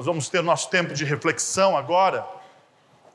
Nós 0.00 0.06
vamos 0.06 0.30
ter 0.30 0.42
nosso 0.42 0.70
tempo 0.70 0.94
de 0.94 1.04
reflexão 1.04 1.76
agora. 1.76 2.26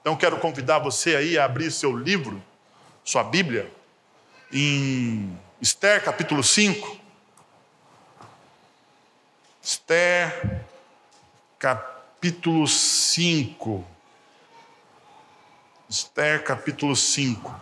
Então 0.01 0.16
quero 0.16 0.38
convidar 0.38 0.78
você 0.78 1.15
aí 1.15 1.35
a 1.35 1.43
abrir 1.43 1.71
seu 1.71 1.97
livro, 1.97 2.39
sua 3.04 3.23
Bíblia, 3.23 3.71
em 4.54 5.36
Esther 5.60 6.04
capítulo 6.04 6.44
5. 6.44 7.00
Esther 9.63 10.62
capítulo 11.58 12.67
5. 12.67 13.83
Esther 15.90 16.44
capítulo 16.44 16.95
5. 16.95 17.62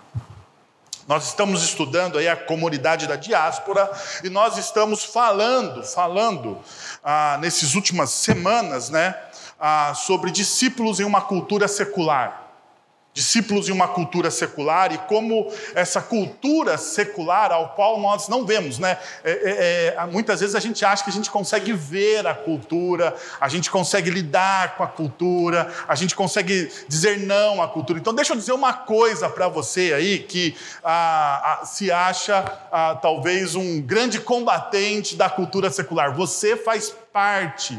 Nós 1.07 1.25
estamos 1.25 1.63
estudando 1.63 2.17
aí 2.17 2.27
a 2.27 2.35
comunidade 2.35 3.07
da 3.07 3.15
diáspora 3.15 3.91
e 4.23 4.29
nós 4.29 4.57
estamos 4.57 5.03
falando, 5.03 5.83
falando 5.83 6.59
ah, 7.03 7.37
nessas 7.41 7.75
últimas 7.75 8.09
semanas, 8.11 8.89
né, 8.89 9.15
ah, 9.59 9.93
sobre 9.95 10.31
discípulos 10.31 10.99
em 10.99 11.03
uma 11.03 11.21
cultura 11.21 11.67
secular 11.67 12.42
discípulos 13.13 13.65
de 13.67 13.71
uma 13.71 13.87
cultura 13.87 14.31
secular 14.31 14.91
e 14.91 14.97
como 14.97 15.51
essa 15.75 16.01
cultura 16.01 16.77
secular 16.77 17.51
ao 17.51 17.69
qual 17.69 17.99
nós 17.99 18.27
não 18.27 18.45
vemos, 18.45 18.79
né? 18.79 18.97
É, 19.23 19.31
é, 19.31 19.95
é, 19.95 20.05
muitas 20.07 20.39
vezes 20.39 20.55
a 20.55 20.59
gente 20.59 20.83
acha 20.83 21.03
que 21.03 21.11
a 21.11 21.13
gente 21.13 21.29
consegue 21.29 21.71
ver 21.73 22.25
a 22.25 22.33
cultura, 22.33 23.15
a 23.39 23.47
gente 23.47 23.69
consegue 23.69 24.09
lidar 24.09 24.75
com 24.75 24.83
a 24.83 24.87
cultura, 24.87 25.71
a 25.87 25.93
gente 25.93 26.15
consegue 26.15 26.71
dizer 26.87 27.19
não 27.19 27.61
à 27.61 27.67
cultura. 27.67 27.99
Então, 27.99 28.13
deixa 28.13 28.33
eu 28.33 28.37
dizer 28.37 28.53
uma 28.53 28.73
coisa 28.73 29.29
para 29.29 29.47
você 29.47 29.93
aí 29.93 30.19
que 30.19 30.55
ah, 30.83 31.59
ah, 31.61 31.65
se 31.65 31.91
acha 31.91 32.43
ah, 32.71 32.97
talvez 32.99 33.53
um 33.53 33.79
grande 33.79 34.19
combatente 34.19 35.15
da 35.15 35.29
cultura 35.29 35.69
secular. 35.69 36.15
Você 36.15 36.57
faz 36.57 36.89
parte 36.89 37.77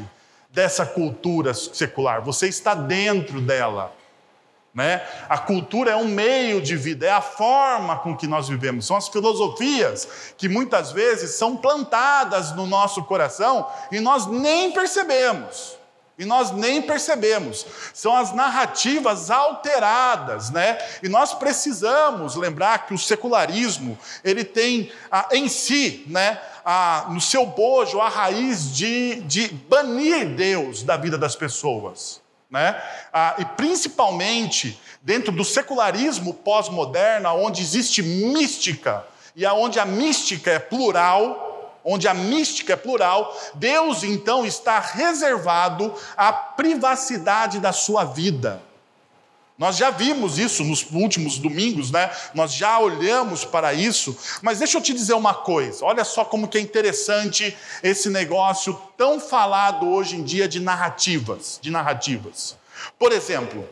dessa 0.50 0.86
cultura 0.86 1.52
secular, 1.52 2.22
você 2.22 2.46
está 2.46 2.74
dentro 2.74 3.40
dela. 3.40 3.92
Né? 4.74 5.06
A 5.28 5.38
cultura 5.38 5.92
é 5.92 5.96
um 5.96 6.08
meio 6.08 6.60
de 6.60 6.76
vida, 6.76 7.06
é 7.06 7.10
a 7.10 7.20
forma 7.20 7.96
com 7.98 8.16
que 8.16 8.26
nós 8.26 8.48
vivemos, 8.48 8.84
são 8.84 8.96
as 8.96 9.06
filosofias 9.06 10.34
que 10.36 10.48
muitas 10.48 10.90
vezes 10.90 11.36
são 11.36 11.56
plantadas 11.56 12.50
no 12.56 12.66
nosso 12.66 13.04
coração 13.04 13.68
e 13.92 14.00
nós 14.00 14.26
nem 14.26 14.72
percebemos. 14.72 15.78
E 16.16 16.24
nós 16.24 16.52
nem 16.52 16.80
percebemos. 16.80 17.66
São 17.92 18.16
as 18.16 18.32
narrativas 18.32 19.32
alteradas, 19.32 20.48
né? 20.50 20.78
E 21.02 21.08
nós 21.08 21.34
precisamos 21.34 22.36
lembrar 22.36 22.86
que 22.86 22.94
o 22.94 22.98
secularismo, 22.98 23.98
ele 24.22 24.44
tem 24.44 24.92
ah, 25.10 25.28
em 25.32 25.48
si, 25.48 26.04
né, 26.06 26.40
ah, 26.64 27.06
no 27.10 27.20
seu 27.20 27.44
bojo, 27.44 28.00
a 28.00 28.08
raiz 28.08 28.72
de, 28.72 29.22
de 29.22 29.48
banir 29.48 30.36
Deus 30.36 30.84
da 30.84 30.96
vida 30.96 31.18
das 31.18 31.34
pessoas. 31.34 32.22
Né? 32.54 32.80
Ah, 33.12 33.34
e 33.38 33.44
principalmente 33.44 34.80
dentro 35.02 35.32
do 35.32 35.44
secularismo 35.44 36.32
pós-moderno, 36.32 37.28
onde 37.30 37.60
existe 37.60 38.00
mística, 38.00 39.04
e 39.34 39.44
aonde 39.44 39.80
a 39.80 39.84
mística 39.84 40.52
é 40.52 40.60
plural, 40.60 41.80
onde 41.84 42.06
a 42.06 42.14
mística 42.14 42.74
é 42.74 42.76
plural, 42.76 43.36
Deus 43.56 44.04
então 44.04 44.46
está 44.46 44.78
reservado 44.78 45.92
à 46.16 46.32
privacidade 46.32 47.58
da 47.58 47.72
sua 47.72 48.04
vida. 48.04 48.62
Nós 49.56 49.76
já 49.76 49.90
vimos 49.90 50.36
isso 50.36 50.64
nos 50.64 50.84
últimos 50.90 51.38
domingos, 51.38 51.90
né? 51.92 52.10
Nós 52.34 52.52
já 52.52 52.76
olhamos 52.78 53.44
para 53.44 53.72
isso, 53.72 54.16
mas 54.42 54.58
deixa 54.58 54.78
eu 54.78 54.82
te 54.82 54.92
dizer 54.92 55.14
uma 55.14 55.32
coisa. 55.32 55.84
Olha 55.84 56.04
só 56.04 56.24
como 56.24 56.48
que 56.48 56.58
é 56.58 56.60
interessante 56.60 57.56
esse 57.80 58.10
negócio 58.10 58.74
tão 58.96 59.20
falado 59.20 59.88
hoje 59.88 60.16
em 60.16 60.24
dia 60.24 60.48
de 60.48 60.58
narrativas, 60.58 61.60
de 61.62 61.70
narrativas. 61.70 62.56
Por 62.98 63.12
exemplo, 63.12 63.68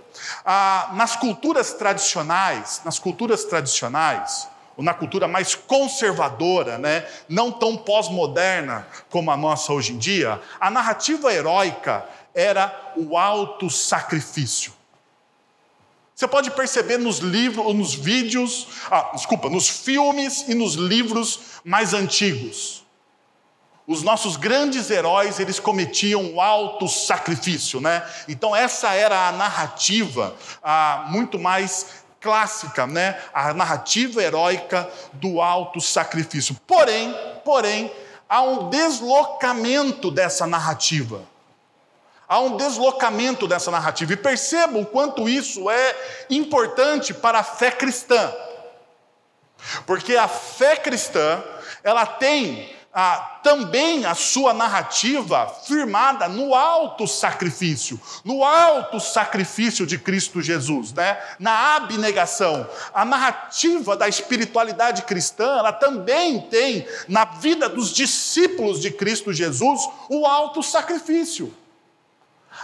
nas 0.93 1.17
culturas 1.17 1.73
tradicionais, 1.73 2.81
nas 2.85 3.01
culturas 3.01 3.45
tradicionais, 3.45 4.49
ou 4.77 4.85
na 4.85 4.95
cultura 4.95 5.27
mais 5.27 5.55
conservadora, 5.55 6.79
né, 6.79 7.07
não 7.29 7.51
tão 7.51 7.77
pós-moderna 7.77 8.87
como 9.11 9.31
a 9.31 9.37
nossa 9.37 9.73
hoje 9.73 9.93
em 9.93 9.99
dia, 9.99 10.41
a 10.61 10.71
narrativa 10.71 11.35
heróica 11.35 12.07
era 12.33 12.95
o 12.97 13.19
auto 13.19 13.69
sacrifício. 13.69 14.73
Você 16.15 16.29
pode 16.29 16.51
perceber 16.51 16.99
nos 16.99 17.19
livros, 17.19 17.75
nos 17.75 17.95
vídeos, 17.95 18.69
ah, 18.91 19.11
desculpa, 19.15 19.49
nos 19.49 19.69
filmes 19.69 20.45
e 20.47 20.55
nos 20.55 20.75
livros 20.75 21.41
mais 21.65 21.95
antigos. 21.95 22.85
Os 23.87 24.03
nossos 24.03 24.37
grandes 24.37 24.91
heróis, 24.91 25.41
eles 25.41 25.59
cometiam 25.59 26.35
o 26.35 26.41
alto 26.41 26.87
sacrifício, 26.87 27.81
né? 27.81 28.07
Então 28.29 28.55
essa 28.55 28.93
era 28.95 29.29
a 29.29 29.33
narrativa 29.33 30.37
ah, 30.63 31.07
muito 31.09 31.39
mais 31.39 32.05
clássica, 32.21 32.87
né? 32.87 33.21
A 33.35 33.53
narrativa 33.53 34.23
heróica 34.23 34.89
do 35.15 35.41
alto 35.41 35.81
sacrifício. 35.81 36.57
Porém, 36.67 37.13
porém, 37.45 37.93
há 38.29 38.43
um 38.43 38.71
deslocamento 38.71 40.11
dessa 40.11 40.47
narrativa. 40.47 41.32
Há 42.33 42.41
um 42.41 42.57
deslocamento 42.57 43.47
dessa 43.47 43.71
narrativa. 43.71 44.15
E 44.15 44.17
perceba 44.17 44.79
o 44.79 44.87
quanto 44.87 45.29
isso 45.29 45.69
é 45.69 46.25
importante 46.31 47.13
para 47.13 47.41
a 47.41 47.45
fé 47.45 47.71
cristã. 47.71 48.33
Porque 49.85 50.17
a 50.17 50.27
fé 50.27 50.77
cristã, 50.77 51.45
ela 51.85 52.07
tem 52.07 52.75
ah, 52.91 53.39
também 53.43 54.07
a 54.07 54.15
sua 54.15 54.55
narrativa 54.55 55.47
firmada 55.67 56.27
no 56.27 56.55
alto 56.55 57.07
sacrifício, 57.07 58.01
no 58.25 58.43
alto 58.43 58.99
sacrifício 58.99 59.87
de 59.87 59.99
Cristo 59.99 60.41
Jesus, 60.41 60.91
né? 60.95 61.21
na 61.39 61.77
abnegação. 61.77 62.67
A 62.95 63.05
narrativa 63.05 63.95
da 63.95 64.09
espiritualidade 64.09 65.03
cristã, 65.03 65.59
ela 65.59 65.71
também 65.71 66.41
tem 66.41 66.89
na 67.07 67.27
vida 67.27 67.69
dos 67.69 67.93
discípulos 67.93 68.81
de 68.81 68.91
Cristo 68.91 69.35
Jesus 69.35 69.87
o 70.09 70.25
alto 70.25 70.63
sacrifício. 70.63 71.55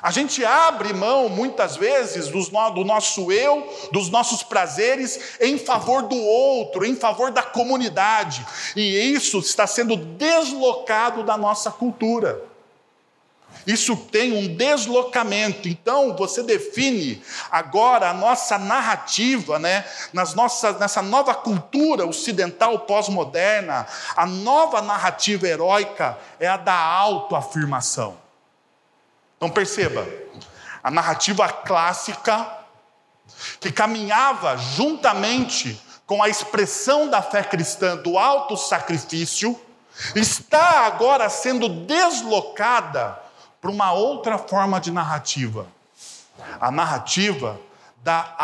A 0.00 0.10
gente 0.10 0.44
abre 0.44 0.92
mão, 0.92 1.28
muitas 1.28 1.76
vezes, 1.76 2.28
do 2.28 2.84
nosso 2.84 3.32
eu, 3.32 3.66
dos 3.92 4.08
nossos 4.10 4.42
prazeres, 4.42 5.36
em 5.40 5.58
favor 5.58 6.02
do 6.02 6.16
outro, 6.16 6.84
em 6.84 6.94
favor 6.94 7.30
da 7.30 7.42
comunidade. 7.42 8.46
E 8.76 9.12
isso 9.12 9.38
está 9.38 9.66
sendo 9.66 9.96
deslocado 9.96 11.24
da 11.24 11.36
nossa 11.36 11.70
cultura. 11.70 12.48
Isso 13.66 13.96
tem 13.96 14.32
um 14.32 14.56
deslocamento. 14.56 15.68
Então, 15.68 16.16
você 16.16 16.42
define 16.42 17.22
agora 17.50 18.08
a 18.08 18.14
nossa 18.14 18.56
narrativa, 18.56 19.58
né? 19.58 19.84
Nas 20.12 20.32
nossas, 20.32 20.78
nessa 20.78 21.02
nova 21.02 21.34
cultura 21.34 22.06
ocidental 22.06 22.78
pós-moderna, 22.80 23.86
a 24.16 24.24
nova 24.24 24.80
narrativa 24.80 25.46
heróica 25.46 26.18
é 26.38 26.46
a 26.46 26.56
da 26.56 26.74
autoafirmação. 26.74 28.27
Então 29.38 29.48
perceba, 29.48 30.04
a 30.82 30.90
narrativa 30.90 31.48
clássica, 31.48 32.58
que 33.60 33.70
caminhava 33.70 34.56
juntamente 34.56 35.80
com 36.04 36.20
a 36.20 36.28
expressão 36.28 37.08
da 37.08 37.22
fé 37.22 37.44
cristã 37.44 37.96
do 37.96 38.18
alto 38.18 38.56
sacrifício, 38.56 39.58
está 40.16 40.86
agora 40.86 41.30
sendo 41.30 41.68
deslocada 41.68 43.16
para 43.60 43.70
uma 43.70 43.92
outra 43.92 44.38
forma 44.38 44.80
de 44.80 44.90
narrativa. 44.90 45.68
A 46.60 46.72
narrativa 46.72 47.60
da 48.02 48.34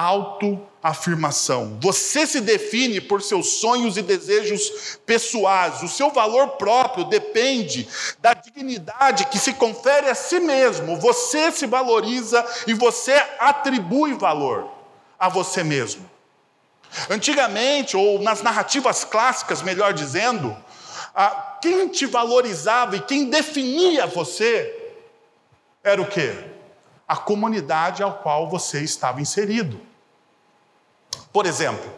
autoafirmação. 0.84 1.78
Você 1.80 2.26
se 2.26 2.40
define 2.42 3.00
por 3.00 3.22
seus 3.22 3.54
sonhos 3.60 3.96
e 3.96 4.02
desejos 4.02 4.98
pessoais. 5.06 5.82
O 5.82 5.88
seu 5.88 6.10
valor 6.10 6.50
próprio 6.58 7.04
depende 7.04 7.88
da 8.20 8.34
dignidade 8.34 9.26
que 9.26 9.38
se 9.38 9.54
confere 9.54 10.10
a 10.10 10.14
si 10.14 10.38
mesmo. 10.38 11.00
Você 11.00 11.50
se 11.50 11.66
valoriza 11.66 12.44
e 12.66 12.74
você 12.74 13.14
atribui 13.38 14.12
valor 14.12 14.70
a 15.18 15.30
você 15.30 15.64
mesmo. 15.64 16.08
Antigamente, 17.08 17.96
ou 17.96 18.20
nas 18.20 18.42
narrativas 18.42 19.04
clássicas, 19.04 19.62
melhor 19.62 19.94
dizendo, 19.94 20.54
quem 21.62 21.88
te 21.88 22.04
valorizava 22.04 22.96
e 22.96 23.00
quem 23.00 23.24
definia 23.24 24.06
você 24.06 24.92
era 25.82 26.00
o 26.00 26.06
quê? 26.06 26.50
a 27.06 27.16
comunidade 27.16 28.02
ao 28.02 28.14
qual 28.14 28.48
você 28.48 28.80
estava 28.80 29.20
inserido. 29.20 29.78
Por 31.32 31.46
exemplo, 31.46 31.90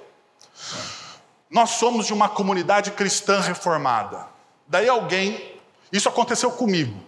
nós 1.51 1.71
somos 1.71 2.07
de 2.07 2.13
uma 2.13 2.29
comunidade 2.29 2.91
cristã 2.91 3.41
reformada. 3.41 4.27
Daí 4.67 4.89
alguém, 4.89 5.61
isso 5.93 6.09
aconteceu 6.09 6.51
comigo. 6.51 7.07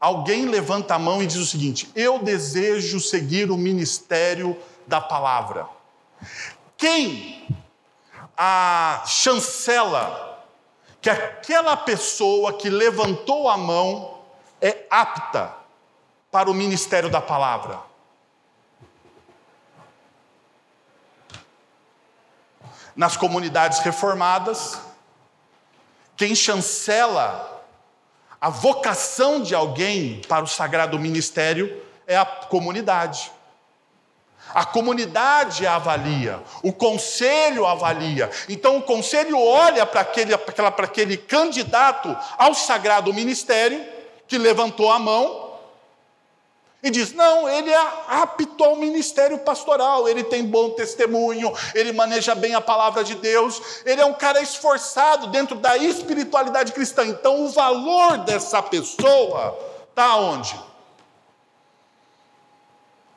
Alguém 0.00 0.46
levanta 0.46 0.94
a 0.94 0.98
mão 0.98 1.22
e 1.22 1.26
diz 1.26 1.36
o 1.36 1.46
seguinte: 1.46 1.90
Eu 1.94 2.18
desejo 2.18 3.00
seguir 3.00 3.50
o 3.50 3.56
ministério 3.56 4.56
da 4.86 5.00
palavra. 5.00 5.66
Quem 6.76 7.48
a 8.36 9.02
chancela 9.06 10.44
que 11.00 11.10
aquela 11.10 11.76
pessoa 11.76 12.52
que 12.54 12.70
levantou 12.70 13.48
a 13.48 13.56
mão 13.56 14.20
é 14.60 14.86
apta 14.90 15.54
para 16.30 16.50
o 16.50 16.54
ministério 16.54 17.10
da 17.10 17.20
palavra? 17.20 17.93
Nas 22.96 23.16
comunidades 23.16 23.80
reformadas, 23.80 24.78
quem 26.16 26.34
chancela 26.34 27.54
a 28.40 28.50
vocação 28.50 29.40
de 29.40 29.54
alguém 29.54 30.20
para 30.28 30.44
o 30.44 30.46
sagrado 30.46 30.98
ministério 30.98 31.82
é 32.06 32.14
a 32.14 32.26
comunidade. 32.26 33.32
A 34.52 34.66
comunidade 34.66 35.66
avalia, 35.66 36.42
o 36.62 36.70
conselho 36.70 37.64
avalia. 37.66 38.30
Então 38.48 38.76
o 38.76 38.82
conselho 38.82 39.40
olha 39.40 39.86
para 39.86 40.02
aquele, 40.02 40.36
para 40.36 40.84
aquele 40.84 41.16
candidato 41.16 42.14
ao 42.36 42.54
sagrado 42.54 43.14
ministério 43.14 43.82
que 44.28 44.36
levantou 44.36 44.92
a 44.92 44.98
mão 44.98 45.43
e 46.84 46.90
diz: 46.90 47.14
não, 47.14 47.48
ele 47.48 47.70
é 47.70 47.86
apto 48.06 48.62
ao 48.62 48.76
ministério 48.76 49.38
pastoral, 49.38 50.06
ele 50.06 50.22
tem 50.22 50.44
bom 50.44 50.70
testemunho, 50.70 51.50
ele 51.74 51.92
maneja 51.92 52.34
bem 52.34 52.54
a 52.54 52.60
palavra 52.60 53.02
de 53.02 53.14
Deus, 53.14 53.80
ele 53.86 54.02
é 54.02 54.04
um 54.04 54.12
cara 54.12 54.42
esforçado 54.42 55.28
dentro 55.28 55.56
da 55.56 55.78
espiritualidade 55.78 56.72
cristã. 56.72 57.06
Então 57.06 57.46
o 57.46 57.48
valor 57.48 58.18
dessa 58.18 58.62
pessoa 58.62 59.58
está 59.88 60.16
onde? 60.16 60.54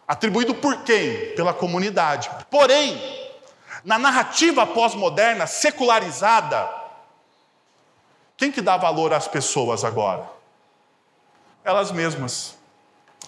Atribuído 0.07 0.55
por 0.55 0.83
quem? 0.83 1.35
Pela 1.35 1.53
comunidade. 1.53 2.31
Porém, 2.49 2.97
na 3.83 3.99
narrativa 3.99 4.65
pós-moderna, 4.65 5.45
secularizada, 5.45 6.73
quem 8.37 8.49
que 8.49 8.61
dá 8.61 8.77
valor 8.77 9.13
às 9.13 9.27
pessoas 9.27 9.83
agora? 9.83 10.25
Elas 11.65 11.91
mesmas. 11.91 12.56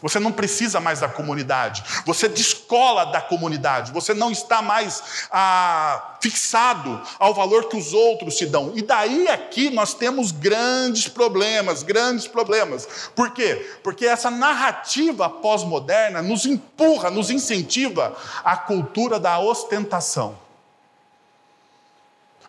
Você 0.02 0.20
não 0.20 0.32
precisa 0.32 0.80
mais 0.80 1.02
da 1.02 1.10
comunidade. 1.10 1.84
Você 2.06 2.30
descola 2.30 3.06
da 3.06 3.22
comunidade. 3.22 3.92
Você 3.92 4.14
não 4.14 4.32
está 4.32 4.62
mais 4.62 5.28
ah, 5.32 6.18
fixado 6.22 7.02
ao 7.18 7.34
valor 7.34 7.68
que 7.68 7.76
os 7.76 7.94
outros 7.94 8.36
te 8.36 8.46
dão. 8.46 8.72
E 8.76 8.82
daí 8.82 9.28
aqui 9.28 9.70
nós 9.70 9.94
temos 9.94 10.32
grandes 10.32 11.08
problemas, 11.08 11.84
grandes 11.84 12.28
problemas. 12.28 13.10
Por 13.16 13.32
quê? 13.32 13.78
Porque 13.84 14.06
essa 14.06 14.32
narrativa 14.32 15.30
pós-moderna 15.30 16.22
nos 16.22 16.46
empurra, 16.46 17.10
nos 17.10 17.30
incentiva 17.30 18.16
a 18.44 18.56
cultura 18.56 19.20
da 19.20 19.40
ostentação. 19.40 20.38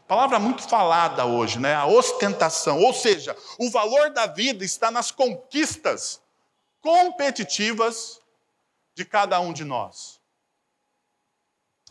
Palavra 0.07 0.41
muito 0.41 0.69
falada 0.69 1.25
hoje, 1.25 1.61
né? 1.61 1.75
A 1.75 1.87
ostentação. 1.87 2.81
Ou 2.81 2.93
seja, 2.93 3.37
o 3.59 3.71
valor 3.71 4.11
da 4.11 4.27
vida 4.27 4.65
está 4.65 4.91
nas 4.91 5.13
conquistas 5.13 6.21
competitivas 6.81 8.21
de 8.95 9.05
cada 9.05 9.41
um 9.41 9.53
de 9.53 9.65
nós. 9.65 10.21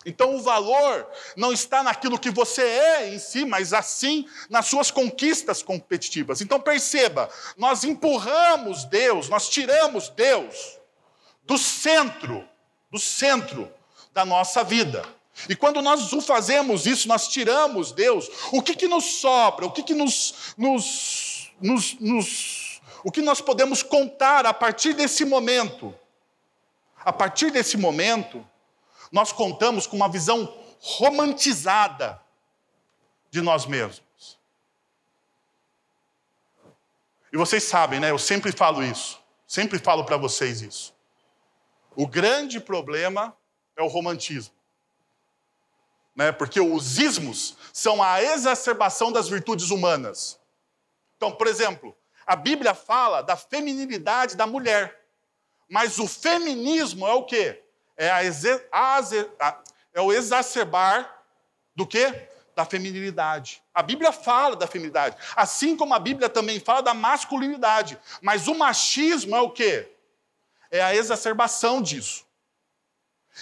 Então 0.06 0.36
o 0.36 0.42
valor 0.42 1.08
não 1.36 1.52
está 1.52 1.84
naquilo 1.84 2.20
que 2.20 2.30
você 2.30 2.62
é 2.62 3.10
em 3.10 3.20
si, 3.20 3.44
mas 3.44 3.74
assim 3.74 4.28
nas 4.50 4.68
suas 4.68 4.90
conquistas 4.90 5.62
competitivas. 5.62 6.40
Então 6.42 6.60
perceba, 6.60 7.30
nós 7.58 7.84
empurramos 7.84 8.86
Deus, 8.86 9.28
nós 9.28 9.50
tiramos 9.50 10.10
Deus 10.10 10.80
do 11.44 11.58
centro, 11.58 12.48
do 12.90 12.98
centro 12.98 13.72
da 14.14 14.24
nossa 14.24 14.64
vida. 14.64 15.04
E 15.48 15.56
quando 15.56 15.82
nós 15.82 16.12
o 16.12 16.22
fazemos 16.22 16.86
isso, 16.86 17.08
nós 17.08 17.28
tiramos 17.28 17.92
Deus, 17.92 18.30
o 18.52 18.62
que, 18.62 18.76
que 18.76 18.88
nos 18.88 19.06
sobra, 19.06 19.66
o 19.66 19.72
que, 19.72 19.84
que 19.84 19.94
nos, 19.94 20.54
nos, 20.58 21.52
nos, 21.62 21.94
nos 22.00 22.59
o 23.04 23.12
que 23.12 23.22
nós 23.22 23.42
podemos 23.42 23.84
contar 23.84 24.46
a 24.46 24.54
partir 24.54 24.94
desse 24.94 25.26
momento? 25.26 25.94
A 26.98 27.14
partir 27.14 27.52
desse 27.52 27.78
momento, 27.78 28.46
nós 29.12 29.32
contamos 29.32 29.88
com 29.88 29.96
uma 29.96 30.10
visão 30.10 30.54
romantizada 30.80 32.22
de 33.30 33.42
nós 33.42 33.66
mesmos. 33.66 34.40
E 37.32 37.38
vocês 37.38 37.64
sabem, 37.64 38.00
né? 38.00 38.12
Eu 38.12 38.20
sempre 38.20 38.52
falo 38.52 38.84
isso. 38.84 39.20
Sempre 39.48 39.80
falo 39.80 40.04
para 40.04 40.18
vocês 40.18 40.62
isso. 40.62 40.94
O 41.96 42.08
grande 42.08 42.60
problema 42.60 43.36
é 43.76 43.82
o 43.82 43.88
romantismo. 43.88 44.54
Né? 46.16 46.32
Porque 46.32 46.60
os 46.60 47.00
ismos 47.00 47.56
são 47.72 48.02
a 48.02 48.22
exacerbação 48.22 49.12
das 49.12 49.28
virtudes 49.28 49.70
humanas. 49.70 50.40
Então, 51.18 51.32
por 51.32 51.48
exemplo, 51.48 51.96
a 52.30 52.36
Bíblia 52.36 52.76
fala 52.76 53.24
da 53.24 53.36
feminilidade 53.36 54.36
da 54.36 54.46
mulher. 54.46 55.04
Mas 55.68 55.98
o 55.98 56.08
feminismo 56.08 57.08
é 57.08 57.14
o 57.14 57.24
quê? 57.24 57.64
É, 57.98 58.12
a, 58.12 58.20
a, 58.72 59.62
é 59.92 60.00
o 60.00 60.14
exacerbar 60.14 61.24
do 61.76 61.88
quê? 61.88 62.30
Da 62.56 62.66
feminilidade. 62.66 63.64
A 63.74 63.82
Bíblia 63.82 64.12
fala 64.12 64.56
da 64.56 64.68
feminilidade, 64.68 65.18
assim 65.36 65.76
como 65.76 65.96
a 65.96 65.98
Bíblia 65.98 66.30
também 66.30 66.60
fala 66.60 66.84
da 66.84 66.94
masculinidade. 66.94 68.00
Mas 68.22 68.48
o 68.48 68.54
machismo 68.54 69.36
é 69.36 69.42
o 69.42 69.50
quê? 69.50 69.92
É 70.70 70.84
a 70.84 70.94
exacerbação 70.94 71.82
disso. 71.82 72.28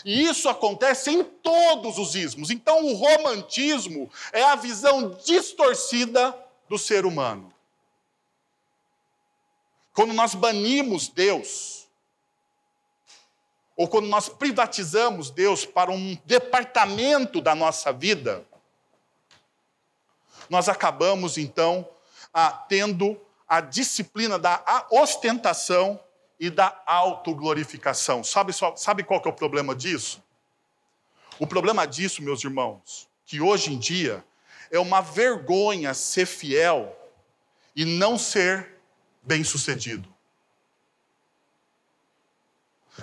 E 0.06 0.24
isso 0.30 0.48
acontece 0.48 1.12
em 1.12 1.25
todos 1.25 1.98
os 1.98 2.16
ismos. 2.16 2.50
Então, 2.51 2.86
o 2.86 2.94
romantismo 2.94 4.10
é 4.31 4.44
a 4.44 4.56
visão 4.56 5.10
distorcida 5.25 6.34
do 6.69 6.78
ser 6.78 7.06
humano. 7.06 7.56
Quando 9.98 10.14
nós 10.14 10.36
banimos 10.36 11.08
Deus, 11.08 11.88
ou 13.76 13.88
quando 13.88 14.08
nós 14.08 14.30
privatizamos 14.30 15.32
Deus 15.32 15.66
para 15.66 15.90
um 15.90 16.16
departamento 16.24 17.42
da 17.42 17.56
nossa 17.56 17.92
vida, 17.92 18.46
nós 20.48 20.70
acabamos 20.70 21.36
então 21.36 21.90
a, 22.32 22.52
tendo 22.52 23.20
a 23.50 23.60
disciplina 23.60 24.38
da 24.38 24.86
ostentação 24.92 26.00
e 26.40 26.52
da 26.52 26.80
autoglorificação. 26.86 28.24
Sabe, 28.24 28.54
sabe 28.76 29.04
qual 29.04 29.20
que 29.20 29.28
é 29.28 29.32
o 29.32 29.36
problema 29.36 29.74
disso? 29.76 30.24
O 31.40 31.48
problema 31.48 31.88
disso, 31.88 32.22
meus 32.22 32.44
irmãos, 32.44 33.10
que 33.26 33.42
hoje 33.42 33.74
em 33.74 33.80
dia 33.80 34.24
é 34.70 34.78
uma 34.78 35.02
vergonha 35.02 35.96
ser 35.96 36.28
fiel 36.28 36.96
e 37.76 37.84
não 37.84 38.16
ser 38.16 38.76
bem-sucedido. 39.27 40.07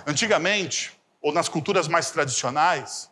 Antigamente, 0.05 0.99
ou 1.21 1.31
nas 1.31 1.47
culturas 1.47 1.87
mais 1.87 2.11
tradicionais, 2.11 3.09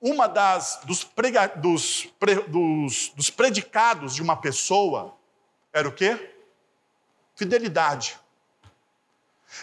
uma 0.00 0.26
das 0.28 0.80
dos, 0.84 1.02
prega, 1.04 1.48
dos, 1.48 2.06
pre, 2.18 2.36
dos, 2.44 3.08
dos 3.10 3.30
predicados 3.30 4.14
de 4.14 4.22
uma 4.22 4.36
pessoa 4.36 5.16
era 5.72 5.88
o 5.88 5.92
quê? 5.92 6.36
Fidelidade. 7.34 8.18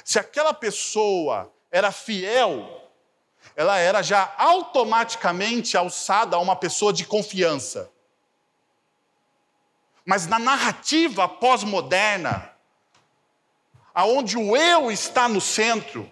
Se 0.04 0.20
aquela 0.20 0.54
pessoa 0.54 1.52
era 1.72 1.92
fiel, 1.92 2.90
ela 3.56 3.78
era 3.78 4.02
já 4.02 4.34
automaticamente 4.38 5.78
alçada 5.78 6.36
a 6.36 6.40
uma 6.40 6.56
pessoa 6.56 6.92
de 6.92 7.06
confiança. 7.06 7.90
Mas 10.06 10.28
na 10.28 10.40
narrativa 10.40 11.28
pós-moderna, 11.28 12.50
aonde 13.94 14.38
o 14.38 14.56
eu 14.56 14.92
está 14.92 15.28
no 15.30 15.40
centro 15.40 16.10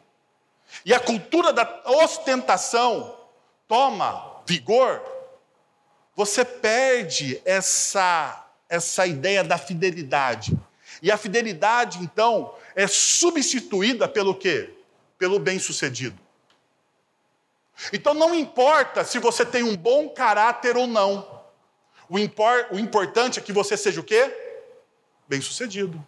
e 0.86 0.93
a 0.93 1.00
cultura 1.00 1.51
da 1.51 1.81
ostentação 1.86 3.15
toma 3.67 4.41
vigor, 4.46 5.01
você 6.15 6.46
perde 6.46 7.41
essa 7.46 8.46
essa 8.69 9.08
ideia 9.08 9.43
da 9.43 9.58
fidelidade. 9.58 10.55
E 11.01 11.12
a 11.12 11.17
fidelidade, 11.17 11.98
então, 12.03 12.53
é 12.75 12.86
substituída 12.86 14.08
pelo 14.08 14.36
quê? 14.36 14.69
Pelo 15.17 15.39
bem-sucedido. 15.39 16.17
Então 17.91 18.13
não 18.13 18.36
importa 18.36 19.03
se 19.03 19.17
você 19.19 19.46
tem 19.46 19.63
um 19.63 19.75
bom 19.75 20.10
caráter 20.10 20.77
ou 20.77 20.86
não. 20.86 21.38
O, 22.10 22.18
impor, 22.18 22.68
o 22.72 22.80
importante 22.80 23.39
é 23.39 23.42
que 23.42 23.54
você 23.54 23.78
seja 23.78 24.01
o 24.01 24.04
quê? 24.04 24.36
Bem-sucedido. 25.28 26.04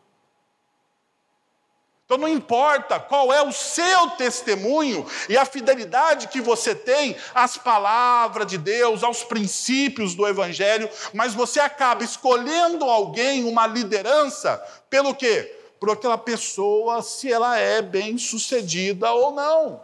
Então 2.12 2.20
não 2.20 2.28
importa 2.28 3.00
qual 3.00 3.32
é 3.32 3.42
o 3.42 3.54
seu 3.54 4.10
testemunho 4.18 5.08
e 5.30 5.38
a 5.38 5.46
fidelidade 5.46 6.28
que 6.28 6.42
você 6.42 6.76
tem 6.76 7.16
às 7.34 7.56
palavras 7.56 8.48
de 8.48 8.58
Deus, 8.58 9.02
aos 9.02 9.24
princípios 9.24 10.14
do 10.14 10.28
Evangelho, 10.28 10.90
mas 11.14 11.34
você 11.34 11.62
acaba 11.62 12.04
escolhendo 12.04 12.84
alguém, 12.84 13.46
uma 13.46 13.66
liderança, 13.66 14.58
pelo 14.90 15.16
quê? 15.16 15.56
Por 15.80 15.90
aquela 15.90 16.18
pessoa, 16.18 17.02
se 17.02 17.32
ela 17.32 17.58
é 17.58 17.82
bem 17.82 18.18
sucedida 18.18 19.10
ou 19.14 19.32
não. 19.32 19.82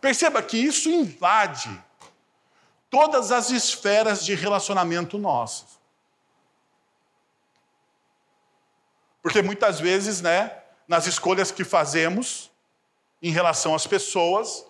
Perceba 0.00 0.42
que 0.42 0.56
isso 0.56 0.88
invade 0.88 1.70
todas 2.90 3.30
as 3.30 3.50
esferas 3.50 4.24
de 4.24 4.34
relacionamento 4.34 5.16
nossas. 5.16 5.78
Porque 9.22 9.40
muitas 9.40 9.78
vezes, 9.78 10.20
né, 10.20 10.60
nas 10.88 11.06
escolhas 11.06 11.52
que 11.52 11.62
fazemos 11.62 12.50
em 13.22 13.30
relação 13.30 13.74
às 13.74 13.86
pessoas, 13.86 14.66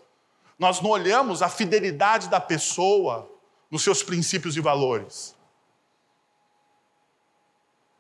nós 0.59 0.81
não 0.81 0.91
olhamos 0.91 1.41
a 1.41 1.49
fidelidade 1.49 2.29
da 2.29 2.41
pessoa 2.41 3.31
nos 3.71 3.83
seus 3.83 4.03
princípios 4.03 4.57
e 4.57 4.61
valores. 4.61 5.35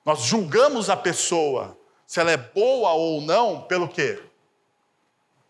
Nós 0.04 0.20
julgamos 0.20 0.90
a 0.90 0.96
pessoa 0.96 1.78
se 2.06 2.18
ela 2.18 2.32
é 2.32 2.36
boa 2.36 2.92
ou 2.92 3.20
não 3.20 3.62
pelo 3.62 3.88
quê? 3.88 4.22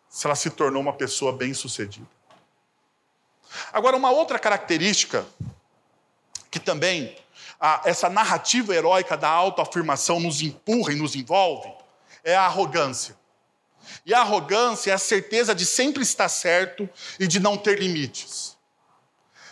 Se 0.08 0.26
ela 0.26 0.36
se 0.36 0.50
tornou 0.50 0.82
uma 0.82 0.92
pessoa 0.92 1.32
bem-sucedida. 1.32 2.19
Agora, 3.72 3.96
uma 3.96 4.10
outra 4.10 4.38
característica 4.38 5.26
que 6.50 6.58
também 6.58 7.16
a, 7.60 7.82
essa 7.84 8.08
narrativa 8.08 8.74
heróica 8.74 9.16
da 9.16 9.28
autoafirmação 9.28 10.18
nos 10.18 10.40
empurra 10.40 10.92
e 10.92 10.96
nos 10.96 11.14
envolve 11.14 11.72
é 12.24 12.34
a 12.34 12.42
arrogância. 12.42 13.16
E 14.04 14.14
a 14.14 14.20
arrogância 14.20 14.90
é 14.90 14.94
a 14.94 14.98
certeza 14.98 15.54
de 15.54 15.66
sempre 15.66 16.02
estar 16.02 16.28
certo 16.28 16.88
e 17.18 17.26
de 17.26 17.40
não 17.40 17.56
ter 17.56 17.78
limites. 17.78 18.56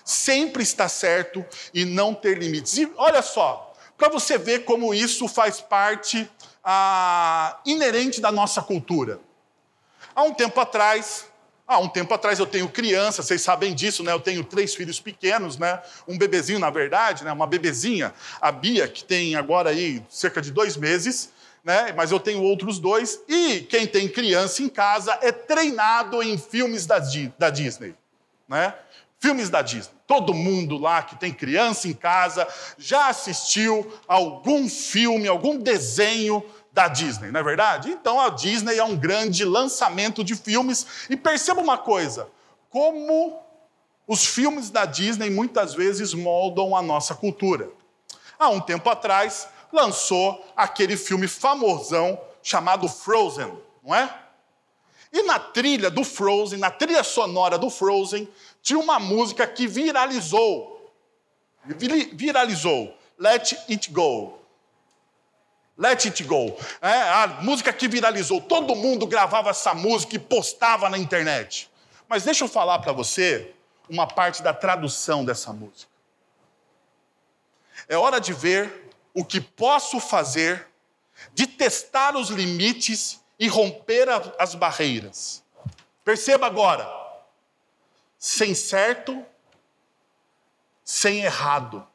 Sempre 0.04 0.62
estar 0.62 0.88
certo 0.88 1.44
e 1.74 1.84
não 1.84 2.14
ter 2.14 2.38
limites. 2.38 2.78
E 2.78 2.90
olha 2.96 3.22
só, 3.22 3.74
para 3.96 4.08
você 4.08 4.38
ver 4.38 4.64
como 4.64 4.94
isso 4.94 5.28
faz 5.28 5.60
parte 5.60 6.30
ah, 6.64 7.58
inerente 7.66 8.20
da 8.20 8.30
nossa 8.30 8.62
cultura. 8.62 9.20
Há 10.14 10.22
um 10.22 10.32
tempo 10.32 10.60
atrás, 10.60 11.26
há 11.68 11.78
um 11.78 11.88
tempo 11.88 12.12
atrás 12.14 12.38
eu 12.38 12.46
tenho 12.46 12.66
criança, 12.66 13.22
vocês 13.22 13.42
sabem 13.42 13.74
disso, 13.74 14.02
né? 14.02 14.10
Eu 14.10 14.18
tenho 14.18 14.42
três 14.42 14.74
filhos 14.74 14.98
pequenos, 14.98 15.58
né? 15.58 15.80
Um 16.08 16.16
bebezinho, 16.16 16.58
na 16.58 16.70
verdade, 16.70 17.22
né? 17.22 17.30
Uma 17.30 17.46
bebezinha, 17.46 18.14
a 18.40 18.50
Bia, 18.50 18.88
que 18.88 19.04
tem 19.04 19.36
agora 19.36 19.68
aí 19.68 20.02
cerca 20.08 20.40
de 20.40 20.50
dois 20.50 20.78
meses, 20.78 21.30
né? 21.62 21.92
Mas 21.94 22.10
eu 22.10 22.18
tenho 22.18 22.42
outros 22.42 22.78
dois. 22.78 23.20
E 23.28 23.60
quem 23.60 23.86
tem 23.86 24.08
criança 24.08 24.62
em 24.62 24.68
casa 24.68 25.16
é 25.20 25.30
treinado 25.30 26.22
em 26.22 26.38
filmes 26.38 26.86
da, 26.86 26.98
da 27.38 27.50
Disney, 27.50 27.94
né? 28.48 28.74
Filmes 29.20 29.50
da 29.50 29.60
Disney. 29.60 29.92
Todo 30.06 30.32
mundo 30.32 30.78
lá 30.78 31.02
que 31.02 31.16
tem 31.16 31.34
criança 31.34 31.86
em 31.86 31.92
casa 31.92 32.48
já 32.78 33.08
assistiu 33.08 33.92
algum 34.06 34.68
filme, 34.70 35.28
algum 35.28 35.58
desenho 35.58 36.42
da 36.78 36.86
Disney, 36.86 37.32
não 37.32 37.40
é 37.40 37.42
verdade? 37.42 37.90
Então 37.90 38.20
a 38.20 38.28
Disney 38.28 38.78
é 38.78 38.84
um 38.84 38.96
grande 38.96 39.44
lançamento 39.44 40.22
de 40.22 40.36
filmes. 40.36 40.86
E 41.10 41.16
perceba 41.16 41.60
uma 41.60 41.76
coisa: 41.76 42.28
como 42.70 43.42
os 44.06 44.24
filmes 44.24 44.70
da 44.70 44.84
Disney 44.84 45.28
muitas 45.28 45.74
vezes 45.74 46.14
moldam 46.14 46.76
a 46.76 46.80
nossa 46.80 47.16
cultura. 47.16 47.68
Há 48.38 48.48
um 48.50 48.60
tempo 48.60 48.88
atrás, 48.88 49.48
lançou 49.72 50.46
aquele 50.56 50.96
filme 50.96 51.26
famosão 51.26 52.16
chamado 52.40 52.88
Frozen, 52.88 53.58
não 53.82 53.92
é? 53.92 54.16
E 55.12 55.24
na 55.24 55.40
trilha 55.40 55.90
do 55.90 56.04
Frozen, 56.04 56.60
na 56.60 56.70
trilha 56.70 57.02
sonora 57.02 57.58
do 57.58 57.70
Frozen, 57.70 58.28
tinha 58.62 58.78
uma 58.78 59.00
música 59.00 59.48
que 59.48 59.66
viralizou. 59.66 60.92
Viralizou. 61.64 62.96
Let 63.18 63.54
It 63.68 63.90
Go. 63.90 64.37
Let 65.78 66.06
It 66.06 66.24
Go. 66.24 66.58
É, 66.82 66.88
a 66.88 67.26
música 67.40 67.72
que 67.72 67.86
viralizou. 67.86 68.40
Todo 68.40 68.74
mundo 68.74 69.06
gravava 69.06 69.50
essa 69.50 69.72
música 69.72 70.16
e 70.16 70.18
postava 70.18 70.90
na 70.90 70.98
internet. 70.98 71.70
Mas 72.08 72.24
deixa 72.24 72.42
eu 72.42 72.48
falar 72.48 72.80
para 72.80 72.92
você 72.92 73.54
uma 73.88 74.06
parte 74.06 74.42
da 74.42 74.52
tradução 74.52 75.24
dessa 75.24 75.52
música. 75.52 75.90
É 77.88 77.96
hora 77.96 78.20
de 78.20 78.32
ver 78.32 78.90
o 79.14 79.24
que 79.24 79.40
posso 79.40 80.00
fazer, 80.00 80.66
de 81.32 81.46
testar 81.46 82.16
os 82.16 82.28
limites 82.28 83.20
e 83.38 83.46
romper 83.46 84.08
as 84.36 84.56
barreiras. 84.56 85.44
Perceba 86.04 86.46
agora: 86.46 86.90
sem 88.18 88.52
certo, 88.52 89.24
sem 90.82 91.22
errado, 91.22 91.86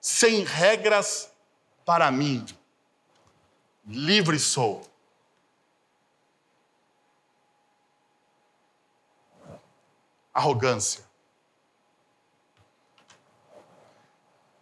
sem 0.00 0.44
regras 0.44 1.29
para 1.90 2.08
mim. 2.12 2.46
Livre 3.84 4.38
sou. 4.38 4.88
Arrogância. 10.32 11.02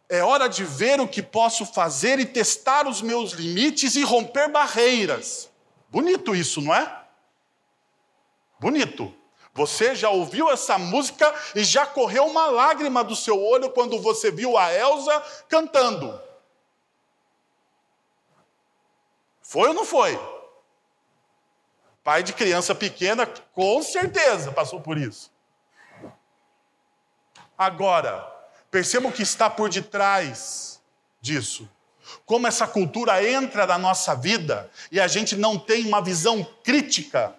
É 0.08 0.22
hora 0.24 0.48
de 0.48 0.64
ver 0.64 1.02
o 1.02 1.06
que 1.06 1.22
posso 1.22 1.66
fazer 1.66 2.18
e 2.18 2.24
testar 2.24 2.88
os 2.88 3.02
meus 3.02 3.32
limites 3.32 3.94
e 3.94 4.02
romper 4.02 4.50
barreiras. 4.50 5.50
Bonito 5.90 6.34
isso, 6.34 6.62
não 6.62 6.74
é? 6.74 7.04
Bonito. 8.58 9.14
Você 9.52 9.94
já 9.94 10.08
ouviu 10.08 10.48
essa 10.48 10.78
música 10.78 11.30
e 11.54 11.62
já 11.62 11.84
correu 11.84 12.24
uma 12.24 12.46
lágrima 12.46 13.04
do 13.04 13.14
seu 13.14 13.38
olho 13.38 13.68
quando 13.68 14.00
você 14.00 14.30
viu 14.30 14.56
a 14.56 14.72
Elsa 14.72 15.22
cantando. 15.46 16.27
Foi 19.48 19.68
ou 19.68 19.72
não 19.72 19.86
foi? 19.86 20.20
Pai 22.04 22.22
de 22.22 22.34
criança 22.34 22.74
pequena, 22.74 23.26
com 23.26 23.82
certeza 23.82 24.52
passou 24.52 24.78
por 24.78 24.98
isso. 24.98 25.30
Agora, 27.56 28.30
perceba 28.70 29.08
o 29.08 29.12
que 29.12 29.22
está 29.22 29.48
por 29.48 29.70
detrás 29.70 30.82
disso. 31.18 31.66
Como 32.26 32.46
essa 32.46 32.66
cultura 32.66 33.26
entra 33.26 33.66
na 33.66 33.78
nossa 33.78 34.14
vida 34.14 34.70
e 34.92 35.00
a 35.00 35.08
gente 35.08 35.34
não 35.34 35.58
tem 35.58 35.86
uma 35.86 36.02
visão 36.02 36.44
crítica 36.62 37.34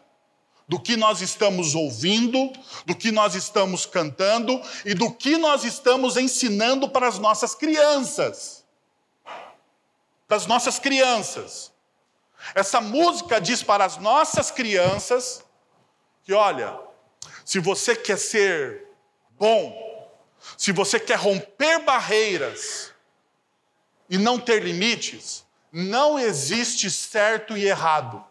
do 0.68 0.80
que 0.80 0.98
nós 0.98 1.22
estamos 1.22 1.76
ouvindo, 1.76 2.52
do 2.88 2.96
que 2.96 3.12
nós 3.12 3.36
estamos 3.36 3.86
cantando 3.86 4.60
e 4.84 4.96
do 4.96 5.14
que 5.14 5.38
nós 5.38 5.64
estamos 5.64 6.18
ensinando 6.18 6.90
para 6.90 7.08
as 7.08 7.20
nossas 7.20 7.54
crianças. 7.54 8.66
Para 10.28 10.38
as 10.38 10.48
nossas 10.48 10.80
crianças. 10.80 11.72
Essa 12.56 12.82
música 12.82 13.40
diz 13.40 13.62
para 13.62 13.86
as 13.86 13.98
nossas 13.98 14.52
crianças 14.52 15.44
que, 16.24 16.34
olha, 16.34 16.80
se 17.46 17.60
você 17.60 17.96
quer 17.96 18.18
ser 18.18 18.88
bom, 19.32 19.90
se 20.58 20.72
você 20.72 21.00
quer 21.00 21.18
romper 21.18 21.80
barreiras 21.84 22.94
e 24.10 24.18
não 24.18 24.40
ter 24.40 24.64
limites, 24.64 25.46
não 25.72 26.18
existe 26.18 26.90
certo 26.90 27.56
e 27.58 27.66
errado. 27.66 28.26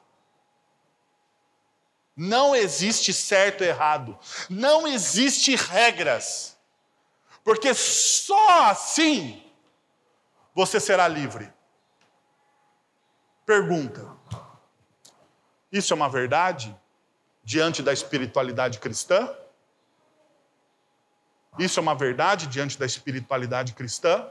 Não 2.17 2.55
existe 2.55 3.13
certo 3.13 3.63
e 3.63 3.69
errado. 3.69 4.19
Não 4.51 4.89
existe 4.89 5.55
regras. 5.55 6.57
Porque 7.45 7.73
só 7.75 8.65
assim 8.65 9.43
você 10.55 10.81
será 10.81 11.07
livre. 11.07 11.53
Pergunta: 13.49 14.07
Isso 15.73 15.95
é 15.95 15.97
uma 15.97 16.11
verdade 16.11 16.77
diante 17.43 17.83
da 17.83 17.95
espiritualidade 17.95 18.79
cristã? 18.79 19.35
Isso 21.59 21.81
é 21.81 21.83
uma 21.83 21.95
verdade 21.95 22.47
diante 22.47 22.79
da 22.79 22.85
espiritualidade 22.85 23.73
cristã? 23.73 24.29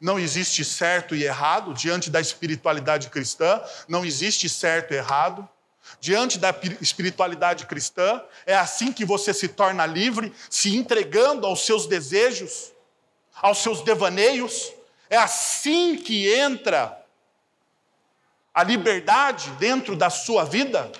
Não 0.00 0.18
existe 0.18 0.64
certo 0.64 1.14
e 1.14 1.24
errado 1.24 1.74
diante 1.74 2.08
da 2.08 2.18
espiritualidade 2.18 3.10
cristã? 3.10 3.62
Não 3.86 4.02
existe 4.02 4.48
certo 4.48 4.94
e 4.94 4.96
errado? 4.96 5.46
Diante 6.00 6.38
da 6.38 6.54
espiritualidade 6.80 7.66
cristã, 7.66 8.22
é 8.46 8.56
assim 8.56 8.94
que 8.94 9.04
você 9.04 9.34
se 9.34 9.46
torna 9.46 9.84
livre, 9.84 10.32
se 10.48 10.74
entregando 10.74 11.46
aos 11.46 11.66
seus 11.66 11.86
desejos, 11.86 12.72
aos 13.42 13.58
seus 13.58 13.82
devaneios. 13.82 14.72
É 15.10 15.18
assim 15.18 15.98
que 15.98 16.32
entra 16.32 17.05
a 18.56 18.62
liberdade 18.62 19.50
dentro 19.58 19.94
da 19.94 20.08
sua 20.08 20.42
vida? 20.42 20.90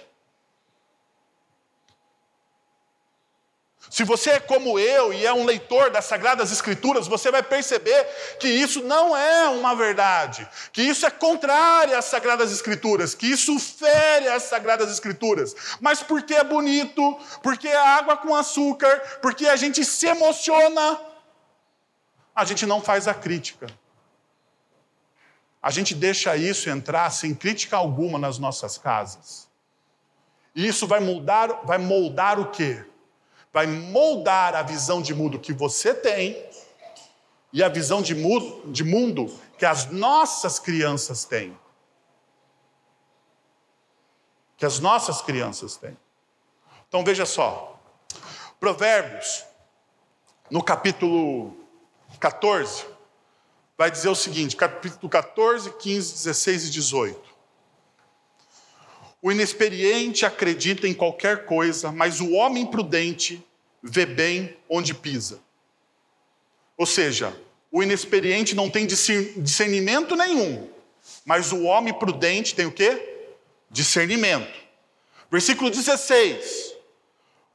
Se 3.89 4.05
você 4.05 4.33
é 4.33 4.41
como 4.41 4.79
eu 4.79 5.11
e 5.11 5.25
é 5.25 5.33
um 5.33 5.47
leitor 5.47 5.89
das 5.89 6.05
Sagradas 6.05 6.53
Escrituras, 6.53 7.09
você 7.09 7.31
vai 7.31 7.43
perceber 7.43 8.05
que 8.39 8.47
isso 8.47 8.83
não 8.83 9.17
é 9.17 9.49
uma 9.49 9.75
verdade, 9.75 10.47
que 10.71 10.83
isso 10.83 11.07
é 11.07 11.11
contrário 11.11 11.97
às 11.97 12.05
Sagradas 12.05 12.53
Escrituras, 12.53 13.15
que 13.15 13.27
isso 13.27 13.59
fere 13.59 14.29
as 14.29 14.43
Sagradas 14.43 14.91
Escrituras. 14.91 15.57
Mas 15.81 16.03
porque 16.03 16.35
é 16.35 16.45
bonito, 16.45 17.19
porque 17.43 17.69
é 17.69 17.77
água 17.77 18.19
com 18.19 18.37
açúcar, 18.37 18.99
porque 19.23 19.49
a 19.49 19.57
gente 19.57 19.83
se 19.83 20.07
emociona, 20.07 21.01
a 22.35 22.45
gente 22.45 22.67
não 22.67 22.83
faz 22.83 23.09
a 23.09 23.15
crítica 23.15 23.67
a 25.67 25.71
gente 25.73 25.97
deixa 25.97 26.37
isso 26.37 26.71
entrar 26.71 27.11
sem 27.11 27.35
crítica 27.35 27.77
alguma 27.77 28.21
nas 28.21 28.39
nossas 28.39 28.79
casas. 28.79 29.49
E 30.55 30.65
isso 30.65 30.87
vai 30.87 31.01
moldar, 31.01 31.67
vai 31.67 31.77
moldar 31.77 32.39
o 32.39 32.53
quê? 32.53 32.85
Vai 33.53 33.67
moldar 33.67 34.55
a 34.55 34.63
visão 34.63 35.03
de 35.03 35.13
mundo 35.13 35.41
que 35.41 35.53
você 35.53 35.93
tem 35.93 36.41
e 37.53 37.65
a 37.65 37.69
visão 37.69 38.01
de 38.01 38.15
mundo, 38.15 38.71
de 38.71 38.85
mundo 38.85 39.27
que 39.59 39.67
as 39.67 39.91
nossas 39.91 40.61
crianças 40.61 41.25
têm. 41.25 41.59
que 44.57 44.65
as 44.65 44.79
nossas 44.79 45.21
crianças 45.21 45.77
têm. 45.77 45.99
Então 46.89 47.03
veja 47.05 47.27
só, 47.27 47.77
Provérbios, 48.61 49.45
no 50.49 50.63
capítulo 50.63 51.57
14, 52.21 52.87
vai 53.77 53.91
dizer 53.91 54.09
o 54.09 54.15
seguinte, 54.15 54.57
capítulo 54.57 55.09
14, 55.09 55.71
15, 55.79 56.13
16 56.13 56.65
e 56.65 56.71
18. 56.71 57.37
O 59.21 59.33
inexperiente 59.33 60.25
acredita 60.25 60.87
em 60.87 60.95
qualquer 60.95 61.45
coisa, 61.47 61.91
mas 61.91 62.21
o 62.21 62.33
homem 62.33 62.67
prudente 62.67 63.45
vê 63.83 64.07
bem 64.07 64.57
onde 64.69 64.95
pisa. 64.95 65.41
Ou 66.77 66.87
seja, 66.87 67.37
o 67.71 67.83
inexperiente 67.83 68.55
não 68.55 68.71
tem 68.71 68.87
discernimento 68.87 70.15
nenhum, 70.15 70.71
mas 71.25 71.53
o 71.53 71.65
homem 71.65 71.93
prudente 71.93 72.55
tem 72.55 72.67
o 72.67 72.73
quê? 72.73 73.29
Discernimento. 73.71 74.55
Versículo 75.31 75.71
16. 75.71 76.76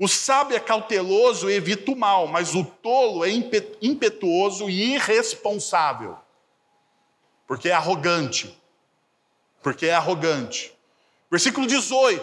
O 0.02 0.08
sábio 0.08 0.58
é 0.58 0.60
cauteloso 0.60 1.48
e 1.48 1.54
evita 1.54 1.92
o 1.92 1.96
mal, 1.96 2.26
mas 2.26 2.56
o 2.56 2.64
tolo 2.66 3.24
é 3.24 3.30
impetuoso 3.30 4.68
e 4.68 4.96
irresponsável. 4.96 6.18
Porque 7.46 7.70
é 7.70 7.74
arrogante. 7.74 8.60
Porque 9.62 9.86
é 9.86 9.94
arrogante. 9.94 10.74
Versículo 11.30 11.68
18. 11.68 12.20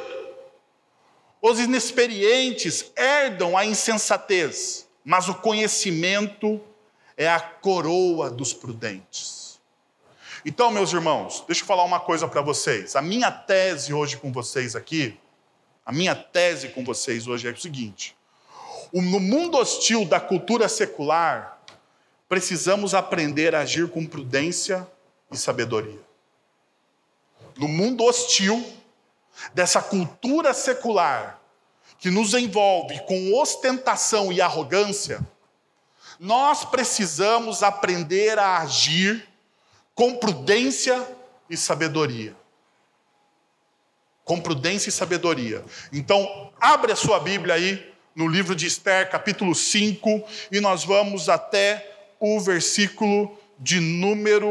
Os 1.40 1.61
inexperientes 1.61 2.90
herdam 2.97 3.56
a 3.56 3.64
insensatez, 3.64 4.88
mas 5.04 5.28
o 5.28 5.35
conhecimento 5.37 6.61
é 7.16 7.28
a 7.28 7.38
coroa 7.38 8.28
dos 8.28 8.52
prudentes. 8.52 9.61
Então, 10.44 10.73
meus 10.73 10.92
irmãos, 10.92 11.44
deixa 11.47 11.62
eu 11.62 11.66
falar 11.66 11.85
uma 11.85 12.00
coisa 12.00 12.26
para 12.26 12.40
vocês. 12.40 12.97
A 12.97 13.02
minha 13.02 13.30
tese 13.30 13.94
hoje 13.94 14.16
com 14.16 14.32
vocês 14.32 14.75
aqui 14.75 15.16
a 15.88 15.92
minha 15.92 16.14
tese 16.14 16.68
com 16.68 16.85
vocês 16.85 17.26
hoje 17.26 17.49
é 17.49 17.50
o 17.50 17.59
seguinte: 17.59 18.14
no 18.92 19.18
mundo 19.18 19.57
hostil 19.57 20.04
da 20.04 20.21
cultura 20.21 20.68
secular, 20.68 21.62
precisamos 22.28 22.92
aprender 22.92 23.54
a 23.54 23.61
agir 23.61 23.88
com 23.88 24.04
prudência 24.04 24.87
e 25.33 25.37
sabedoria. 25.38 25.99
No 27.57 27.66
mundo 27.66 28.04
hostil 28.04 28.62
dessa 29.54 29.80
cultura 29.80 30.52
secular, 30.52 31.40
que 31.99 32.11
nos 32.11 32.35
envolve 32.35 33.00
com 33.07 33.33
ostentação 33.33 34.30
e 34.30 34.42
arrogância, 34.42 35.26
nós 36.21 36.66
precisamos 36.66 37.62
aprender 37.62 38.38
a 38.38 38.59
agir 38.59 39.26
com 39.95 40.16
prudência 40.16 41.02
e 41.49 41.57
sabedoria 41.57 42.37
com 44.28 44.38
prudência 44.38 44.90
e 44.90 44.92
sabedoria. 44.92 45.64
Então, 45.90 46.52
abre 46.61 46.92
a 46.92 46.97
sua 46.97 47.18
Bíblia 47.18 47.54
aí 47.54 47.90
no 48.14 48.28
livro 48.28 48.54
de 48.54 48.66
Esther, 48.66 49.11
capítulo 49.11 49.54
5, 49.54 50.23
e 50.52 50.61
nós 50.61 50.85
vamos 50.85 51.30
até 51.30 52.11
o 52.20 52.38
versículo 52.38 53.38
de 53.58 53.80
número 53.80 54.47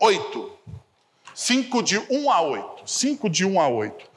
8. 0.00 0.52
5 1.34 1.82
de 1.82 1.98
1 1.98 2.32
a 2.32 2.40
8. 2.40 2.90
5 2.90 3.28
de 3.28 3.44
1 3.44 3.60
a 3.60 3.68
8. 3.68 4.10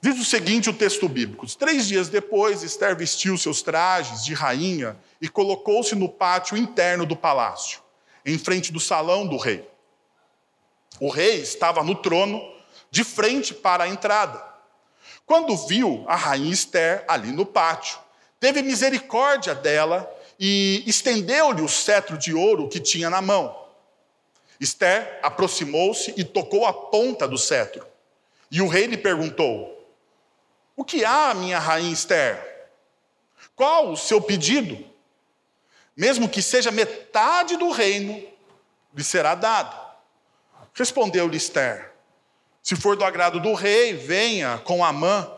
Diz 0.00 0.18
o 0.18 0.24
seguinte 0.24 0.70
o 0.70 0.72
texto 0.72 1.06
bíblico: 1.06 1.46
Três 1.54 1.86
dias 1.86 2.08
depois, 2.08 2.62
Esther 2.62 2.96
vestiu 2.96 3.36
seus 3.36 3.60
trajes 3.60 4.24
de 4.24 4.32
rainha 4.32 4.96
e 5.20 5.28
colocou-se 5.28 5.94
no 5.94 6.08
pátio 6.08 6.56
interno 6.56 7.04
do 7.04 7.16
palácio, 7.16 7.80
em 8.24 8.38
frente 8.38 8.72
do 8.72 8.80
salão 8.80 9.26
do 9.26 9.36
rei. 9.36 9.68
O 10.98 11.10
rei 11.10 11.42
estava 11.42 11.82
no 11.82 11.94
trono 11.94 12.55
de 12.96 13.04
frente 13.04 13.52
para 13.52 13.84
a 13.84 13.88
entrada. 13.88 14.42
Quando 15.26 15.54
viu 15.66 16.02
a 16.08 16.16
rainha 16.16 16.50
Esther 16.50 17.04
ali 17.06 17.30
no 17.30 17.44
pátio, 17.44 17.98
teve 18.40 18.62
misericórdia 18.62 19.54
dela 19.54 20.10
e 20.40 20.82
estendeu-lhe 20.86 21.60
o 21.60 21.68
cetro 21.68 22.16
de 22.16 22.32
ouro 22.32 22.70
que 22.70 22.80
tinha 22.80 23.10
na 23.10 23.20
mão. 23.20 23.54
Esther 24.58 25.20
aproximou-se 25.22 26.14
e 26.16 26.24
tocou 26.24 26.64
a 26.64 26.72
ponta 26.72 27.28
do 27.28 27.36
cetro. 27.36 27.86
E 28.50 28.62
o 28.62 28.66
rei 28.66 28.86
lhe 28.86 28.96
perguntou: 28.96 29.94
O 30.74 30.82
que 30.82 31.04
há, 31.04 31.34
minha 31.34 31.58
rainha 31.58 31.92
Esther? 31.92 32.70
Qual 33.54 33.90
o 33.90 33.96
seu 33.96 34.22
pedido? 34.22 34.82
Mesmo 35.94 36.30
que 36.30 36.40
seja 36.40 36.70
metade 36.70 37.58
do 37.58 37.70
reino, 37.70 38.26
lhe 38.94 39.04
será 39.04 39.34
dado. 39.34 39.76
Respondeu-lhe 40.72 41.36
Esther: 41.36 41.95
se 42.66 42.74
for 42.74 42.96
do 42.96 43.04
agrado 43.04 43.38
do 43.38 43.54
rei, 43.54 43.94
venha 43.94 44.58
com 44.58 44.84
Amã 44.84 45.30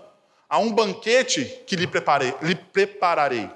a 0.48 0.58
um 0.58 0.72
banquete 0.72 1.44
que 1.66 1.76
lhe, 1.76 1.86
preparei, 1.86 2.34
lhe 2.40 2.54
prepararei. 2.54 3.50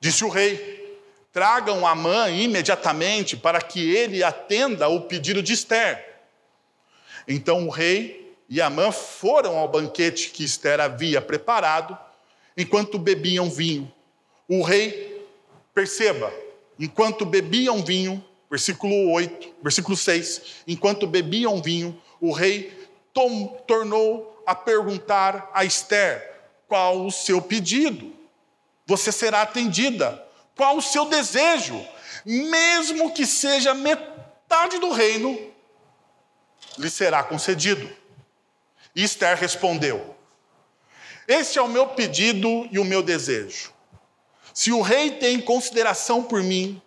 Disse 0.00 0.24
o 0.24 0.28
rei: 0.28 1.00
tragam 1.32 1.86
Amã 1.86 2.28
imediatamente 2.28 3.36
para 3.36 3.62
que 3.62 3.88
ele 3.88 4.24
atenda 4.24 4.86
ao 4.86 5.02
pedido 5.02 5.40
de 5.40 5.52
Esther. 5.52 6.24
Então 7.28 7.68
o 7.68 7.70
rei 7.70 8.36
e 8.48 8.60
Amã 8.60 8.90
foram 8.90 9.56
ao 9.56 9.68
banquete 9.68 10.30
que 10.30 10.42
Esther 10.42 10.80
havia 10.80 11.22
preparado, 11.22 11.96
enquanto 12.56 12.98
bebiam 12.98 13.48
vinho. 13.48 13.88
O 14.48 14.60
rei, 14.64 15.24
perceba, 15.72 16.34
enquanto 16.80 17.24
bebiam 17.24 17.80
vinho, 17.84 18.27
versículo 18.50 19.10
8, 19.12 19.54
versículo 19.62 19.96
6. 19.96 20.62
Enquanto 20.66 21.06
bebiam 21.06 21.60
vinho, 21.62 22.00
o 22.20 22.32
rei 22.32 22.88
tom, 23.12 23.46
tornou 23.66 24.42
a 24.46 24.54
perguntar 24.54 25.50
a 25.52 25.64
Esther: 25.64 26.40
qual 26.66 27.06
o 27.06 27.10
seu 27.10 27.40
pedido? 27.40 28.12
Você 28.86 29.12
será 29.12 29.42
atendida. 29.42 30.24
Qual 30.56 30.76
o 30.76 30.82
seu 30.82 31.04
desejo? 31.04 31.86
Mesmo 32.24 33.12
que 33.12 33.24
seja 33.26 33.74
metade 33.74 34.78
do 34.78 34.90
reino, 34.90 35.38
lhe 36.76 36.90
será 36.90 37.22
concedido. 37.22 37.88
E 38.94 39.04
Esther 39.04 39.36
respondeu: 39.36 40.16
Este 41.26 41.58
é 41.58 41.62
o 41.62 41.68
meu 41.68 41.88
pedido 41.88 42.68
e 42.70 42.78
o 42.78 42.84
meu 42.84 43.02
desejo. 43.02 43.72
Se 44.52 44.72
o 44.72 44.80
rei 44.80 45.12
tem 45.12 45.40
consideração 45.40 46.22
por 46.22 46.42
mim, 46.42 46.82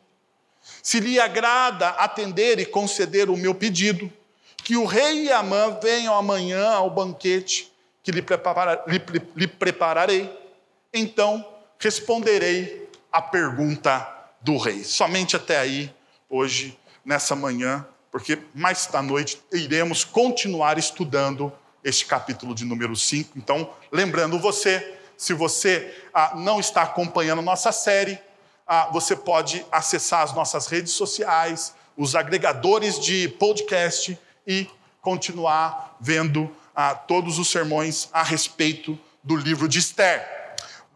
se 0.81 0.99
lhe 0.99 1.19
agrada 1.19 1.89
atender 1.89 2.59
e 2.59 2.65
conceder 2.65 3.29
o 3.29 3.37
meu 3.37 3.53
pedido, 3.53 4.11
que 4.57 4.75
o 4.77 4.85
rei 4.85 5.25
e 5.25 5.31
Amã 5.31 5.77
venham 5.81 6.15
amanhã 6.15 6.69
ao 6.69 6.89
banquete 6.89 7.71
que 8.03 8.11
lhe, 8.11 8.21
prepara, 8.21 8.83
lhe, 8.87 9.01
lhe 9.35 9.47
prepararei, 9.47 10.29
então 10.93 11.45
responderei 11.79 12.89
à 13.11 13.21
pergunta 13.21 14.07
do 14.41 14.57
rei. 14.57 14.83
Somente 14.83 15.35
até 15.35 15.59
aí, 15.59 15.93
hoje, 16.29 16.77
nessa 17.05 17.35
manhã, 17.35 17.85
porque 18.11 18.39
mais 18.53 18.87
da 18.87 19.01
noite 19.01 19.41
iremos 19.51 20.03
continuar 20.03 20.77
estudando 20.77 21.51
este 21.83 22.05
capítulo 22.05 22.53
de 22.53 22.65
número 22.65 22.95
5. 22.95 23.37
Então, 23.37 23.69
lembrando 23.91 24.39
você, 24.39 24.97
se 25.17 25.33
você 25.33 25.95
ah, 26.13 26.33
não 26.35 26.59
está 26.59 26.83
acompanhando 26.83 27.41
nossa 27.41 27.71
série, 27.71 28.19
você 28.91 29.15
pode 29.15 29.65
acessar 29.71 30.21
as 30.21 30.33
nossas 30.33 30.67
redes 30.67 30.93
sociais, 30.93 31.73
os 31.97 32.15
agregadores 32.15 32.99
de 32.99 33.27
podcast 33.27 34.17
e 34.47 34.67
continuar 35.01 35.97
vendo 35.99 36.49
ah, 36.75 36.95
todos 36.95 37.37
os 37.37 37.49
sermões 37.49 38.07
a 38.13 38.23
respeito 38.23 38.97
do 39.21 39.35
livro 39.35 39.67
de 39.67 39.79
Esther. 39.79 40.25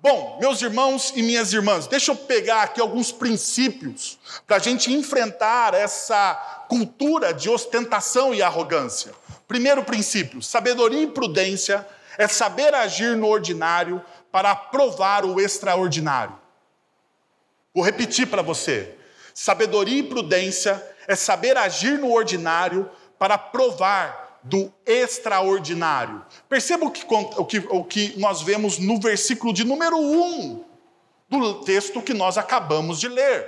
Bom, 0.01 0.38
meus 0.39 0.61
irmãos 0.61 1.11
e 1.15 1.23
minhas 1.23 1.51
irmãs, 1.51 1.88
deixa 1.88 2.11
eu 2.11 2.15
pegar 2.15 2.61
aqui 2.61 2.79
alguns 2.79 3.11
princípios 3.11 4.19
para 4.45 4.57
a 4.57 4.59
gente 4.59 4.93
enfrentar 4.93 5.73
essa 5.73 6.35
cultura 6.69 7.33
de 7.33 7.49
ostentação 7.49 8.33
e 8.33 8.41
arrogância. 8.41 9.11
Primeiro 9.47 9.83
princípio: 9.83 10.41
sabedoria 10.41 11.01
e 11.01 11.07
prudência 11.07 11.85
é 12.17 12.27
saber 12.27 12.73
agir 12.73 13.17
no 13.17 13.27
ordinário 13.27 14.01
para 14.31 14.51
aprovar 14.51 15.25
o 15.25 15.41
extraordinário. 15.41 16.44
Vou 17.75 17.83
repetir 17.83 18.27
para 18.27 18.41
você. 18.41 18.95
Sabedoria 19.33 19.99
e 19.99 20.03
prudência 20.03 20.81
é 21.05 21.15
saber 21.15 21.57
agir 21.57 21.99
no 21.99 22.13
ordinário 22.13 22.89
para 23.19 23.38
provar 23.38 24.39
do 24.41 24.71
extraordinário. 24.85 26.25
Perceba 26.47 26.85
o 26.85 26.91
que, 26.91 27.05
o 27.13 27.45
que, 27.45 27.59
o 27.69 27.83
que 27.83 28.17
nós 28.17 28.41
vemos 28.41 28.77
no 28.77 28.97
versículo 28.97 29.51
de 29.51 29.65
número 29.65 29.97
1 29.97 30.63
do 31.27 31.55
texto 31.65 32.01
que 32.01 32.13
nós 32.13 32.38
acabamos 32.38 32.97
de 32.97 33.09
ler. 33.09 33.45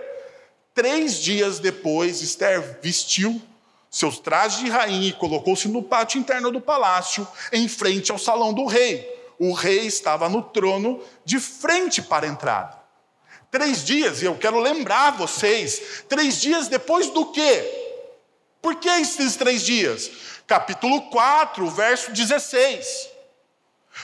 Três 0.73 1.19
dias 1.19 1.59
depois, 1.59 2.21
Esther 2.21 2.79
vestiu 2.81 3.41
seus 3.89 4.19
trajes 4.19 4.59
de 4.59 4.69
rainha 4.69 5.07
e 5.07 5.13
colocou-se 5.13 5.69
no 5.69 5.81
pátio 5.81 6.19
interno 6.19 6.51
do 6.51 6.59
palácio, 6.59 7.25
em 7.53 7.67
frente 7.69 8.11
ao 8.11 8.17
salão 8.17 8.53
do 8.53 8.65
rei. 8.65 9.07
O 9.39 9.53
rei 9.53 9.85
estava 9.85 10.27
no 10.27 10.41
trono, 10.41 11.01
de 11.23 11.39
frente 11.39 12.01
para 12.01 12.25
a 12.25 12.29
entrada. 12.29 12.76
Três 13.49 13.83
dias, 13.83 14.21
e 14.21 14.25
eu 14.25 14.35
quero 14.35 14.59
lembrar 14.59 15.11
vocês, 15.11 16.03
três 16.07 16.41
dias 16.41 16.67
depois 16.67 17.09
do 17.09 17.27
quê? 17.31 17.63
Por 18.61 18.75
que 18.75 18.89
esses 18.89 19.35
três 19.35 19.63
dias? 19.63 20.09
capítulo 20.47 21.01
4, 21.09 21.69
verso 21.69 22.11
16. 22.11 23.09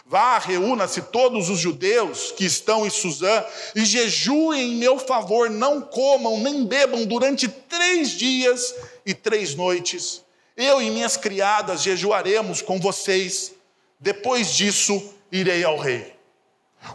Vá, 0.05 0.37
reúna-se 0.39 1.01
todos 1.03 1.49
os 1.49 1.59
judeus 1.59 2.31
que 2.31 2.45
estão 2.45 2.85
em 2.85 2.89
Suzã 2.89 3.45
e 3.73 3.85
jejuem 3.85 4.73
em 4.73 4.75
meu 4.75 4.99
favor, 4.99 5.49
não 5.49 5.81
comam 5.81 6.39
nem 6.39 6.65
bebam 6.65 7.05
durante 7.05 7.47
três 7.47 8.09
dias 8.11 8.75
e 9.05 9.13
três 9.13 9.55
noites. 9.55 10.21
Eu 10.57 10.81
e 10.81 10.89
minhas 10.89 11.15
criadas 11.15 11.81
jejuaremos 11.81 12.61
com 12.61 12.79
vocês. 12.79 13.53
Depois 13.99 14.53
disso, 14.53 15.13
irei 15.31 15.63
ao 15.63 15.77
rei. 15.77 16.13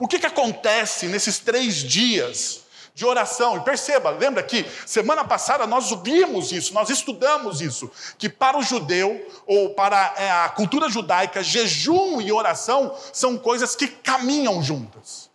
O 0.01 0.07
que, 0.07 0.19
que 0.19 0.27
acontece 0.27 1.07
nesses 1.07 1.39
três 1.39 1.77
dias 1.77 2.63
de 2.99 3.07
oração. 3.07 3.57
E 3.57 3.61
perceba, 3.61 4.11
lembra 4.11 4.43
que 4.43 4.67
semana 4.85 5.25
passada 5.25 5.69
nós 5.69 5.89
vimos 6.03 6.51
isso, 6.51 6.75
nós 6.75 6.91
estudamos 6.91 7.61
isso, 7.61 7.89
que 8.19 8.29
para 8.29 8.59
o 8.59 8.63
judeu 8.63 9.25
ou 9.47 9.71
para 9.71 10.15
é, 10.17 10.29
a 10.29 10.49
cultura 10.49 10.89
judaica, 10.89 11.41
jejum 11.41 12.21
e 12.21 12.33
oração 12.33 12.93
são 13.13 13.39
coisas 13.39 13.77
que 13.77 13.87
caminham 13.87 14.61
juntas. 14.61 15.31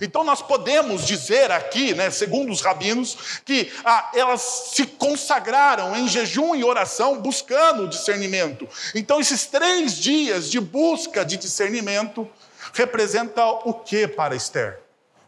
Então 0.00 0.22
nós 0.22 0.40
podemos 0.40 1.04
dizer 1.04 1.50
aqui, 1.50 1.92
né, 1.92 2.08
segundo 2.08 2.52
os 2.52 2.60
rabinos, 2.60 3.40
que 3.44 3.72
ah, 3.84 4.10
elas 4.14 4.70
se 4.72 4.86
consagraram 4.86 5.96
em 5.96 6.06
jejum 6.06 6.54
e 6.54 6.62
oração 6.62 7.20
buscando 7.20 7.82
o 7.82 7.88
discernimento. 7.88 8.68
Então 8.94 9.20
esses 9.20 9.46
três 9.46 9.98
dias 9.98 10.48
de 10.48 10.60
busca 10.60 11.24
de 11.24 11.36
discernimento 11.36 12.30
representam 12.72 13.60
o 13.64 13.74
que 13.74 14.06
para 14.08 14.34
Esther? 14.34 14.80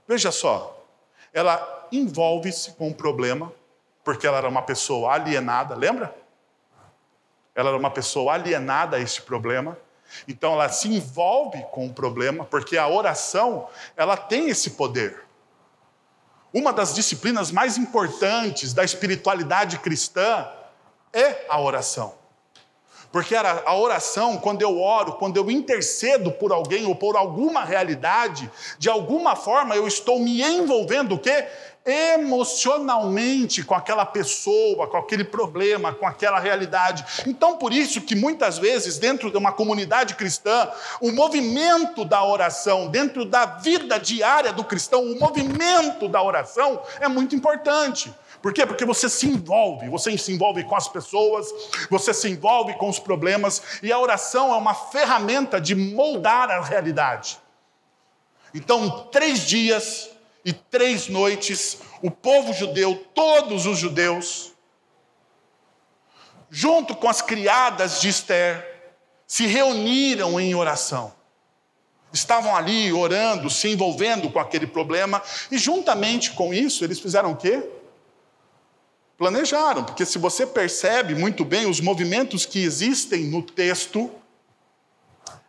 Veja 0.07 0.33
só, 0.33 0.85
ela 1.33 1.87
envolve-se 1.91 2.73
com 2.73 2.89
o 2.89 2.95
problema, 2.95 3.53
porque 4.03 4.27
ela 4.27 4.39
era 4.39 4.49
uma 4.49 4.63
pessoa 4.63 5.13
alienada, 5.13 5.75
lembra? 5.75 6.15
Ela 7.55 7.71
era 7.71 7.79
uma 7.79 7.91
pessoa 7.91 8.35
alienada 8.35 8.97
a 8.97 9.01
esse 9.01 9.23
problema. 9.23 9.79
Então 10.29 10.53
ela 10.53 10.69
se 10.69 10.89
envolve 10.89 11.65
com 11.71 11.87
o 11.87 11.93
problema, 11.93 12.45
porque 12.45 12.77
a 12.77 12.89
oração, 12.89 13.69
ela 13.97 14.17
tem 14.17 14.49
esse 14.49 14.71
poder. 14.71 15.25
Uma 16.53 16.73
das 16.73 16.95
disciplinas 16.95 17.51
mais 17.51 17.77
importantes 17.77 18.73
da 18.73 18.85
espiritualidade 18.85 19.79
cristã 19.79 20.49
é 21.13 21.47
a 21.49 21.61
oração. 21.61 22.15
Porque 23.15 23.37
a 23.37 23.77
oração, 23.77 24.39
quando 24.39 24.63
eu 24.63 24.81
oro, 24.81 25.13
quando 25.13 25.37
eu 25.37 25.49
intercedo 25.49 26.33
por 26.33 26.51
alguém 26.51 26.85
ou 26.85 26.97
por 26.97 27.15
alguma 27.15 27.65
realidade, 27.65 28.51
de 28.77 28.91
alguma 28.91 29.37
forma 29.37 29.77
eu 29.77 29.87
estou 29.87 30.19
me 30.19 30.43
envolvendo 30.43 31.15
o 31.15 31.19
quê? 31.21 31.47
emocionalmente 31.87 33.63
com 33.63 33.75
aquela 33.75 34.07
pessoa, 34.07 34.87
com 34.87 34.97
aquele 34.97 35.23
problema, 35.23 35.93
com 35.93 36.07
aquela 36.07 36.41
realidade. 36.41 37.05
Então, 37.27 37.59
por 37.59 37.75
isso 37.75 38.01
que 38.01 38.17
muitas 38.17 38.59
vezes, 38.59 38.99
dentro 38.99 39.31
de 39.31 39.37
uma 39.37 39.53
comunidade 39.53 40.15
cristã, 40.15 40.71
o 40.99 41.13
movimento 41.13 42.03
da 42.05 42.25
oração, 42.25 42.89
dentro 42.89 43.27
da 43.27 43.45
vida 43.45 44.01
diária 44.01 44.51
do 44.51 44.65
cristão, 44.65 45.03
o 45.03 45.21
movimento 45.21 46.09
da 46.09 46.23
oração 46.23 46.81
é 47.01 47.07
muito 47.07 47.37
importante. 47.37 48.11
Por 48.45 48.53
quê? 48.53 48.67
Porque 48.67 48.85
você 48.85 49.09
se 49.09 49.27
envolve, 49.27 49.89
você 49.89 50.19
se 50.19 50.31
envolve 50.31 50.65
com 50.65 50.77
as 50.77 50.87
pessoas, 50.87 51.49
você 51.89 52.13
se 52.13 52.29
envolve 52.29 52.75
com 52.75 52.91
os 52.91 52.99
problemas, 52.99 53.81
e 53.83 53.91
a 53.91 53.99
oração 53.99 54.53
é 54.53 54.57
uma 54.59 54.75
ferramenta 54.75 55.59
de 55.59 55.75
moldar 55.75 56.51
a 56.51 56.61
realidade. 56.61 57.39
Então, 58.53 59.09
três 59.11 59.47
dias 59.47 60.11
e 60.45 60.53
três 60.53 61.09
noites, 61.09 61.79
o 62.03 62.11
povo 62.11 62.53
judeu, 62.53 63.03
todos 63.15 63.65
os 63.65 63.79
judeus, 63.79 64.53
junto 66.51 66.95
com 66.95 67.09
as 67.09 67.23
criadas 67.23 67.99
de 68.03 68.11
Esther, 68.11 68.93
se 69.27 69.47
reuniram 69.47 70.39
em 70.39 70.55
oração. 70.55 71.15
Estavam 72.13 72.55
ali 72.55 72.93
orando, 72.93 73.49
se 73.49 73.71
envolvendo 73.71 74.31
com 74.31 74.39
aquele 74.39 74.67
problema, 74.67 75.23
e 75.51 75.57
juntamente 75.57 76.33
com 76.33 76.53
isso, 76.53 76.85
eles 76.85 77.01
fizeram 77.01 77.33
o 77.33 77.37
quê? 77.37 77.74
Planejaram, 79.17 79.85
porque 79.85 80.05
se 80.05 80.19
você 80.19 80.47
percebe 80.47 81.15
muito 81.15 81.45
bem 81.45 81.67
os 81.67 81.81
movimentos 81.81 82.45
que 82.45 82.63
existem 82.63 83.27
no 83.27 83.43
texto, 83.43 84.11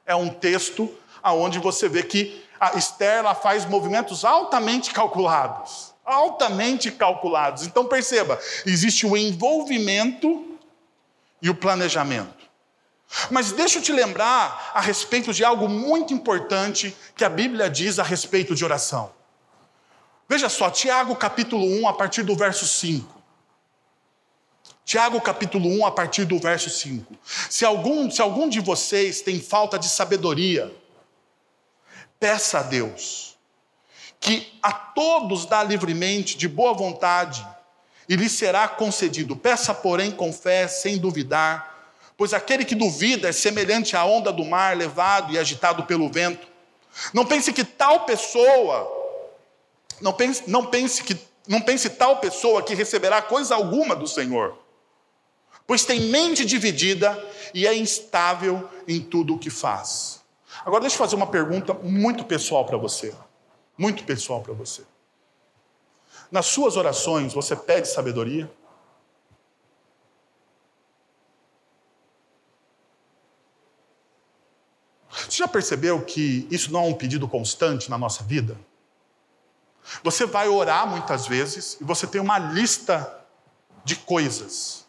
é 0.05 0.15
um 0.15 0.29
texto 0.29 0.93
aonde 1.21 1.57
você 1.57 1.89
vê 1.89 2.03
que 2.03 2.45
a 2.59 2.77
Esther 2.77 3.17
ela 3.17 3.33
faz 3.33 3.65
movimentos 3.65 4.23
altamente 4.23 4.91
calculados. 4.91 5.93
Altamente 6.05 6.91
calculados. 6.91 7.65
Então 7.65 7.85
perceba, 7.85 8.39
existe 8.65 9.07
o 9.07 9.17
envolvimento 9.17 10.57
e 11.41 11.49
o 11.49 11.55
planejamento. 11.55 12.45
Mas 13.31 13.51
deixa 13.51 13.79
eu 13.79 13.81
te 13.81 13.91
lembrar 13.91 14.71
a 14.73 14.81
respeito 14.81 15.33
de 15.33 15.43
algo 15.43 15.67
muito 15.67 16.13
importante 16.13 16.95
que 17.15 17.23
a 17.23 17.29
Bíblia 17.29 17.69
diz 17.69 17.97
a 17.97 18.03
respeito 18.03 18.53
de 18.53 18.63
oração. 18.63 19.11
Veja 20.27 20.49
só, 20.49 20.69
Tiago 20.69 21.15
capítulo 21.15 21.65
1, 21.81 21.87
a 21.87 21.93
partir 21.93 22.23
do 22.23 22.35
verso 22.35 22.67
5. 22.67 23.14
Tiago 24.85 25.19
capítulo 25.19 25.67
1, 25.79 25.85
a 25.87 25.91
partir 25.91 26.25
do 26.25 26.37
verso 26.37 26.69
5. 26.69 27.11
Se 27.49 27.65
algum, 27.65 28.09
se 28.11 28.21
algum 28.21 28.47
de 28.47 28.59
vocês 28.59 29.19
tem 29.19 29.41
falta 29.41 29.79
de 29.79 29.89
sabedoria, 29.89 30.71
peça 32.19 32.59
a 32.59 32.61
Deus, 32.61 33.35
que 34.19 34.47
a 34.61 34.71
todos 34.71 35.47
dá 35.47 35.63
livremente, 35.63 36.37
de 36.37 36.47
boa 36.47 36.71
vontade, 36.71 37.45
e 38.07 38.15
lhe 38.15 38.29
será 38.29 38.67
concedido. 38.67 39.35
Peça, 39.35 39.73
porém, 39.73 40.11
com 40.11 40.31
fé, 40.31 40.67
sem 40.67 40.99
duvidar, 40.99 41.95
pois 42.15 42.31
aquele 42.31 42.63
que 42.63 42.75
duvida 42.75 43.29
é 43.29 43.31
semelhante 43.31 43.97
à 43.97 44.05
onda 44.05 44.31
do 44.31 44.45
mar, 44.45 44.77
levado 44.77 45.33
e 45.33 45.39
agitado 45.39 45.85
pelo 45.85 46.11
vento. 46.11 46.45
Não 47.11 47.25
pense 47.25 47.51
que 47.51 47.63
tal 47.63 48.01
pessoa, 48.01 48.87
não 49.99 50.13
pense, 50.13 50.43
não 50.45 50.67
pense 50.67 51.03
que 51.03 51.17
não 51.47 51.61
pense 51.61 51.89
tal 51.89 52.17
pessoa 52.17 52.61
que 52.61 52.75
receberá 52.75 53.19
coisa 53.21 53.55
alguma 53.55 53.95
do 53.95 54.07
Senhor 54.07 54.64
pois 55.67 55.85
tem 55.85 56.01
mente 56.01 56.45
dividida 56.45 57.17
e 57.53 57.65
é 57.65 57.75
instável 57.75 58.69
em 58.87 59.01
tudo 59.01 59.35
o 59.35 59.39
que 59.39 59.49
faz. 59.49 60.23
Agora 60.63 60.81
deixa 60.81 60.95
eu 60.95 60.99
fazer 60.99 61.15
uma 61.15 61.27
pergunta 61.27 61.73
muito 61.73 62.23
pessoal 62.25 62.65
para 62.65 62.77
você. 62.77 63.13
Muito 63.77 64.03
pessoal 64.03 64.41
para 64.41 64.53
você. 64.53 64.83
Nas 66.31 66.45
suas 66.47 66.77
orações, 66.77 67.33
você 67.33 67.55
pede 67.55 67.87
sabedoria? 67.87 68.51
Você 75.09 75.37
já 75.37 75.47
percebeu 75.47 76.03
que 76.03 76.47
isso 76.51 76.71
não 76.71 76.81
é 76.81 76.87
um 76.87 76.93
pedido 76.93 77.27
constante 77.27 77.89
na 77.89 77.97
nossa 77.97 78.23
vida? 78.23 78.57
Você 80.03 80.25
vai 80.25 80.47
orar 80.47 80.87
muitas 80.87 81.27
vezes 81.27 81.77
e 81.79 81.83
você 81.83 82.07
tem 82.07 82.19
uma 82.19 82.39
lista 82.39 83.25
de 83.83 83.95
coisas 83.95 84.84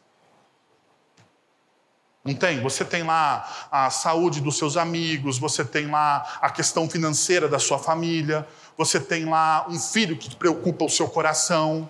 não 2.27 2.35
tem? 2.35 2.61
Você 2.61 2.85
tem 2.85 3.03
lá 3.05 3.69
a 3.71 3.89
saúde 3.91 4.41
dos 4.41 4.59
seus 4.59 4.77
amigos, 4.77 5.39
você 5.39 5.65
tem 5.65 5.87
lá 5.87 6.39
a 6.41 6.51
questão 6.51 6.91
financeira 6.91 7.49
da 7.49 7.59
sua 7.59 7.79
família, 7.79 8.47
você 8.77 8.99
tem 8.99 9.25
lá 9.25 9.67
um 9.69 9.79
filho 9.79 10.17
que 10.17 10.35
preocupa 10.35 10.85
o 10.85 10.91
seu 10.91 11.09
coração. 11.09 11.89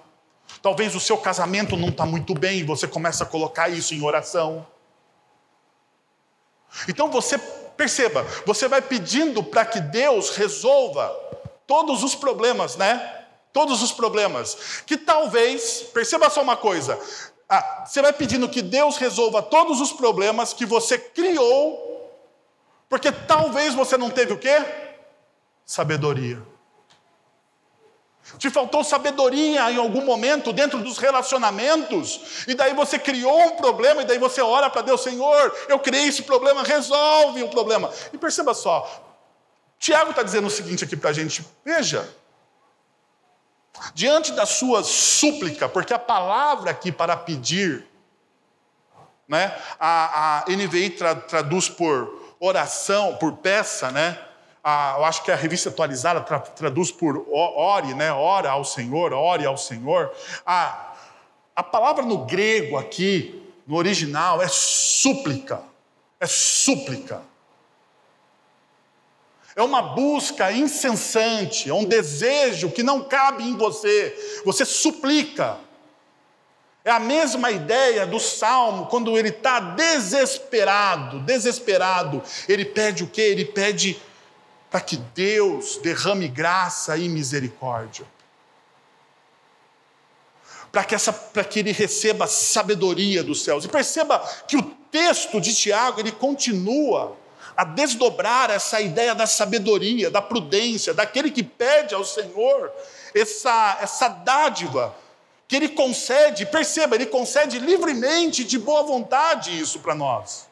Talvez 0.62 0.94
o 0.94 1.00
seu 1.00 1.16
casamento 1.16 1.76
não 1.76 1.88
está 1.88 2.04
muito 2.04 2.34
bem 2.34 2.60
e 2.60 2.62
você 2.62 2.86
começa 2.86 3.24
a 3.24 3.26
colocar 3.26 3.68
isso 3.68 3.94
em 3.94 4.02
oração. 4.02 4.66
Então 6.88 7.10
você 7.10 7.38
perceba, 7.38 8.26
você 8.44 8.68
vai 8.68 8.82
pedindo 8.82 9.42
para 9.42 9.64
que 9.64 9.80
Deus 9.80 10.36
resolva 10.36 11.08
todos 11.66 12.02
os 12.02 12.14
problemas, 12.14 12.76
né? 12.76 13.24
Todos 13.52 13.82
os 13.82 13.92
problemas. 13.92 14.82
Que 14.86 14.96
talvez, 14.96 15.82
perceba 15.94 16.28
só 16.28 16.42
uma 16.42 16.56
coisa, 16.56 16.98
ah, 17.48 17.84
você 17.86 18.02
vai 18.02 18.12
pedindo 18.12 18.48
que 18.48 18.60
Deus 18.60 18.96
resolva 18.96 19.42
todos 19.42 19.80
os 19.80 19.92
problemas 19.92 20.52
que 20.52 20.66
você 20.66 20.98
criou, 20.98 22.10
porque 22.88 23.12
talvez 23.12 23.74
você 23.74 23.96
não 23.96 24.10
teve 24.10 24.32
o 24.32 24.38
quê? 24.38 24.64
Sabedoria. 25.64 26.42
Te 28.38 28.50
faltou 28.50 28.82
sabedoria 28.82 29.70
em 29.70 29.76
algum 29.76 30.04
momento 30.04 30.52
dentro 30.52 30.80
dos 30.80 30.98
relacionamentos, 30.98 32.44
e 32.48 32.54
daí 32.54 32.74
você 32.74 32.98
criou 32.98 33.40
um 33.40 33.56
problema, 33.56 34.02
e 34.02 34.04
daí 34.04 34.18
você 34.18 34.40
ora 34.42 34.68
para 34.68 34.82
Deus, 34.82 35.00
Senhor, 35.00 35.56
eu 35.68 35.78
criei 35.78 36.08
esse 36.08 36.24
problema, 36.24 36.64
resolve 36.64 37.44
o 37.44 37.48
problema. 37.48 37.90
E 38.12 38.18
perceba 38.18 38.52
só, 38.52 39.06
Tiago 39.78 40.10
está 40.10 40.24
dizendo 40.24 40.48
o 40.48 40.50
seguinte 40.50 40.82
aqui 40.82 40.96
para 40.96 41.10
a 41.10 41.12
gente: 41.12 41.46
veja, 41.64 42.08
diante 43.94 44.32
da 44.32 44.46
sua 44.46 44.82
súplica, 44.82 45.68
porque 45.68 45.92
a 45.92 45.98
palavra 45.98 46.70
aqui 46.70 46.92
para 46.92 47.16
pedir, 47.16 47.86
né, 49.28 49.56
a, 49.78 50.40
a 50.40 50.44
NVI 50.50 50.90
tra, 50.90 51.14
traduz 51.14 51.68
por 51.68 52.34
oração, 52.38 53.16
por 53.16 53.32
peça, 53.32 53.90
né? 53.90 54.18
A, 54.62 54.96
eu 54.98 55.04
acho 55.04 55.22
que 55.22 55.30
a 55.30 55.36
revista 55.36 55.68
atualizada 55.68 56.20
tra, 56.20 56.40
traduz 56.40 56.90
por 56.90 57.26
ore, 57.30 57.94
né? 57.94 58.12
Ora 58.12 58.50
ao 58.50 58.64
Senhor, 58.64 59.12
ore 59.12 59.46
ao 59.46 59.56
Senhor. 59.56 60.12
A, 60.44 60.92
a 61.54 61.62
palavra 61.62 62.04
no 62.04 62.24
grego 62.26 62.76
aqui, 62.76 63.42
no 63.66 63.76
original, 63.76 64.42
é 64.42 64.48
súplica. 64.48 65.62
é 66.20 66.26
súplica. 66.26 67.22
É 69.56 69.62
uma 69.62 69.80
busca 69.80 70.52
incessante, 70.52 71.70
é 71.70 71.72
um 71.72 71.86
desejo 71.86 72.70
que 72.70 72.82
não 72.82 73.02
cabe 73.02 73.42
em 73.42 73.56
você. 73.56 74.42
Você 74.44 74.66
suplica. 74.66 75.58
É 76.84 76.90
a 76.90 77.00
mesma 77.00 77.50
ideia 77.50 78.06
do 78.06 78.20
salmo, 78.20 78.84
quando 78.86 79.16
ele 79.18 79.30
está 79.30 79.58
desesperado, 79.58 81.20
desesperado. 81.20 82.22
Ele 82.46 82.66
pede 82.66 83.02
o 83.02 83.06
quê? 83.06 83.22
Ele 83.22 83.46
pede 83.46 83.98
para 84.70 84.82
que 84.82 84.98
Deus 84.98 85.78
derrame 85.78 86.28
graça 86.28 86.94
e 86.98 87.08
misericórdia. 87.08 88.04
Para 90.70 90.84
que, 90.84 90.94
essa, 90.94 91.14
para 91.14 91.42
que 91.44 91.60
ele 91.60 91.72
receba 91.72 92.26
sabedoria 92.26 93.24
dos 93.24 93.42
céus. 93.42 93.64
E 93.64 93.68
perceba 93.68 94.18
que 94.46 94.58
o 94.58 94.62
texto 94.62 95.40
de 95.40 95.54
Tiago 95.54 95.98
ele 95.98 96.12
continua 96.12 97.16
a 97.56 97.64
desdobrar 97.64 98.50
essa 98.50 98.80
ideia 98.80 99.14
da 99.14 99.26
sabedoria, 99.26 100.10
da 100.10 100.20
prudência, 100.20 100.92
daquele 100.92 101.30
que 101.30 101.42
pede 101.42 101.94
ao 101.94 102.04
Senhor 102.04 102.70
essa, 103.14 103.78
essa 103.80 104.08
dádiva 104.08 104.94
que 105.48 105.56
ele 105.56 105.68
concede, 105.68 106.44
perceba, 106.44 106.96
ele 106.96 107.06
concede 107.06 107.58
livremente, 107.58 108.44
de 108.44 108.58
boa 108.58 108.82
vontade 108.82 109.58
isso 109.58 109.78
para 109.78 109.94
nós. 109.94 110.46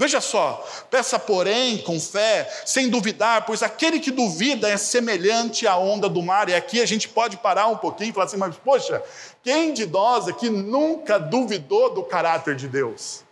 Veja 0.00 0.18
só, 0.18 0.66
peça, 0.90 1.18
porém, 1.18 1.76
com 1.76 2.00
fé, 2.00 2.50
sem 2.64 2.88
duvidar, 2.88 3.44
pois 3.44 3.62
aquele 3.62 4.00
que 4.00 4.10
duvida 4.10 4.66
é 4.66 4.78
semelhante 4.78 5.66
à 5.66 5.76
onda 5.76 6.08
do 6.08 6.22
mar. 6.22 6.48
E 6.48 6.54
aqui 6.54 6.80
a 6.80 6.86
gente 6.86 7.06
pode 7.06 7.36
parar 7.36 7.66
um 7.66 7.76
pouquinho 7.76 8.08
e 8.08 8.12
falar 8.14 8.24
assim, 8.24 8.38
mas 8.38 8.56
poxa, 8.56 9.02
quem 9.42 9.74
de 9.74 9.86
nós 9.86 10.26
aqui 10.26 10.48
nunca 10.48 11.18
duvidou 11.18 11.92
do 11.92 12.02
caráter 12.02 12.56
de 12.56 12.66
Deus? 12.66 13.22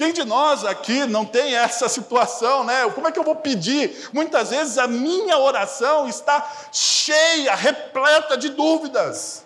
Quem 0.00 0.14
de 0.14 0.24
nós 0.24 0.64
aqui 0.64 1.04
não 1.04 1.26
tem 1.26 1.54
essa 1.54 1.84
situação, 1.86 2.64
né? 2.64 2.88
Como 2.88 3.06
é 3.06 3.12
que 3.12 3.18
eu 3.18 3.22
vou 3.22 3.36
pedir? 3.36 4.08
Muitas 4.14 4.48
vezes 4.48 4.78
a 4.78 4.86
minha 4.86 5.36
oração 5.36 6.08
está 6.08 6.50
cheia, 6.72 7.54
repleta 7.54 8.34
de 8.34 8.48
dúvidas. 8.48 9.44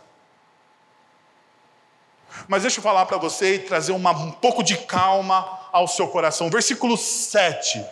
Mas 2.47 2.62
deixa 2.62 2.79
eu 2.79 2.85
falar 2.85 3.05
para 3.07 3.17
você 3.17 3.57
e 3.57 3.59
trazer 3.59 3.90
uma, 3.90 4.12
um 4.12 4.31
pouco 4.31 4.62
de 4.62 4.77
calma 4.77 5.59
ao 5.73 5.88
seu 5.88 6.07
coração. 6.07 6.49
Versículo 6.49 6.97
7. 6.97 7.85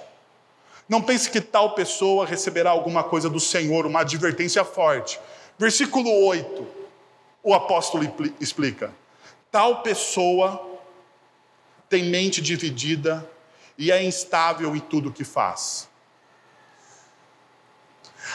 Não 0.89 1.03
pense 1.03 1.29
que 1.31 1.41
tal 1.41 1.75
pessoa 1.75 2.25
receberá 2.25 2.71
alguma 2.71 3.03
coisa 3.03 3.29
do 3.29 3.41
Senhor, 3.41 3.87
uma 3.87 4.03
advertência 4.03 4.65
forte. 4.65 5.19
Versículo 5.59 6.09
8. 6.27 6.65
O 7.43 7.55
apóstolo 7.55 8.09
explica: 8.39 8.93
tal 9.51 9.83
pessoa 9.83 10.72
tem 11.93 12.05
mente 12.05 12.41
dividida 12.41 13.31
e 13.77 13.93
é 13.93 14.03
instável 14.03 14.75
em 14.75 14.81
tudo 14.81 15.13
que 15.13 15.25
faz. 15.25 15.87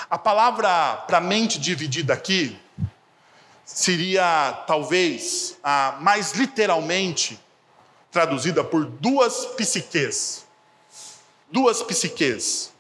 A 0.08 0.16
palavra 0.16 0.98
para 1.08 1.20
mente 1.20 1.60
dividida 1.60 2.14
aqui 2.14 2.56
seria 3.66 4.64
talvez 4.68 5.58
a 5.64 5.98
mais 6.00 6.34
literalmente 6.34 7.40
traduzida 8.12 8.64
por 8.64 8.86
duas 8.86 9.48
psiques. 9.58 10.46
Duas 11.52 11.82
psiques. 11.82 12.72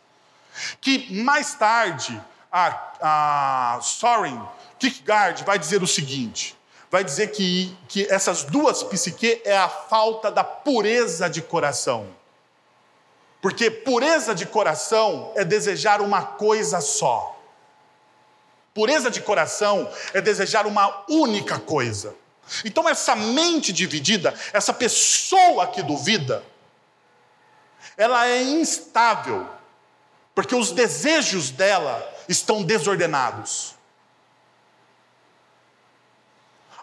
Que 0.79 1.11
mais 1.23 1.55
tarde 1.55 2.21
a, 2.51 3.77
a 3.77 3.81
Soren 3.81 4.39
Kierkegaard 4.77 5.43
vai 5.43 5.57
dizer 5.57 5.81
o 5.81 5.87
seguinte: 5.87 6.56
vai 6.97 7.03
dizer 7.03 7.27
que, 7.27 7.77
que 7.87 8.07
essas 8.09 8.43
duas 8.43 8.81
psiques 8.81 9.39
é 9.45 9.55
a 9.55 9.69
falta 9.69 10.31
da 10.31 10.43
pureza 10.43 11.29
de 11.29 11.43
coração. 11.43 12.07
Porque 13.39 13.69
pureza 13.69 14.33
de 14.33 14.47
coração 14.47 15.31
é 15.35 15.45
desejar 15.45 16.01
uma 16.01 16.23
coisa 16.23 16.81
só. 16.81 17.39
Pureza 18.73 19.11
de 19.11 19.21
coração 19.21 19.87
é 20.11 20.19
desejar 20.19 20.65
uma 20.65 21.05
única 21.07 21.59
coisa. 21.59 22.15
Então, 22.65 22.89
essa 22.89 23.15
mente 23.15 23.71
dividida, 23.71 24.33
essa 24.51 24.73
pessoa 24.73 25.67
que 25.67 25.83
duvida, 25.83 26.43
ela 27.95 28.27
é 28.27 28.41
instável, 28.41 29.47
porque 30.33 30.55
os 30.55 30.71
desejos 30.71 31.51
dela 31.51 32.11
estão 32.27 32.63
desordenados. 32.63 33.76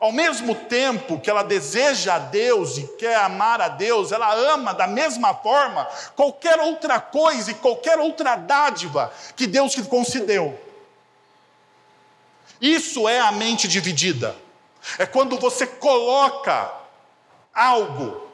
Ao 0.00 0.12
mesmo 0.12 0.54
tempo 0.54 1.20
que 1.20 1.30
ela 1.30 1.42
deseja 1.42 2.14
a 2.14 2.18
Deus 2.18 2.76
e 2.76 2.87
quer 2.98 3.16
amar 3.16 3.61
a 3.61 3.68
Deus, 3.68 4.12
ela 4.12 4.35
ama 4.35 4.74
da 4.74 4.87
mesma 4.87 5.35
forma 5.35 5.88
qualquer 6.16 6.59
outra 6.61 7.00
coisa 7.00 7.50
e 7.50 7.54
qualquer 7.54 7.98
outra 7.98 8.37
dádiva 8.37 9.12
que 9.37 9.46
Deus 9.46 9.74
lhe 9.74 9.85
concedeu. 9.85 10.59
Isso 12.61 13.09
é 13.09 13.20
a 13.20 13.33
mente 13.33 13.68
dividida. 13.68 14.35
É 14.98 15.07
quando 15.07 15.38
você 15.38 15.66
coloca 15.66 16.72
algo 17.54 18.28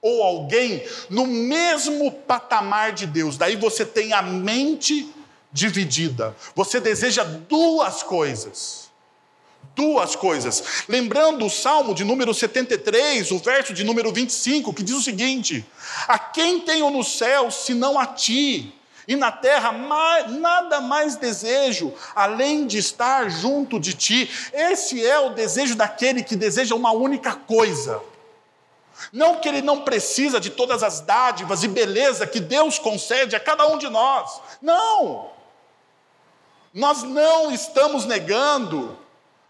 ou 0.00 0.22
alguém 0.22 0.86
no 1.08 1.26
mesmo 1.26 2.10
patamar 2.12 2.92
de 2.92 3.06
Deus. 3.06 3.36
Daí 3.36 3.56
você 3.56 3.84
tem 3.84 4.12
a 4.12 4.22
mente 4.22 5.12
dividida. 5.52 6.36
Você 6.54 6.80
deseja 6.80 7.24
duas 7.24 8.02
coisas. 8.02 8.77
Duas 9.78 10.16
coisas. 10.16 10.82
Lembrando 10.88 11.46
o 11.46 11.50
Salmo 11.50 11.94
de 11.94 12.02
número 12.02 12.34
73, 12.34 13.30
o 13.30 13.38
verso 13.38 13.72
de 13.72 13.84
número 13.84 14.12
25, 14.12 14.74
que 14.74 14.82
diz 14.82 14.96
o 14.96 15.00
seguinte: 15.00 15.64
A 16.08 16.18
quem 16.18 16.58
tenho 16.58 16.90
no 16.90 17.04
céu 17.04 17.48
senão 17.48 17.96
a 17.96 18.04
ti? 18.04 18.74
E 19.06 19.14
na 19.14 19.30
terra 19.30 19.70
nada 19.70 20.80
mais 20.80 21.14
desejo 21.14 21.94
além 22.12 22.66
de 22.66 22.76
estar 22.76 23.30
junto 23.30 23.78
de 23.78 23.94
ti. 23.94 24.28
Esse 24.52 25.06
é 25.06 25.16
o 25.20 25.30
desejo 25.30 25.76
daquele 25.76 26.24
que 26.24 26.34
deseja 26.34 26.74
uma 26.74 26.90
única 26.90 27.36
coisa. 27.36 28.02
Não 29.12 29.36
que 29.36 29.48
ele 29.48 29.62
não 29.62 29.82
precisa 29.82 30.40
de 30.40 30.50
todas 30.50 30.82
as 30.82 30.98
dádivas 30.98 31.62
e 31.62 31.68
beleza 31.68 32.26
que 32.26 32.40
Deus 32.40 32.80
concede 32.80 33.36
a 33.36 33.40
cada 33.40 33.64
um 33.68 33.78
de 33.78 33.88
nós. 33.88 34.40
Não! 34.60 35.30
Nós 36.74 37.04
não 37.04 37.52
estamos 37.52 38.06
negando 38.06 39.06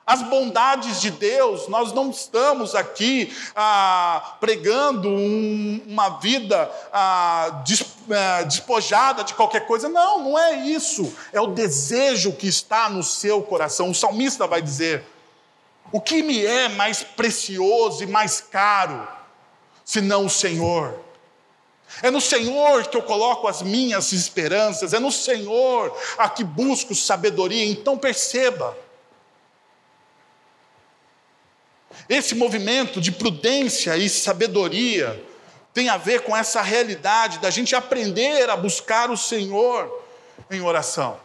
as 0.08 0.22
bondades 0.22 1.02
de 1.02 1.10
Deus, 1.10 1.68
nós 1.68 1.92
não 1.92 2.08
estamos 2.08 2.74
aqui 2.74 3.30
ah, 3.54 4.36
pregando 4.40 5.06
um, 5.06 5.82
uma 5.86 6.18
vida 6.18 6.72
ah, 6.90 7.62
ah, 8.10 8.42
despojada 8.42 9.22
de 9.22 9.34
qualquer 9.34 9.66
coisa, 9.66 9.86
não, 9.86 10.24
não 10.24 10.38
é 10.38 10.56
isso, 10.66 11.14
é 11.30 11.38
o 11.38 11.48
desejo 11.48 12.32
que 12.32 12.48
está 12.48 12.88
no 12.88 13.02
seu 13.02 13.42
coração. 13.42 13.90
O 13.90 13.94
salmista 13.94 14.46
vai 14.46 14.62
dizer: 14.62 15.04
o 15.92 16.00
que 16.00 16.22
me 16.22 16.42
é 16.42 16.70
mais 16.70 17.02
precioso 17.02 18.02
e 18.02 18.06
mais 18.06 18.40
caro, 18.40 19.06
senão 19.84 20.24
o 20.24 20.30
Senhor? 20.30 20.98
É 22.02 22.10
no 22.10 22.20
Senhor 22.20 22.86
que 22.86 22.96
eu 22.96 23.02
coloco 23.02 23.46
as 23.46 23.60
minhas 23.60 24.12
esperanças, 24.12 24.94
é 24.94 24.98
no 24.98 25.12
Senhor 25.12 25.94
a 26.16 26.30
que 26.30 26.44
busco 26.44 26.94
sabedoria. 26.94 27.66
Então 27.66 27.98
perceba, 27.98 28.74
Esse 32.08 32.34
movimento 32.34 33.00
de 33.00 33.12
prudência 33.12 33.96
e 33.96 34.08
sabedoria 34.08 35.22
tem 35.74 35.88
a 35.88 35.96
ver 35.96 36.22
com 36.22 36.36
essa 36.36 36.62
realidade 36.62 37.38
da 37.38 37.50
gente 37.50 37.76
aprender 37.76 38.48
a 38.48 38.56
buscar 38.56 39.10
o 39.10 39.16
Senhor 39.16 40.04
em 40.50 40.60
oração, 40.62 41.20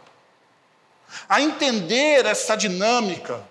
a 1.28 1.40
entender 1.40 2.26
essa 2.26 2.54
dinâmica 2.54 3.42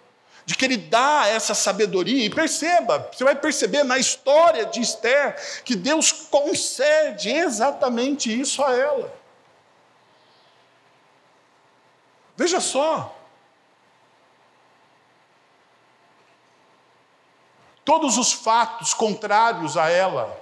de 0.45 0.55
que 0.55 0.65
Ele 0.65 0.77
dá 0.77 1.27
essa 1.27 1.53
sabedoria. 1.53 2.25
E 2.25 2.29
perceba, 2.29 3.09
você 3.11 3.23
vai 3.23 3.35
perceber 3.35 3.83
na 3.83 3.97
história 3.97 4.65
de 4.65 4.81
Esther 4.81 5.35
que 5.63 5.75
Deus 5.75 6.11
concede 6.11 7.31
exatamente 7.31 8.39
isso 8.39 8.63
a 8.63 8.75
ela. 8.75 9.13
Veja 12.35 12.59
só, 12.59 13.15
todos 17.85 18.17
os 18.17 18.31
fatos 18.31 18.93
contrários 18.93 19.77
a 19.77 19.89
ela. 19.89 20.41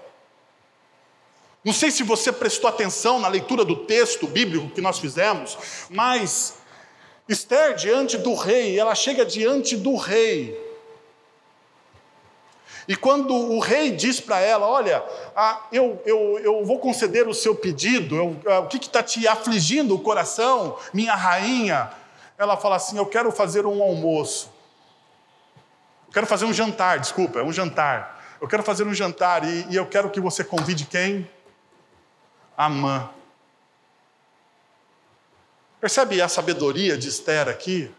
Não 1.64 1.74
sei 1.74 1.92
se 1.92 2.02
você 2.02 2.32
prestou 2.32 2.68
atenção 2.68 3.20
na 3.20 3.28
leitura 3.28 3.64
do 3.64 3.76
texto 3.76 4.26
bíblico 4.28 4.70
que 4.70 4.82
nós 4.82 4.98
fizemos, 4.98 5.58
mas 5.90 6.56
Esther 7.30 7.76
diante 7.76 8.18
do 8.18 8.34
rei, 8.34 8.80
ela 8.80 8.96
chega 8.96 9.26
diante 9.26 9.78
do 9.78 9.96
rei. 9.96 10.60
E 12.88 12.96
quando 12.96 13.34
o 13.34 13.60
rei 13.60 13.92
diz 13.92 14.20
para 14.20 14.40
ela: 14.40 14.68
Olha, 14.68 15.04
ah, 15.36 15.68
eu, 15.72 16.02
eu, 16.06 16.40
eu 16.40 16.66
vou 16.66 16.80
conceder 16.80 17.28
o 17.28 17.34
seu 17.34 17.56
pedido, 17.56 18.16
eu, 18.16 18.36
ah, 18.48 18.60
o 18.60 18.68
que 18.68 18.78
está 18.78 19.04
te 19.04 19.28
afligindo 19.28 19.96
o 19.96 20.00
coração, 20.00 20.78
minha 20.92 21.14
rainha? 21.16 21.92
Ela 22.38 22.58
fala 22.58 22.78
assim: 22.78 22.98
Eu 22.98 23.06
quero 23.06 23.32
fazer 23.32 23.66
um 23.68 23.84
almoço. 23.84 24.50
Quero 26.12 26.28
fazer 26.28 26.46
um 26.46 26.54
jantar, 26.54 27.00
desculpa, 27.00 27.40
é 27.40 27.44
um 27.44 27.54
jantar. 27.54 28.22
Eu 28.42 28.48
quero 28.48 28.64
fazer 28.64 28.86
um 28.86 28.94
jantar 28.94 29.44
e, 29.44 29.68
e 29.70 29.76
eu 29.76 29.86
quero 29.86 30.10
que 30.10 30.20
você 30.20 30.44
convide 30.44 30.86
quem? 30.86 31.30
Amã. 32.58 33.10
Percebe 35.80 36.22
a 36.22 36.28
sabedoria 36.28 36.98
de 36.98 37.08
Esther 37.08 37.48
aqui? 37.48 37.92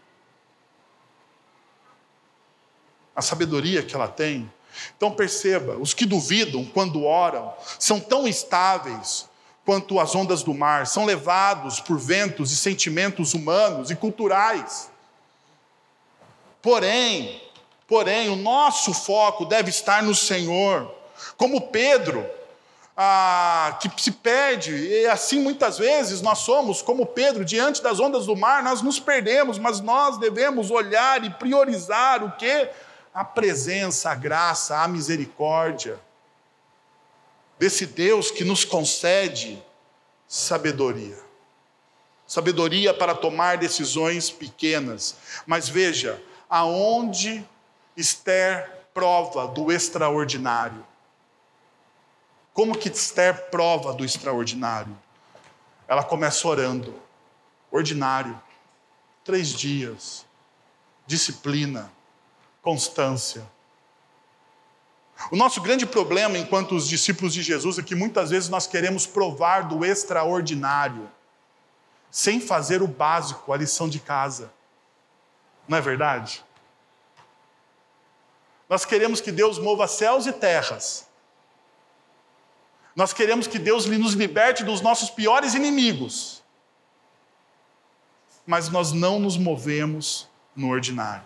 A 3.15 3.21
sabedoria 3.21 3.83
que 3.83 3.95
ela 3.95 4.07
tem. 4.07 4.51
Então 4.95 5.11
perceba, 5.11 5.77
os 5.77 5.93
que 5.93 6.05
duvidam 6.05 6.65
quando 6.65 7.03
oram 7.03 7.53
são 7.79 7.99
tão 7.99 8.27
estáveis 8.27 9.29
quanto 9.65 9.99
as 9.99 10.13
ondas 10.13 10.43
do 10.43 10.53
mar, 10.53 10.85
são 10.87 11.05
levados 11.05 11.79
por 11.79 11.97
ventos 11.97 12.51
e 12.51 12.55
sentimentos 12.55 13.33
humanos 13.33 13.89
e 13.89 13.95
culturais. 13.95 14.91
Porém, 16.61 17.41
porém, 17.93 18.27
o 18.27 18.35
nosso 18.35 18.91
foco 18.91 19.45
deve 19.45 19.69
estar 19.69 20.01
no 20.01 20.15
Senhor. 20.15 20.91
Como 21.37 21.69
Pedro, 21.69 22.27
ah, 22.97 23.77
que 23.79 24.01
se 24.01 24.11
perde, 24.11 24.73
e 24.73 25.05
assim 25.05 25.39
muitas 25.39 25.77
vezes 25.77 26.19
nós 26.19 26.39
somos 26.39 26.81
como 26.81 27.05
Pedro, 27.05 27.45
diante 27.45 27.83
das 27.83 27.99
ondas 27.99 28.25
do 28.25 28.35
mar, 28.35 28.63
nós 28.63 28.81
nos 28.81 28.99
perdemos, 28.99 29.59
mas 29.59 29.79
nós 29.79 30.17
devemos 30.17 30.71
olhar 30.71 31.23
e 31.23 31.29
priorizar 31.29 32.23
o 32.23 32.31
que? 32.31 32.67
A 33.13 33.23
presença, 33.23 34.09
a 34.09 34.15
graça, 34.15 34.79
a 34.79 34.87
misericórdia 34.87 35.99
desse 37.59 37.85
Deus 37.85 38.31
que 38.31 38.43
nos 38.43 38.65
concede 38.65 39.63
sabedoria. 40.27 41.19
Sabedoria 42.25 42.91
para 42.91 43.13
tomar 43.13 43.59
decisões 43.59 44.31
pequenas. 44.31 45.15
Mas 45.45 45.69
veja, 45.69 46.19
aonde 46.49 47.45
Esther 47.95 48.87
prova 48.93 49.47
do 49.47 49.71
extraordinário. 49.71 50.85
Como 52.53 52.77
que 52.77 52.89
Esther 52.89 53.49
prova 53.49 53.93
do 53.93 54.05
extraordinário? 54.05 54.95
Ela 55.87 56.03
começa 56.03 56.47
orando. 56.47 56.93
Ordinário. 57.71 58.39
Três 59.23 59.49
dias. 59.49 60.25
Disciplina. 61.07 61.91
Constância. 62.61 63.45
O 65.31 65.35
nosso 65.35 65.61
grande 65.61 65.85
problema 65.85 66.37
enquanto 66.37 66.75
os 66.75 66.87
discípulos 66.87 67.33
de 67.33 67.41
Jesus 67.41 67.77
é 67.77 67.83
que 67.83 67.95
muitas 67.95 68.29
vezes 68.29 68.49
nós 68.49 68.67
queremos 68.67 69.05
provar 69.05 69.67
do 69.67 69.85
extraordinário, 69.85 71.09
sem 72.11 72.39
fazer 72.39 72.81
o 72.81 72.87
básico, 72.87 73.53
a 73.53 73.57
lição 73.57 73.87
de 73.87 73.99
casa. 73.99 74.51
Não 75.67 75.77
é 75.77 75.81
verdade? 75.81 76.43
Nós 78.73 78.85
queremos 78.85 79.21
que 79.21 79.31
Deus 79.31 79.59
mova 79.59 79.87
céus 79.87 80.25
e 80.25 80.33
terras. 80.33 81.05
Nós 82.95 83.13
queremos 83.13 83.45
que 83.45 83.59
Deus 83.59 83.85
nos 83.85 84.13
liberte 84.13 84.63
dos 84.63 84.81
nossos 84.81 85.11
piores 85.11 85.53
inimigos. 85.53 86.41
Mas 88.47 88.69
nós 88.69 88.91
não 88.91 89.19
nos 89.19 89.37
movemos 89.37 90.27
no 90.55 90.71
ordinário. 90.71 91.23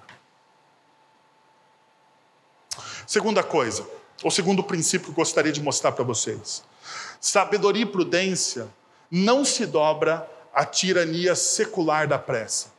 Segunda 3.07 3.41
coisa, 3.41 3.88
ou 4.25 4.29
segundo 4.29 4.62
princípio 4.62 5.07
que 5.07 5.13
gostaria 5.13 5.53
de 5.53 5.62
mostrar 5.62 5.93
para 5.93 6.03
vocês. 6.03 6.65
Sabedoria 7.21 7.83
e 7.83 7.86
prudência 7.86 8.67
não 9.10 9.45
se 9.45 9.65
dobra 9.65 10.29
à 10.53 10.65
tirania 10.65 11.33
secular 11.33 12.10
da 12.10 12.19
pressa. 12.19 12.73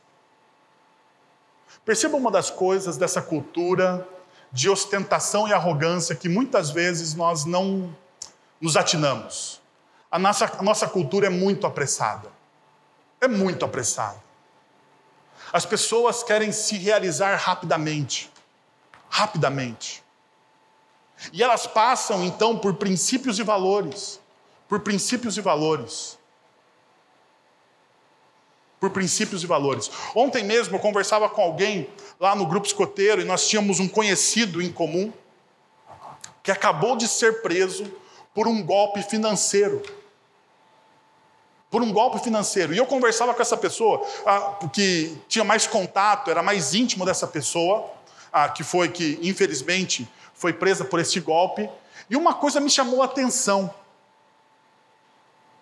Perceba 1.83 2.17
uma 2.17 2.29
das 2.29 2.51
coisas 2.51 2.97
dessa 2.97 3.19
cultura 3.19 4.07
de 4.51 4.69
ostentação 4.69 5.47
e 5.47 5.53
arrogância 5.53 6.15
que 6.15 6.27
muitas 6.27 6.69
vezes 6.69 7.13
nós 7.13 7.45
não 7.45 7.95
nos 8.59 8.75
atinamos. 8.75 9.61
A 10.11 10.19
nossa, 10.19 10.45
a 10.45 10.63
nossa 10.63 10.87
cultura 10.87 11.27
é 11.27 11.29
muito 11.29 11.65
apressada. 11.65 12.29
É 13.21 13.27
muito 13.27 13.63
apressada. 13.63 14.21
As 15.51 15.65
pessoas 15.65 16.23
querem 16.23 16.51
se 16.51 16.77
realizar 16.77 17.35
rapidamente. 17.35 18.31
Rapidamente. 19.09 20.03
E 21.33 21.43
elas 21.43 21.67
passam 21.67 22.23
então 22.23 22.57
por 22.57 22.75
princípios 22.75 23.39
e 23.39 23.43
valores. 23.43 24.19
Por 24.67 24.81
princípios 24.81 25.37
e 25.37 25.41
valores 25.41 26.18
por 28.79 28.89
princípios 28.91 29.43
e 29.43 29.47
valores. 29.47 29.91
Ontem 30.15 30.43
mesmo 30.43 30.75
eu 30.75 30.79
conversava 30.79 31.27
com 31.29 31.41
alguém 31.41 31.89
lá 32.19 32.35
no 32.35 32.45
grupo 32.45 32.65
escoteiro 32.65 33.21
e 33.21 33.25
nós 33.25 33.47
tínhamos 33.47 33.79
um 33.79 33.87
conhecido 33.87 34.61
em 34.61 34.71
comum 34.71 35.11
que 36.41 36.51
acabou 36.51 36.95
de 36.95 37.07
ser 37.07 37.41
preso 37.41 37.91
por 38.33 38.47
um 38.47 38.63
golpe 38.63 39.01
financeiro. 39.03 39.83
Por 41.69 41.83
um 41.83 41.91
golpe 41.91 42.19
financeiro. 42.19 42.73
E 42.73 42.77
eu 42.77 42.85
conversava 42.85 43.33
com 43.33 43.41
essa 43.41 43.57
pessoa, 43.57 44.01
ah, 44.25 44.57
que 44.73 45.15
tinha 45.27 45.43
mais 45.43 45.67
contato, 45.67 46.31
era 46.31 46.41
mais 46.41 46.73
íntimo 46.73 47.05
dessa 47.05 47.27
pessoa, 47.27 47.91
que 48.55 48.63
foi 48.63 48.89
que, 48.89 49.19
infelizmente, 49.21 50.07
foi 50.33 50.53
presa 50.53 50.85
por 50.85 50.99
esse 50.99 51.19
golpe. 51.19 51.69
E 52.09 52.15
uma 52.15 52.33
coisa 52.33 52.59
me 52.59 52.69
chamou 52.69 53.01
a 53.01 53.05
atenção 53.05 53.73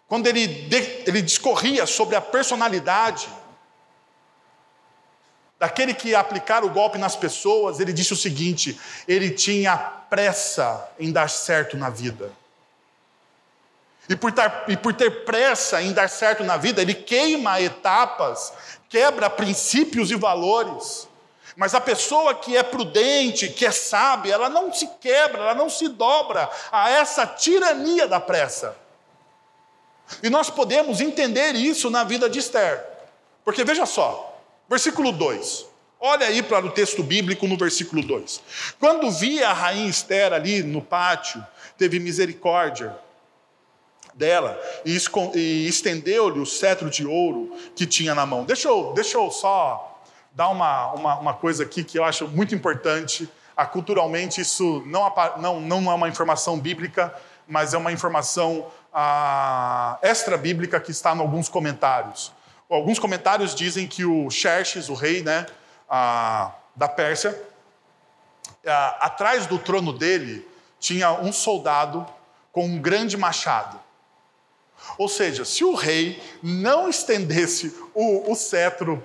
quando 0.08 0.28
ele, 0.28 0.70
ele 1.06 1.22
discorria 1.22 1.86
sobre 1.86 2.16
a 2.16 2.22
personalidade 2.22 3.28
daquele 5.60 5.94
que 5.94 6.10
ia 6.10 6.20
aplicar 6.20 6.64
o 6.64 6.70
golpe 6.70 6.98
nas 6.98 7.16
pessoas, 7.16 7.80
ele 7.80 7.92
disse 7.92 8.14
o 8.14 8.18
seguinte: 8.18 8.80
ele 9.08 9.32
tinha 9.32 9.76
pressa 9.78 10.90
em 11.00 11.12
dar 11.12 11.30
certo 11.30 11.76
na 11.76 11.90
vida. 11.90 12.32
E 14.10 14.16
por, 14.16 14.32
tar, 14.32 14.64
e 14.70 14.78
por 14.78 14.94
ter 14.94 15.26
pressa 15.26 15.82
em 15.82 15.92
dar 15.92 16.10
certo 16.10 16.44
na 16.44 16.56
vida, 16.56 16.82
ele 16.82 16.94
queima 16.94 17.60
etapas, 17.60 18.54
quebra 18.88 19.30
princípios 19.30 20.10
e 20.12 20.16
valores. 20.16 21.10
Mas 21.58 21.74
a 21.74 21.82
pessoa 21.82 22.36
que 22.36 22.56
é 22.56 22.64
prudente, 22.64 23.50
que 23.50 23.66
é 23.66 23.72
sábia, 23.72 24.36
ela 24.36 24.48
não 24.48 24.72
se 24.72 24.88
quebra, 25.02 25.42
ela 25.42 25.56
não 25.56 25.70
se 25.70 25.90
dobra 25.90 26.50
a 26.72 26.90
essa 26.90 27.26
tirania 27.26 28.08
da 28.08 28.20
pressa. 28.20 28.87
E 30.24 30.30
nós 30.30 30.50
podemos 30.50 31.02
entender 31.02 31.56
isso 31.56 31.90
na 31.90 32.04
vida 32.04 32.30
de 32.30 32.40
Esther. 32.40 32.84
Porque 33.44 33.64
veja 33.64 33.86
só, 33.86 34.42
versículo 34.70 35.12
2. 35.12 35.66
Olha 36.00 36.28
aí 36.28 36.44
para 36.44 36.66
o 36.66 36.70
texto 36.70 37.02
bíblico 37.02 37.48
no 37.48 37.58
versículo 37.58 38.04
2. 38.04 38.42
Quando 38.80 39.10
via 39.10 39.50
a 39.50 39.54
rainha 39.54 39.90
Esther 39.90 40.32
ali 40.32 40.62
no 40.62 40.82
pátio, 40.82 41.44
teve 41.78 42.00
misericórdia 42.00 42.96
dela 44.14 44.60
e 44.84 44.96
estendeu-lhe 45.68 46.40
o 46.40 46.46
cetro 46.46 46.90
de 46.90 47.06
ouro 47.06 47.56
que 47.76 47.86
tinha 47.86 48.14
na 48.14 48.26
mão. 48.26 48.44
Deixa 48.44 48.68
eu, 48.68 48.92
deixa 48.94 49.18
eu 49.18 49.30
só 49.32 50.02
dar 50.32 50.50
uma, 50.50 50.94
uma, 50.94 51.20
uma 51.20 51.34
coisa 51.34 51.64
aqui 51.64 51.84
que 51.84 51.98
eu 51.98 52.04
acho 52.04 52.28
muito 52.28 52.54
importante. 52.54 53.30
Ah, 53.56 53.66
culturalmente, 53.66 54.40
isso 54.40 54.84
não, 54.86 55.12
não, 55.40 55.60
não 55.60 55.92
é 55.92 55.96
uma 55.96 56.08
informação 56.08 56.60
bíblica, 56.60 57.14
mas 57.48 57.74
é 57.74 57.78
uma 57.78 57.92
informação 57.92 58.68
ah, 59.00 60.00
extra-bíblica 60.02 60.80
que 60.80 60.90
está 60.90 61.14
em 61.14 61.20
alguns 61.20 61.48
comentários. 61.48 62.34
Alguns 62.68 62.98
comentários 62.98 63.54
dizem 63.54 63.86
que 63.86 64.04
o 64.04 64.28
Xerxes, 64.32 64.90
o 64.90 64.96
rei 64.96 65.22
né, 65.22 65.46
ah, 65.88 66.52
da 66.76 66.88
Pérsia, 66.88 67.40
ah, 68.66 68.98
atrás 69.02 69.46
do 69.46 69.60
trono 69.60 69.94
dele 69.94 70.48
tinha 70.80 71.12
um 71.12 71.32
soldado 71.32 72.08
com 72.52 72.66
um 72.66 72.82
grande 72.82 73.16
machado. 73.16 73.80
Ou 74.98 75.08
seja, 75.08 75.46
se 75.46 75.64
o 75.64 75.76
rei 75.76 76.20
não 76.42 76.90
estendesse 76.90 77.78
o, 77.94 78.32
o 78.32 78.36
cetro 78.36 79.00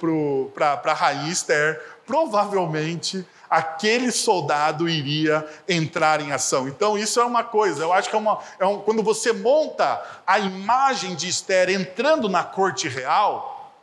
para 0.55 0.81
a 0.85 0.95
rainha 0.95 1.31
Esther, 1.31 1.79
provavelmente 2.07 3.27
aquele 3.53 4.11
soldado 4.11 4.89
iria 4.89 5.47
entrar 5.69 6.23
em 6.23 6.33
ação. 6.33 6.67
Então, 6.67 6.97
isso 6.97 7.21
é 7.21 7.25
uma 7.25 7.45
coisa, 7.45 7.83
eu 7.83 7.93
acho 7.93 8.09
que 8.09 8.17
é, 8.17 8.19
uma, 8.19 8.39
é 8.59 8.65
um, 8.65 8.81
quando 8.81 9.03
você 9.03 9.31
monta 9.31 10.03
a 10.27 10.39
imagem 10.39 11.15
de 11.15 11.29
Esther 11.29 11.69
entrando 11.69 12.31
na 12.31 12.43
corte 12.43 12.89
real, 12.89 13.75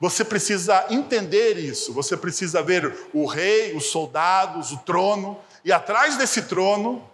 você 0.00 0.24
precisa 0.24 0.86
entender 0.88 1.58
isso, 1.58 1.92
você 1.92 2.16
precisa 2.16 2.62
ver 2.62 3.10
o 3.12 3.26
rei, 3.26 3.76
os 3.76 3.90
soldados, 3.90 4.72
o 4.72 4.78
trono, 4.78 5.38
e 5.62 5.70
atrás 5.70 6.16
desse 6.16 6.44
trono, 6.44 7.06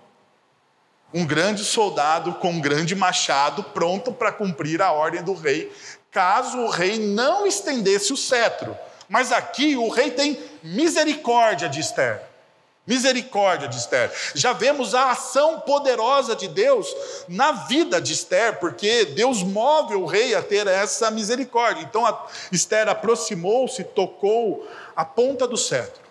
um 1.13 1.27
grande 1.27 1.65
soldado 1.65 2.35
com 2.35 2.53
um 2.53 2.61
grande 2.61 2.95
machado 2.95 3.65
pronto 3.65 4.13
para 4.13 4.31
cumprir 4.31 4.81
a 4.81 4.93
ordem 4.93 5.21
do 5.21 5.35
rei, 5.35 5.73
caso 6.13 6.59
o 6.59 6.71
rei 6.71 6.97
não 6.97 7.45
estendesse 7.45 8.13
o 8.13 8.17
cetro. 8.17 8.77
Mas 9.11 9.33
aqui 9.33 9.77
o 9.77 9.89
rei 9.89 10.13
tem 10.13 10.41
misericórdia 10.63 11.69
de 11.69 11.81
Esther. 11.81 12.23
Misericórdia 12.87 13.67
de 13.67 13.77
Esther. 13.77 14.09
Já 14.37 14.53
vemos 14.53 14.95
a 14.95 15.11
ação 15.11 15.59
poderosa 15.59 16.37
de 16.37 16.47
Deus 16.47 16.87
na 17.27 17.51
vida 17.51 18.01
de 18.01 18.13
Esther, 18.13 18.61
porque 18.61 19.07
Deus 19.07 19.43
move 19.43 19.97
o 19.97 20.07
rei 20.07 20.37
a 20.37 20.41
ter 20.41 20.65
essa 20.69 21.11
misericórdia. 21.11 21.83
Então 21.83 22.07
Esther 22.53 22.89
aproximou-se, 22.89 23.83
tocou 23.83 24.65
a 24.95 25.05
ponta 25.05 25.45
do 25.45 25.57
cetro. 25.57 26.03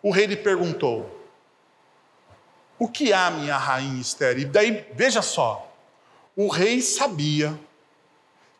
O 0.00 0.12
rei 0.12 0.26
lhe 0.26 0.36
perguntou: 0.36 1.10
O 2.78 2.86
que 2.86 3.12
há, 3.12 3.32
minha 3.32 3.56
rainha 3.56 4.00
Esther? 4.00 4.38
E 4.38 4.44
daí, 4.44 4.86
veja 4.92 5.22
só, 5.22 5.68
o 6.36 6.46
rei 6.46 6.80
sabia 6.80 7.58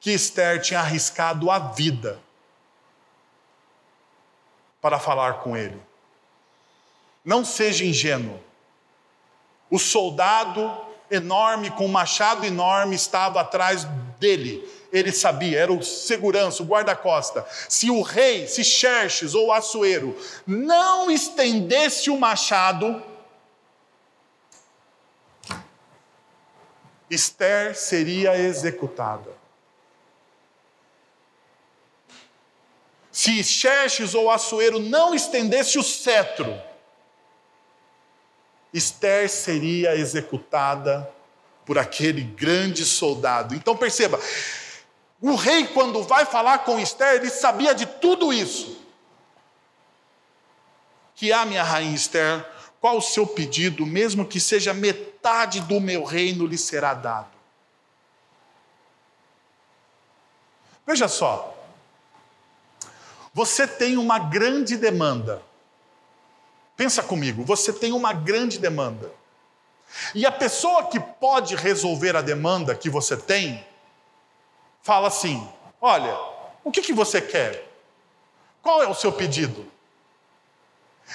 que 0.01 0.11
Esther 0.11 0.61
tinha 0.61 0.81
arriscado 0.81 1.49
a 1.49 1.61
vida 1.61 2.24
para 4.85 4.99
falar 4.99 5.41
com 5.41 5.57
ele. 5.57 5.81
Não 7.25 7.43
seja 7.43 7.87
ingênuo. 7.87 8.39
O 9.71 9.79
soldado 9.79 10.79
enorme, 11.11 11.71
com 11.71 11.87
um 11.87 11.89
machado 11.89 12.45
enorme, 12.45 12.95
estava 12.95 13.41
atrás 13.41 13.85
dele. 14.21 14.63
Ele 14.93 15.11
sabia, 15.11 15.59
era 15.59 15.73
o 15.73 15.83
segurança, 15.83 16.63
o 16.63 16.67
guarda-costa. 16.67 17.47
Se 17.67 17.91
o 17.91 18.03
rei, 18.03 18.47
se 18.47 18.63
Xerxes 18.63 19.35
ou 19.35 19.55
Assuero 19.55 20.15
não 20.47 21.11
estendesse 21.11 22.11
o 22.11 22.21
machado, 22.21 23.03
Esther 27.09 27.75
seria 27.75 28.37
executada. 28.37 29.34
Se 33.15 33.45
Xerxes 33.45 34.13
ou 34.13 34.29
Assuero 34.29 34.81
não 34.81 35.15
estendesse 35.15 35.79
o 35.79 35.85
cetro, 35.85 36.61
Esther 38.73 39.31
seria 39.31 39.95
executada 39.95 41.09
por 41.65 41.79
aquele 41.79 42.23
grande 42.23 42.85
soldado. 42.85 43.55
Então 43.55 43.77
perceba, 43.77 44.19
o 45.21 45.37
rei, 45.37 45.65
quando 45.69 46.03
vai 46.03 46.27
falar 46.27 46.65
com 46.65 46.77
Esther, 46.81 47.15
ele 47.15 47.31
sabia 47.31 47.73
de 47.73 47.87
tudo 47.87 48.33
isso. 48.33 48.85
Que 51.15 51.33
a 51.33 51.45
minha 51.45 51.63
rainha 51.63 51.95
Esther, 51.95 52.45
qual 52.81 52.97
o 52.97 53.01
seu 53.01 53.29
pedido, 53.29 53.87
mesmo 53.87 54.27
que 54.27 54.41
seja 54.41 54.75
metade 54.75 55.61
do 55.61 55.81
meu 55.81 56.03
reino 56.03 56.49
lhe 56.49 56.59
será 56.59 56.95
dado? 56.95 57.31
Veja 60.85 61.07
só, 61.07 61.54
você 63.35 63.67
tem 63.67 63.97
uma 63.97 64.19
grande 64.21 64.77
demanda. 64.77 65.43
Pensa 66.77 67.03
comigo, 67.03 67.45
você 67.45 67.73
tem 67.73 67.93
uma 67.93 68.13
grande 68.13 68.59
demanda. 68.59 69.13
E 70.15 70.25
a 70.25 70.31
pessoa 70.31 70.85
que 70.85 71.01
pode 71.01 71.57
resolver 71.57 72.17
a 72.17 72.23
demanda 72.23 72.75
que 72.75 72.89
você 72.89 73.17
tem, 73.17 73.65
fala 74.83 75.09
assim: 75.09 75.47
Olha, 75.81 76.17
o 76.63 76.71
que, 76.71 76.81
que 76.81 76.93
você 76.93 77.21
quer? 77.21 77.69
Qual 78.63 78.83
é 78.83 78.89
o 78.89 78.95
seu 78.95 79.13
pedido? 79.13 79.67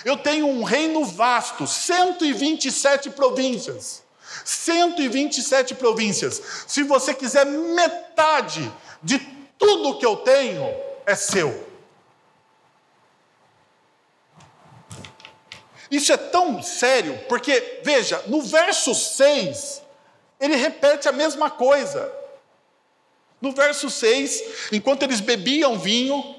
Eu 0.03 0.17
tenho 0.17 0.47
um 0.47 0.63
reino 0.63 1.03
vasto, 1.05 1.65
127 1.65 3.09
províncias. 3.11 4.03
127 4.45 5.73
províncias. 5.73 6.41
Se 6.67 6.83
você 6.83 7.13
quiser 7.13 7.45
metade 7.45 8.71
de 9.01 9.19
tudo 9.57 9.97
que 9.97 10.05
eu 10.05 10.17
tenho, 10.17 10.63
é 11.05 11.15
seu. 11.15 11.68
Isso 15.89 16.13
é 16.13 16.17
tão 16.17 16.61
sério, 16.61 17.17
porque, 17.27 17.81
veja, 17.83 18.21
no 18.27 18.41
verso 18.41 18.93
6, 18.93 19.81
ele 20.39 20.55
repete 20.55 21.07
a 21.07 21.11
mesma 21.11 21.49
coisa. 21.49 22.11
No 23.41 23.51
verso 23.51 23.89
6, 23.89 24.71
enquanto 24.71 25.03
eles 25.03 25.19
bebiam 25.19 25.79
vinho, 25.79 26.35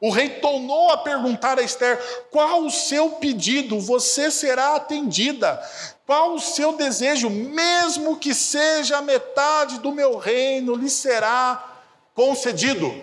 o 0.00 0.10
rei 0.10 0.28
tornou 0.40 0.90
a 0.90 0.98
perguntar 0.98 1.58
a 1.58 1.62
Esther: 1.62 1.98
qual 2.30 2.62
o 2.62 2.70
seu 2.70 3.12
pedido? 3.12 3.80
Você 3.80 4.30
será 4.30 4.76
atendida. 4.76 5.62
Qual 6.06 6.34
o 6.34 6.40
seu 6.40 6.76
desejo? 6.76 7.30
Mesmo 7.30 8.16
que 8.16 8.34
seja 8.34 9.00
metade 9.02 9.78
do 9.80 9.92
meu 9.92 10.18
reino, 10.18 10.74
lhe 10.74 10.90
será 10.90 11.82
concedido. 12.14 13.02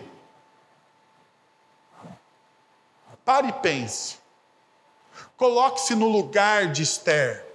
Pare 3.26 3.48
e 3.48 3.54
pense. 3.54 4.23
Coloque-se 5.44 5.94
no 5.94 6.08
lugar 6.08 6.72
de 6.72 6.84
Esther. 6.84 7.46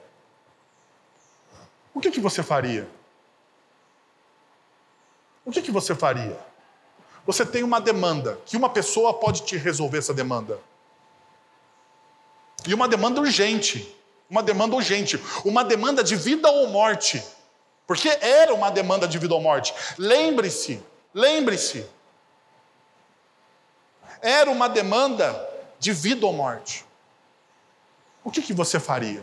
O 1.95 2.01
que, 2.01 2.11
que 2.11 2.21
você 2.21 2.43
faria? 2.43 2.87
O 5.43 5.51
que, 5.51 5.63
que 5.63 5.71
você 5.71 5.95
faria? 5.95 6.39
Você 7.25 7.47
tem 7.47 7.63
uma 7.63 7.81
demanda, 7.81 8.39
que 8.45 8.59
uma 8.59 8.69
pessoa 8.69 9.15
pode 9.15 9.41
te 9.41 9.57
resolver 9.57 9.97
essa 9.97 10.13
demanda. 10.13 10.61
E 12.67 12.75
uma 12.75 12.87
demanda 12.87 13.23
urgente. 13.23 13.97
Uma 14.29 14.43
demanda 14.43 14.77
urgente. 14.77 15.19
Uma 15.43 15.65
demanda 15.65 16.05
de 16.05 16.15
vida 16.15 16.51
ou 16.51 16.67
morte. 16.67 17.25
Porque 17.87 18.11
era 18.21 18.53
uma 18.53 18.71
demanda 18.71 19.09
de 19.09 19.17
vida 19.17 19.33
ou 19.33 19.41
morte. 19.41 19.73
Lembre-se, 19.97 20.85
lembre-se. 21.15 21.89
Era 24.21 24.51
uma 24.51 24.69
demanda 24.69 25.49
de 25.79 25.91
vida 25.91 26.27
ou 26.27 26.35
morte 26.35 26.87
o 28.29 28.31
que, 28.31 28.43
que 28.43 28.53
você 28.53 28.79
faria? 28.79 29.23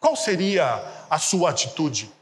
Qual 0.00 0.16
seria 0.16 0.82
a 1.08 1.18
sua 1.18 1.50
atitude? 1.50 2.12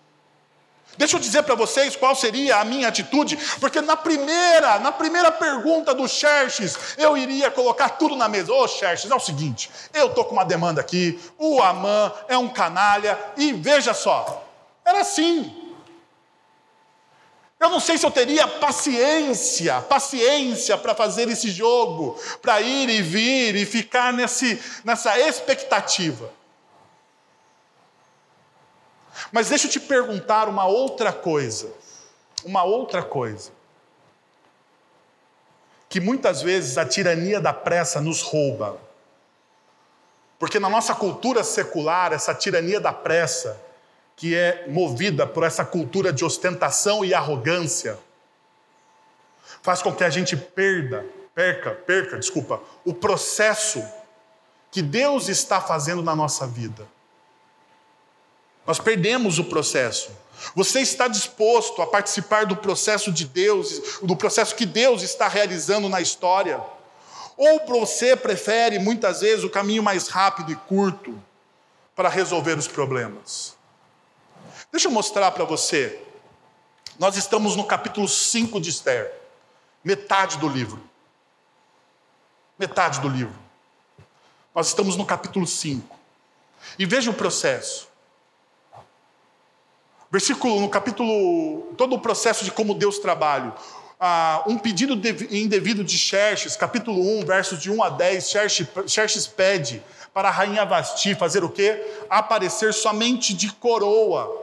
Deixa 0.98 1.16
eu 1.16 1.20
dizer 1.20 1.42
para 1.44 1.54
vocês 1.54 1.96
qual 1.96 2.14
seria 2.14 2.58
a 2.58 2.64
minha 2.64 2.88
atitude, 2.88 3.38
porque 3.58 3.80
na 3.80 3.96
primeira, 3.96 4.78
na 4.80 4.92
primeira 4.92 5.32
pergunta 5.32 5.94
do 5.94 6.06
Xerxes, 6.06 6.76
eu 6.98 7.16
iria 7.16 7.50
colocar 7.50 7.90
tudo 7.90 8.14
na 8.16 8.28
mesa. 8.28 8.52
Ô 8.52 8.64
oh, 8.64 8.68
Xerxes, 8.68 9.10
é 9.10 9.14
o 9.14 9.20
seguinte, 9.20 9.70
eu 9.94 10.08
estou 10.08 10.26
com 10.26 10.34
uma 10.34 10.44
demanda 10.44 10.80
aqui, 10.80 11.18
o 11.38 11.62
Amã 11.62 12.12
é 12.28 12.36
um 12.36 12.48
canalha, 12.48 13.18
e 13.36 13.52
veja 13.52 13.94
só, 13.94 14.46
era 14.84 15.00
assim. 15.00 15.69
Eu 17.60 17.68
não 17.68 17.78
sei 17.78 17.98
se 17.98 18.06
eu 18.06 18.10
teria 18.10 18.48
paciência, 18.48 19.82
paciência 19.82 20.78
para 20.78 20.94
fazer 20.94 21.28
esse 21.28 21.50
jogo, 21.50 22.18
para 22.40 22.58
ir 22.62 22.88
e 22.88 23.02
vir 23.02 23.54
e 23.54 23.66
ficar 23.66 24.14
nesse, 24.14 24.58
nessa 24.82 25.18
expectativa. 25.20 26.32
Mas 29.30 29.50
deixa 29.50 29.66
eu 29.66 29.70
te 29.70 29.78
perguntar 29.78 30.48
uma 30.48 30.64
outra 30.64 31.12
coisa. 31.12 31.70
Uma 32.42 32.64
outra 32.64 33.02
coisa. 33.02 33.52
Que 35.86 36.00
muitas 36.00 36.40
vezes 36.40 36.78
a 36.78 36.86
tirania 36.86 37.42
da 37.42 37.52
pressa 37.52 38.00
nos 38.00 38.22
rouba. 38.22 38.80
Porque 40.38 40.58
na 40.58 40.70
nossa 40.70 40.94
cultura 40.94 41.44
secular, 41.44 42.14
essa 42.14 42.34
tirania 42.34 42.80
da 42.80 42.94
pressa 42.94 43.60
que 44.20 44.36
é 44.36 44.66
movida 44.68 45.26
por 45.26 45.44
essa 45.44 45.64
cultura 45.64 46.12
de 46.12 46.26
ostentação 46.26 47.02
e 47.02 47.14
arrogância, 47.14 47.98
faz 49.62 49.80
com 49.80 49.94
que 49.94 50.04
a 50.04 50.10
gente 50.10 50.36
perda, 50.36 51.06
perca, 51.34 51.70
perca, 51.70 52.18
desculpa, 52.18 52.60
o 52.84 52.92
processo 52.92 53.82
que 54.70 54.82
Deus 54.82 55.30
está 55.30 55.58
fazendo 55.58 56.02
na 56.02 56.14
nossa 56.14 56.46
vida. 56.46 56.86
Nós 58.66 58.78
perdemos 58.78 59.38
o 59.38 59.44
processo. 59.44 60.10
Você 60.54 60.80
está 60.80 61.08
disposto 61.08 61.80
a 61.80 61.86
participar 61.86 62.44
do 62.44 62.56
processo 62.58 63.10
de 63.10 63.24
Deus, 63.24 64.00
do 64.02 64.14
processo 64.14 64.54
que 64.54 64.66
Deus 64.66 65.00
está 65.00 65.28
realizando 65.28 65.88
na 65.88 66.02
história? 66.02 66.60
Ou 67.38 67.66
você 67.66 68.14
prefere 68.14 68.78
muitas 68.78 69.22
vezes 69.22 69.44
o 69.44 69.50
caminho 69.50 69.82
mais 69.82 70.08
rápido 70.08 70.52
e 70.52 70.56
curto 70.56 71.18
para 71.96 72.10
resolver 72.10 72.58
os 72.58 72.68
problemas? 72.68 73.58
Deixa 74.72 74.86
eu 74.86 74.92
mostrar 74.92 75.30
para 75.32 75.44
você. 75.44 76.00
Nós 76.98 77.16
estamos 77.16 77.56
no 77.56 77.64
capítulo 77.64 78.06
5 78.06 78.60
de 78.60 78.70
Esther, 78.70 79.12
metade 79.82 80.38
do 80.38 80.48
livro. 80.48 80.80
Metade 82.58 83.00
do 83.00 83.08
livro. 83.08 83.34
Nós 84.54 84.68
estamos 84.68 84.96
no 84.96 85.04
capítulo 85.04 85.46
5. 85.46 85.98
E 86.78 86.86
veja 86.86 87.10
o 87.10 87.14
processo. 87.14 87.88
Versículo, 90.10 90.60
no 90.60 90.68
capítulo, 90.68 91.72
todo 91.76 91.94
o 91.94 92.00
processo 92.00 92.44
de 92.44 92.50
como 92.50 92.74
Deus 92.74 92.98
trabalha. 92.98 93.54
Ah, 93.98 94.44
um 94.46 94.58
pedido 94.58 94.94
indevido 95.30 95.82
de 95.82 95.98
Xerxes, 95.98 96.56
capítulo 96.56 97.00
1, 97.20 97.24
versos 97.24 97.60
de 97.60 97.70
1 97.70 97.82
a 97.82 97.88
10, 97.90 98.30
Xerxes, 98.30 98.68
Xerxes 98.86 99.26
pede 99.26 99.82
para 100.12 100.28
a 100.28 100.32
rainha 100.32 100.64
Vasti 100.64 101.14
fazer 101.14 101.44
o 101.44 101.48
quê? 101.48 102.04
Aparecer 102.08 102.72
somente 102.72 103.34
de 103.34 103.52
coroa 103.52 104.39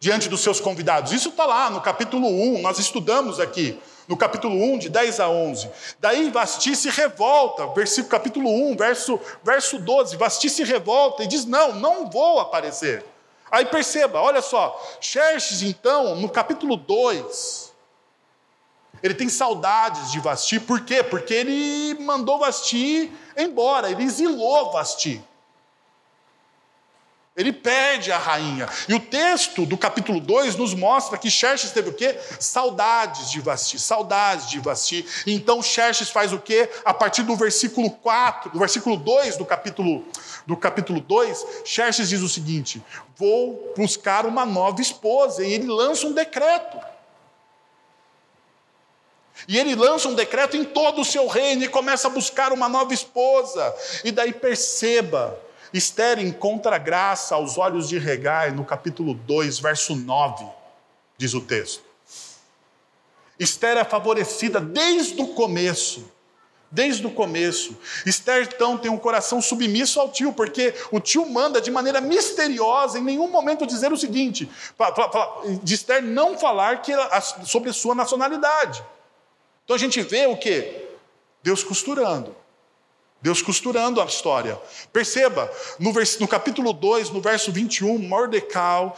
diante 0.00 0.30
dos 0.30 0.40
seus 0.40 0.58
convidados. 0.58 1.12
Isso 1.12 1.28
está 1.28 1.44
lá 1.44 1.68
no 1.68 1.82
capítulo 1.82 2.26
1, 2.26 2.62
nós 2.62 2.78
estudamos 2.78 3.38
aqui, 3.38 3.78
no 4.08 4.16
capítulo 4.16 4.54
1, 4.54 4.78
de 4.78 4.88
10 4.88 5.20
a 5.20 5.28
11. 5.28 5.70
Daí 6.00 6.30
Vasti 6.30 6.74
se 6.74 6.88
revolta, 6.88 7.66
versículo, 7.66 8.08
capítulo 8.08 8.48
1, 8.70 8.76
verso, 8.78 9.20
verso 9.44 9.78
12. 9.78 10.16
Vasti 10.16 10.48
se 10.48 10.64
revolta 10.64 11.22
e 11.22 11.26
diz: 11.26 11.44
Não, 11.44 11.74
não 11.74 12.08
vou 12.08 12.40
aparecer. 12.40 13.04
Aí 13.50 13.66
perceba, 13.66 14.20
olha 14.20 14.40
só, 14.40 14.80
Xerxes, 15.00 15.60
então, 15.62 16.14
no 16.14 16.30
capítulo 16.30 16.76
2, 16.76 17.70
ele 19.02 19.12
tem 19.12 19.28
saudades 19.28 20.12
de 20.12 20.20
Vasti, 20.20 20.60
por 20.60 20.80
quê? 20.80 21.02
Porque 21.02 21.34
ele 21.34 21.94
mandou 22.00 22.38
Vasti 22.38 23.12
embora, 23.36 23.90
ele 23.90 24.04
exilou 24.04 24.72
Vasti. 24.72 25.22
Ele 27.40 27.54
perde 27.54 28.12
a 28.12 28.18
rainha. 28.18 28.68
E 28.86 28.92
o 28.92 29.00
texto 29.00 29.64
do 29.64 29.78
capítulo 29.78 30.20
2 30.20 30.56
nos 30.56 30.74
mostra 30.74 31.16
que 31.16 31.30
Xerxes 31.30 31.70
teve 31.70 31.88
o 31.88 31.94
quê? 31.94 32.18
Saudades 32.38 33.30
de 33.30 33.40
Vasti, 33.40 33.78
saudades 33.78 34.50
de 34.50 34.60
Vasti. 34.60 35.06
Então 35.26 35.62
Xerxes 35.62 36.10
faz 36.10 36.34
o 36.34 36.38
quê? 36.38 36.68
A 36.84 36.92
partir 36.92 37.22
do 37.22 37.34
versículo 37.34 37.90
4, 37.90 38.50
do 38.50 38.58
versículo 38.58 38.94
2 38.98 39.38
do 39.38 39.46
capítulo 39.46 40.04
do 40.46 40.54
capítulo 40.54 41.00
2, 41.00 41.46
Xerxes 41.64 42.10
diz 42.10 42.20
o 42.20 42.28
seguinte: 42.28 42.82
"Vou 43.16 43.72
buscar 43.74 44.26
uma 44.26 44.44
nova 44.44 44.82
esposa", 44.82 45.42
e 45.42 45.50
ele 45.50 45.66
lança 45.66 46.06
um 46.06 46.12
decreto. 46.12 46.78
E 49.48 49.58
ele 49.58 49.74
lança 49.74 50.08
um 50.08 50.14
decreto 50.14 50.58
em 50.58 50.64
todo 50.64 51.00
o 51.00 51.04
seu 51.04 51.26
reino 51.26 51.64
e 51.64 51.68
começa 51.68 52.06
a 52.08 52.10
buscar 52.10 52.52
uma 52.52 52.68
nova 52.68 52.92
esposa. 52.92 53.74
E 54.04 54.12
daí 54.12 54.34
perceba, 54.34 55.40
Esther 55.72 56.18
encontra 56.18 56.78
graça 56.78 57.34
aos 57.34 57.56
olhos 57.56 57.88
de 57.88 57.98
Regai 57.98 58.50
no 58.50 58.64
capítulo 58.64 59.14
2, 59.14 59.58
verso 59.58 59.94
9, 59.94 60.44
diz 61.16 61.34
o 61.34 61.40
texto. 61.40 61.84
Esther 63.38 63.78
é 63.78 63.84
favorecida 63.84 64.60
desde 64.60 65.20
o 65.22 65.28
começo. 65.28 66.10
Desde 66.72 67.04
o 67.04 67.10
começo. 67.10 67.76
Esther, 68.06 68.42
então, 68.42 68.78
tem 68.78 68.90
um 68.90 68.98
coração 68.98 69.42
submisso 69.42 69.98
ao 69.98 70.08
tio, 70.08 70.32
porque 70.32 70.72
o 70.92 71.00
tio 71.00 71.26
manda 71.28 71.60
de 71.60 71.68
maneira 71.68 72.00
misteriosa, 72.00 72.98
em 72.98 73.02
nenhum 73.02 73.28
momento, 73.28 73.66
dizer 73.66 73.92
o 73.92 73.96
seguinte: 73.96 74.48
de 75.64 75.74
Esther 75.74 76.00
não 76.00 76.38
falar 76.38 76.80
que 76.82 76.92
sobre 77.44 77.72
sua 77.72 77.94
nacionalidade. 77.94 78.84
Então 79.64 79.74
a 79.74 79.78
gente 79.78 80.00
vê 80.02 80.26
o 80.26 80.36
que? 80.36 80.88
Deus 81.42 81.64
costurando. 81.64 82.36
Deus 83.22 83.42
costurando 83.42 84.00
a 84.00 84.04
história. 84.06 84.60
Perceba, 84.92 85.50
no, 85.78 85.92
vers, 85.92 86.18
no 86.18 86.26
capítulo 86.26 86.72
2, 86.72 87.10
no 87.10 87.20
verso 87.20 87.52
21, 87.52 87.98
Mordecai, 87.98 88.92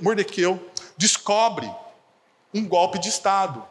Mordequeu 0.00 0.70
descobre 0.96 1.70
um 2.52 2.66
golpe 2.66 2.98
de 2.98 3.08
Estado. 3.08 3.64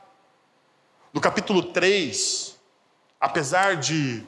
No 1.13 1.19
capítulo 1.19 1.61
3, 1.61 2.57
apesar 3.19 3.75
de 3.75 4.25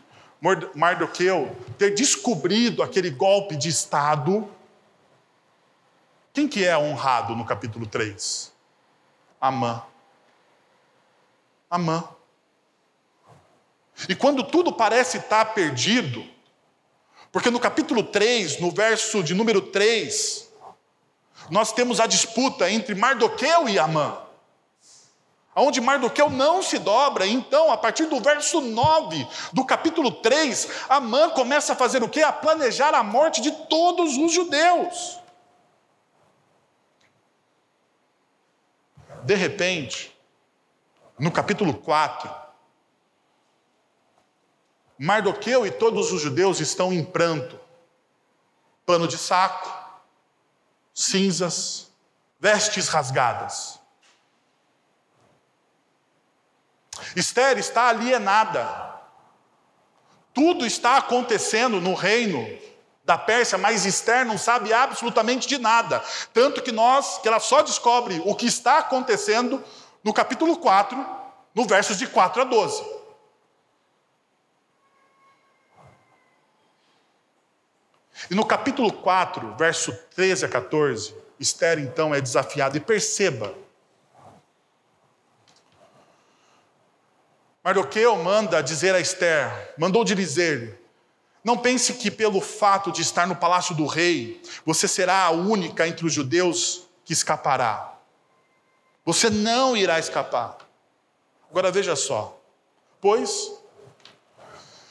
Mardoqueu 0.76 1.56
ter 1.78 1.96
descobrido 1.96 2.84
aquele 2.84 3.10
golpe 3.10 3.56
de 3.56 3.70
Estado, 3.70 4.50
quem 6.34 6.48
que 6.48 6.66
é 6.66 6.78
honrado 6.78 7.36
no 7.36 7.46
capítulo 7.46 7.86
3? 7.86 8.52
Amã. 9.40 9.84
Amã. 11.70 12.04
E 14.08 14.16
quando 14.16 14.44
tudo 14.44 14.74
parece 14.74 15.18
estar 15.18 15.46
perdido, 15.54 16.26
porque 17.32 17.50
no 17.50 17.60
capítulo 17.60 18.04
3, 18.04 18.60
no 18.60 18.72
verso 18.72 19.24
de 19.24 19.34
número 19.34 19.62
3, 19.62 20.50
nós 21.50 21.72
temos 21.72 22.00
a 22.00 22.08
disputa 22.08 22.70
entre 22.70 22.96
Mardoqueu 22.96 23.68
e 23.68 23.80
Amã. 23.80 24.20
Onde 25.56 25.80
Mardoqueu 25.80 26.30
não 26.30 26.64
se 26.64 26.80
dobra, 26.80 27.28
então, 27.28 27.72
a 27.72 27.78
partir 27.78 28.06
do 28.06 28.20
verso 28.20 28.60
9 28.60 29.28
do 29.52 29.64
capítulo 29.64 30.12
3, 30.12 30.68
Amã 30.90 31.30
começa 31.30 31.74
a 31.74 31.76
fazer 31.76 32.02
o 32.02 32.10
quê? 32.10 32.22
A 32.22 32.32
planejar 32.32 32.96
a 32.96 33.04
morte 33.04 33.40
de 33.40 33.52
todos 33.68 34.18
os 34.18 34.32
judeus. 34.32 35.20
De 39.24 39.36
repente, 39.36 40.16
no 41.20 41.32
capítulo 41.32 41.76
4, 41.76 42.43
Mardoqueu 45.04 45.68
e 45.68 45.72
todos 45.72 46.14
os 46.14 46.22
judeus 46.22 46.62
estão 46.62 46.94
em 46.94 47.04
pranto, 47.04 47.60
pano 48.86 49.06
de 49.06 49.18
saco, 49.18 49.70
cinzas, 50.94 51.92
vestes 52.40 52.88
rasgadas. 52.88 53.82
Esther 57.18 57.58
está 57.58 57.90
alienada. 57.90 59.02
Tudo 60.34 60.66
está 60.66 60.96
acontecendo 60.96 61.82
no 61.82 61.96
reino 61.96 62.48
da 63.04 63.18
Pérsia, 63.18 63.58
mas 63.58 63.86
Esther 63.86 64.26
não 64.26 64.38
sabe 64.38 64.72
absolutamente 64.72 65.50
de 65.50 65.58
nada. 65.58 66.02
Tanto 66.34 66.62
que 66.62 66.72
nós, 66.72 67.18
que 67.18 67.28
ela 67.28 67.42
só 67.42 67.62
descobre 67.62 68.22
o 68.24 68.34
que 68.34 68.46
está 68.46 68.78
acontecendo 68.78 69.62
no 70.02 70.14
capítulo 70.14 70.56
4, 70.56 71.06
no 71.54 71.66
versos 71.66 71.98
de 71.98 72.08
4 72.08 72.44
a 72.44 72.46
12. 72.46 72.93
E 78.30 78.36
no 78.36 78.46
capítulo 78.46 78.92
4, 78.92 79.56
verso 79.58 79.92
13 80.16 80.46
a 80.46 80.50
14, 80.50 81.16
Esther 81.40 81.80
então 81.80 82.14
é 82.14 82.22
desafiada. 82.22 82.78
E 82.78 82.80
perceba, 82.80 83.54
Mardoqueu 87.64 88.16
manda 88.18 88.62
dizer 88.62 88.94
a 88.94 89.00
Esther, 89.00 89.74
mandou 89.78 90.04
dizer 90.04 90.84
não 91.44 91.58
pense 91.58 91.96
que 91.96 92.10
pelo 92.10 92.40
fato 92.40 92.92
de 92.92 93.02
estar 93.02 93.28
no 93.28 93.36
palácio 93.36 93.76
do 93.76 93.86
rei, 93.86 94.42
você 94.66 94.88
será 94.88 95.24
a 95.24 95.32
única 95.32 95.86
entre 95.86 96.06
os 96.06 96.14
judeus 96.14 96.88
que 97.04 97.12
escapará. 97.12 97.96
Você 99.04 99.30
não 99.30 99.76
irá 99.76 100.00
escapar. 100.00 100.58
Agora 101.52 101.70
veja 101.70 101.98
só. 101.98 102.40
Pois, 103.02 103.52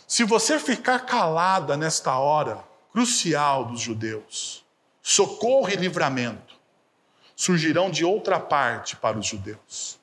se 0.06 0.24
você 0.24 0.58
ficar 0.58 1.06
calada 1.06 1.74
nesta 1.74 2.18
hora 2.18 2.62
crucial 2.92 3.64
dos 3.64 3.80
judeus, 3.80 4.64
socorro 5.02 5.70
e 5.70 5.76
livramento 5.76 6.52
surgirão 7.34 7.90
de 7.90 8.04
outra 8.04 8.38
parte 8.38 8.94
para 8.94 9.18
os 9.18 9.26
judeus. 9.26 9.98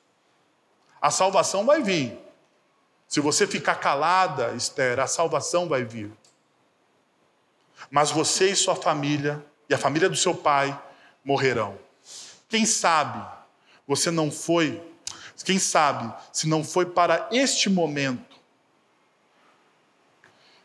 A 1.00 1.10
salvação 1.10 1.64
vai 1.64 1.82
vir. 1.82 2.18
Se 3.08 3.18
você 3.18 3.46
ficar 3.46 3.76
calada, 3.76 4.52
Esther, 4.52 5.00
a 5.00 5.06
salvação 5.06 5.66
vai 5.66 5.82
vir. 5.82 6.12
Mas 7.90 8.10
você 8.10 8.50
e 8.50 8.56
sua 8.56 8.76
família, 8.76 9.42
e 9.70 9.74
a 9.74 9.78
família 9.78 10.08
do 10.08 10.16
seu 10.16 10.34
pai, 10.34 10.78
morrerão. 11.24 11.78
Quem 12.46 12.66
sabe 12.66 13.26
você 13.86 14.10
não 14.10 14.30
foi, 14.30 14.80
quem 15.42 15.58
sabe, 15.58 16.14
se 16.32 16.46
não 16.46 16.62
foi 16.62 16.86
para 16.86 17.26
este 17.32 17.70
momento 17.70 18.29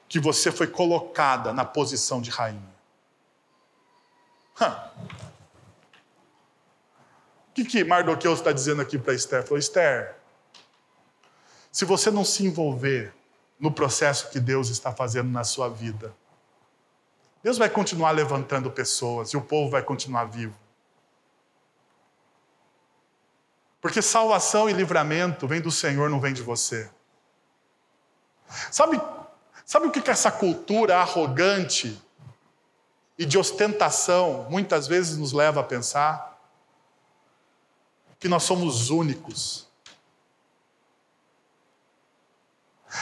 que 0.07 0.19
você 0.19 0.51
foi 0.51 0.67
colocada 0.67 1.51
na 1.51 1.65
posição 1.65 2.21
de 2.21 2.29
rainha. 2.29 2.75
O 7.49 7.53
que, 7.53 7.65
que 7.65 7.83
Mardoqueu 7.83 8.33
está 8.33 8.51
dizendo 8.51 8.81
aqui 8.81 8.97
para 8.97 9.13
Esther? 9.13 9.43
Falou, 9.43 9.57
Esther, 9.57 10.15
se 11.71 11.85
você 11.85 12.11
não 12.11 12.23
se 12.23 12.45
envolver 12.45 13.13
no 13.59 13.71
processo 13.71 14.29
que 14.29 14.39
Deus 14.39 14.69
está 14.69 14.93
fazendo 14.93 15.29
na 15.29 15.43
sua 15.43 15.69
vida, 15.69 16.13
Deus 17.43 17.57
vai 17.57 17.69
continuar 17.69 18.11
levantando 18.11 18.71
pessoas 18.71 19.29
e 19.29 19.37
o 19.37 19.41
povo 19.41 19.69
vai 19.69 19.83
continuar 19.83 20.25
vivo. 20.25 20.55
Porque 23.81 24.01
salvação 24.01 24.69
e 24.69 24.73
livramento 24.73 25.47
vem 25.47 25.61
do 25.61 25.69
Senhor, 25.69 26.09
não 26.09 26.19
vem 26.19 26.33
de 26.33 26.41
você. 26.41 26.89
Sabe, 28.71 28.99
sabe 29.65 29.87
o 29.87 29.91
que, 29.91 30.09
essa 30.09 30.31
cultura 30.31 30.97
arrogante 30.97 32.01
e 33.17 33.25
de 33.25 33.37
ostentação 33.37 34.47
muitas 34.49 34.87
vezes 34.87 35.17
nos 35.17 35.33
leva 35.33 35.61
a 35.61 35.63
pensar? 35.63 36.39
Que 38.19 38.29
nós 38.29 38.43
somos 38.43 38.89
únicos. 38.89 39.67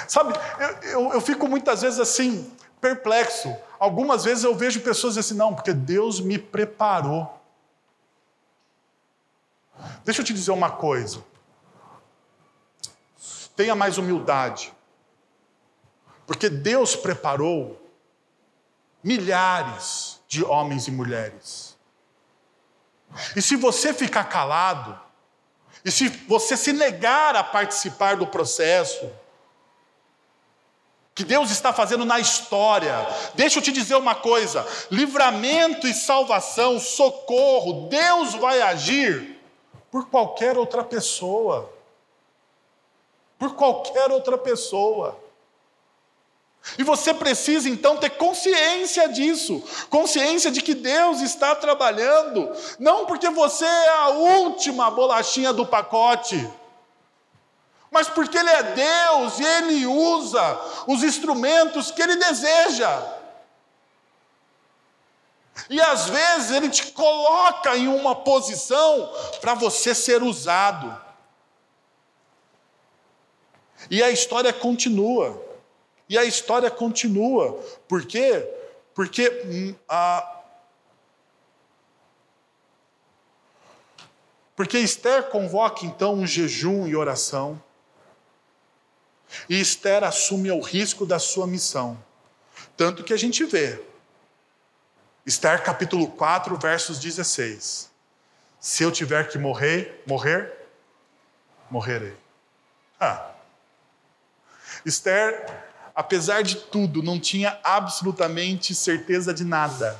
Sabe, 0.08 0.34
eu, 0.60 0.68
eu, 0.90 1.14
eu 1.14 1.22
fico 1.22 1.48
muitas 1.48 1.82
vezes 1.82 2.00
assim, 2.00 2.52
perplexo. 2.82 3.56
Algumas 3.80 4.24
vezes 4.24 4.44
eu 4.44 4.56
vejo 4.56 4.82
pessoas 4.82 5.18
assim, 5.18 5.36
não, 5.36 5.54
porque 5.54 5.74
Deus 5.74 6.20
me 6.20 6.38
preparou. 6.40 7.40
Deixa 10.04 10.22
eu 10.22 10.26
te 10.26 10.34
dizer 10.34 10.52
uma 10.52 10.72
coisa. 10.72 11.24
Tenha 13.56 13.76
mais 13.76 13.98
humildade. 13.98 14.74
Porque 16.26 16.50
Deus 16.50 16.96
preparou 16.96 17.80
milhares 19.04 20.22
de 20.28 20.44
homens 20.44 20.88
e 20.88 20.92
mulheres. 20.92 21.78
E 23.36 23.42
se 23.42 23.56
você 23.56 23.94
ficar 23.94 24.26
calado, 24.26 25.00
e 25.86 25.92
se 25.92 26.08
você 26.08 26.56
se 26.56 26.72
negar 26.72 27.36
a 27.36 27.44
participar 27.44 28.16
do 28.16 28.26
processo, 28.26 29.12
que 31.16 31.24
Deus 31.24 31.52
está 31.52 31.72
fazendo 31.72 32.06
na 32.06 32.20
história. 32.20 32.94
Deixa 33.36 33.60
eu 33.60 33.64
te 33.64 33.72
dizer 33.72 33.96
uma 33.96 34.16
coisa: 34.16 34.66
livramento 34.90 35.88
e 35.88 35.94
salvação, 35.94 36.80
socorro, 36.80 37.88
Deus 37.88 38.34
vai 38.34 38.62
agir 38.62 39.40
por 39.92 40.08
qualquer 40.08 40.58
outra 40.58 40.84
pessoa. 40.84 41.72
Por 43.38 43.56
qualquer 43.56 44.10
outra 44.12 44.38
pessoa. 44.38 45.23
E 46.78 46.84
você 46.84 47.14
precisa 47.14 47.68
então 47.68 47.98
ter 47.98 48.12
consciência 48.12 49.10
disso, 49.10 49.62
consciência 49.90 50.50
de 50.50 50.62
que 50.62 50.74
Deus 50.74 51.20
está 51.20 51.54
trabalhando, 51.56 52.50
não 52.80 53.06
porque 53.06 53.30
você 53.30 53.66
é 53.66 53.90
a 53.90 54.10
última 54.10 54.90
bolachinha 54.90 55.52
do 55.52 55.66
pacote, 55.66 56.50
mas 57.92 58.08
porque 58.08 58.38
Ele 58.38 58.50
é 58.50 58.64
Deus 58.64 59.40
e 59.40 59.44
Ele 59.44 59.86
usa 59.86 60.62
os 60.88 61.04
instrumentos 61.04 61.92
que 61.92 62.02
Ele 62.02 62.16
deseja. 62.16 63.04
E 65.70 65.80
às 65.82 66.10
vezes 66.10 66.52
Ele 66.52 66.70
te 66.70 66.88
coloca 66.94 67.76
em 67.78 67.88
uma 67.88 68.16
posição 68.16 69.12
para 69.42 69.54
você 69.54 69.94
ser 69.94 70.24
usado. 70.24 71.00
E 73.92 74.02
a 74.02 74.10
história 74.10 74.52
continua. 74.54 75.53
E 76.14 76.18
a 76.18 76.24
história 76.24 76.70
continua. 76.70 77.54
Por 77.88 78.06
quê? 78.06 78.48
Porque 78.94 79.28
hum, 79.48 79.74
a, 79.90 80.42
Porque 84.56 84.78
Esther 84.78 85.24
convoca 85.30 85.88
então 85.88 86.14
um 86.14 86.28
jejum 86.28 86.86
e 86.88 86.96
oração. 86.96 87.60
E 89.50 89.60
Esther 89.60 90.04
assume 90.04 90.52
o 90.52 90.62
risco 90.62 91.04
da 91.04 91.18
sua 91.18 91.48
missão. 91.48 91.98
Tanto 92.78 93.04
que 93.04 93.12
a 93.12 93.18
gente 93.18 93.44
vê. 93.44 93.84
Esther 95.26 95.64
capítulo 95.64 96.12
4, 96.12 96.56
versos 96.60 97.00
16. 97.00 97.90
Se 98.60 98.84
eu 98.84 98.92
tiver 98.92 99.30
que 99.30 99.40
morrer, 99.40 100.04
morrer, 100.06 100.54
morrerei. 101.72 102.16
Ah. 103.00 103.32
Esther, 104.86 105.73
apesar 105.96 106.44
de 106.44 106.56
tudo, 106.56 107.04
não 107.04 107.20
tinha 107.20 107.60
absolutamente 107.64 108.74
certeza 108.74 109.34
de 109.34 109.44
nada. 109.44 110.00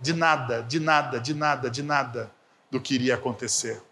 De 0.00 0.12
nada, 0.12 0.62
de 0.62 0.78
nada, 0.78 1.18
de 1.18 1.34
nada, 1.34 1.70
de 1.70 1.82
nada 1.82 2.30
do 2.70 2.80
que 2.80 2.94
iria 2.94 3.14
acontecer. 3.14 3.82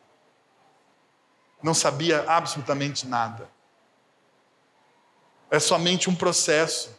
Não 1.62 1.74
sabia 1.74 2.24
absolutamente 2.28 3.06
nada 3.06 3.48
é 5.50 5.58
somente 5.58 6.08
um 6.10 6.14
processo. 6.14 6.90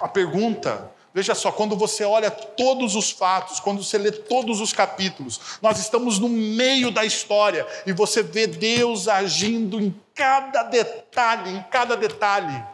A 0.00 0.08
pergunta, 0.08 0.90
veja 1.12 1.34
só, 1.34 1.50
quando 1.50 1.76
você 1.76 2.04
olha 2.04 2.30
todos 2.30 2.94
os 2.94 3.10
fatos, 3.10 3.60
quando 3.60 3.82
você 3.82 3.98
lê 3.98 4.12
todos 4.12 4.60
os 4.60 4.72
capítulos, 4.72 5.40
nós 5.60 5.78
estamos 5.78 6.18
no 6.18 6.28
meio 6.28 6.90
da 6.90 7.04
história 7.04 7.66
e 7.86 7.92
você 7.92 8.22
vê 8.22 8.46
Deus 8.46 9.08
agindo 9.08 9.80
em 9.80 9.94
cada 10.14 10.62
detalhe, 10.64 11.50
em 11.50 11.62
cada 11.64 11.96
detalhe. 11.96 12.73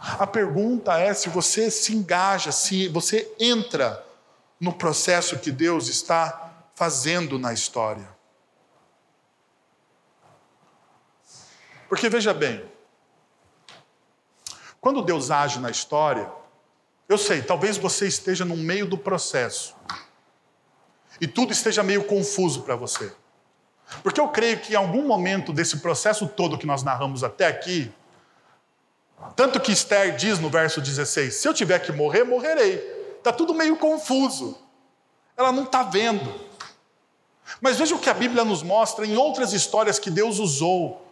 A 0.00 0.26
pergunta 0.26 0.98
é 0.98 1.12
se 1.12 1.28
você 1.28 1.70
se 1.70 1.94
engaja, 1.94 2.50
se 2.50 2.88
você 2.88 3.30
entra 3.38 4.02
no 4.58 4.72
processo 4.72 5.38
que 5.38 5.50
Deus 5.50 5.88
está 5.88 6.64
fazendo 6.74 7.38
na 7.38 7.52
história. 7.52 8.08
Porque 11.86 12.08
veja 12.08 12.32
bem, 12.32 12.64
quando 14.80 15.02
Deus 15.02 15.30
age 15.30 15.58
na 15.58 15.70
história, 15.70 16.32
eu 17.06 17.18
sei, 17.18 17.42
talvez 17.42 17.76
você 17.76 18.06
esteja 18.06 18.44
no 18.44 18.56
meio 18.56 18.86
do 18.86 18.96
processo 18.96 19.76
e 21.20 21.26
tudo 21.26 21.52
esteja 21.52 21.82
meio 21.82 22.04
confuso 22.04 22.62
para 22.62 22.76
você. 22.76 23.12
Porque 24.02 24.20
eu 24.20 24.28
creio 24.28 24.60
que 24.60 24.72
em 24.72 24.76
algum 24.76 25.06
momento 25.06 25.52
desse 25.52 25.78
processo 25.78 26.26
todo 26.26 26.56
que 26.56 26.66
nós 26.66 26.82
narramos 26.82 27.22
até 27.22 27.46
aqui, 27.46 27.92
tanto 29.36 29.60
que 29.60 29.72
Esther 29.72 30.16
diz 30.16 30.38
no 30.38 30.50
verso 30.50 30.80
16: 30.80 31.34
se 31.34 31.48
eu 31.48 31.54
tiver 31.54 31.78
que 31.80 31.92
morrer, 31.92 32.24
morrerei. 32.24 32.98
Está 33.18 33.32
tudo 33.32 33.54
meio 33.54 33.76
confuso. 33.76 34.56
Ela 35.36 35.52
não 35.52 35.64
está 35.64 35.82
vendo. 35.82 36.48
Mas 37.60 37.76
veja 37.76 37.94
o 37.94 37.98
que 37.98 38.08
a 38.08 38.14
Bíblia 38.14 38.44
nos 38.44 38.62
mostra 38.62 39.04
em 39.04 39.16
outras 39.16 39.52
histórias 39.52 39.98
que 39.98 40.10
Deus 40.10 40.38
usou 40.38 41.10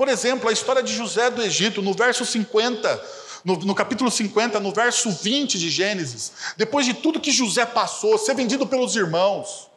por 0.00 0.08
exemplo, 0.08 0.48
a 0.48 0.52
história 0.52 0.82
de 0.82 0.94
José 0.94 1.30
do 1.30 1.42
Egito, 1.42 1.82
no 1.82 1.92
verso 1.92 2.24
50, 2.24 3.04
no, 3.44 3.58
no, 3.58 3.74
capítulo 3.74 4.10
50, 4.10 4.58
no 4.58 4.72
verso 4.72 5.10
20 5.10 5.58
de 5.58 5.68
Gênesis, 5.68 6.32
depois 6.56 6.86
de 6.86 6.94
tudo 6.94 7.20
que 7.20 7.30
José 7.30 7.66
passou, 7.66 8.16
ser 8.16 8.34
vendido 8.34 8.66
pelos 8.66 8.96
irmãos, 8.96 9.69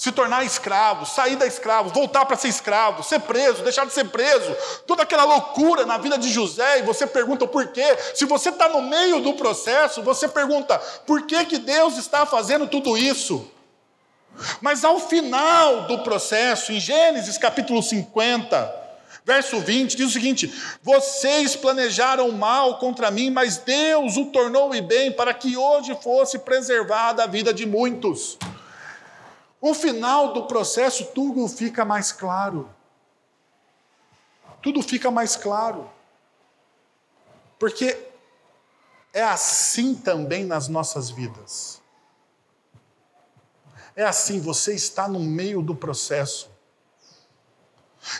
se 0.00 0.10
tornar 0.10 0.46
escravo, 0.46 1.04
sair 1.04 1.36
da 1.36 1.46
escravo, 1.46 1.90
voltar 1.90 2.24
para 2.24 2.34
ser 2.34 2.48
escravo, 2.48 3.02
ser 3.02 3.20
preso, 3.20 3.62
deixar 3.62 3.84
de 3.84 3.92
ser 3.92 4.06
preso, 4.06 4.56
toda 4.86 5.02
aquela 5.02 5.24
loucura 5.24 5.84
na 5.84 5.98
vida 5.98 6.16
de 6.16 6.32
José, 6.32 6.78
e 6.78 6.82
você 6.82 7.06
pergunta 7.06 7.46
por 7.46 7.66
quê? 7.66 7.84
Se 8.14 8.24
você 8.24 8.48
está 8.48 8.66
no 8.70 8.80
meio 8.80 9.20
do 9.20 9.34
processo, 9.34 10.02
você 10.02 10.26
pergunta 10.26 10.78
por 11.06 11.26
que, 11.26 11.44
que 11.44 11.58
Deus 11.58 11.98
está 11.98 12.24
fazendo 12.24 12.66
tudo 12.66 12.96
isso? 12.96 13.46
Mas 14.62 14.86
ao 14.86 14.98
final 14.98 15.82
do 15.82 15.98
processo, 15.98 16.72
em 16.72 16.80
Gênesis 16.80 17.36
capítulo 17.36 17.82
50, 17.82 18.74
verso 19.22 19.60
20, 19.60 19.98
diz 19.98 20.08
o 20.08 20.12
seguinte: 20.12 20.50
Vocês 20.82 21.54
planejaram 21.54 22.32
mal 22.32 22.78
contra 22.78 23.10
mim, 23.10 23.28
mas 23.28 23.58
Deus 23.58 24.16
o 24.16 24.24
tornou 24.32 24.74
em 24.74 24.80
bem 24.80 25.12
para 25.12 25.34
que 25.34 25.58
hoje 25.58 25.94
fosse 26.02 26.38
preservada 26.38 27.24
a 27.24 27.26
vida 27.26 27.52
de 27.52 27.66
muitos. 27.66 28.38
O 29.60 29.74
final 29.74 30.32
do 30.32 30.46
processo, 30.46 31.06
tudo 31.06 31.46
fica 31.46 31.84
mais 31.84 32.12
claro. 32.12 32.68
Tudo 34.62 34.82
fica 34.82 35.10
mais 35.10 35.36
claro. 35.36 35.90
Porque 37.58 37.96
é 39.12 39.22
assim 39.22 39.94
também 39.94 40.44
nas 40.44 40.68
nossas 40.68 41.10
vidas. 41.10 41.80
É 43.94 44.04
assim, 44.04 44.40
você 44.40 44.74
está 44.74 45.06
no 45.06 45.20
meio 45.20 45.60
do 45.60 45.74
processo. 45.74 46.48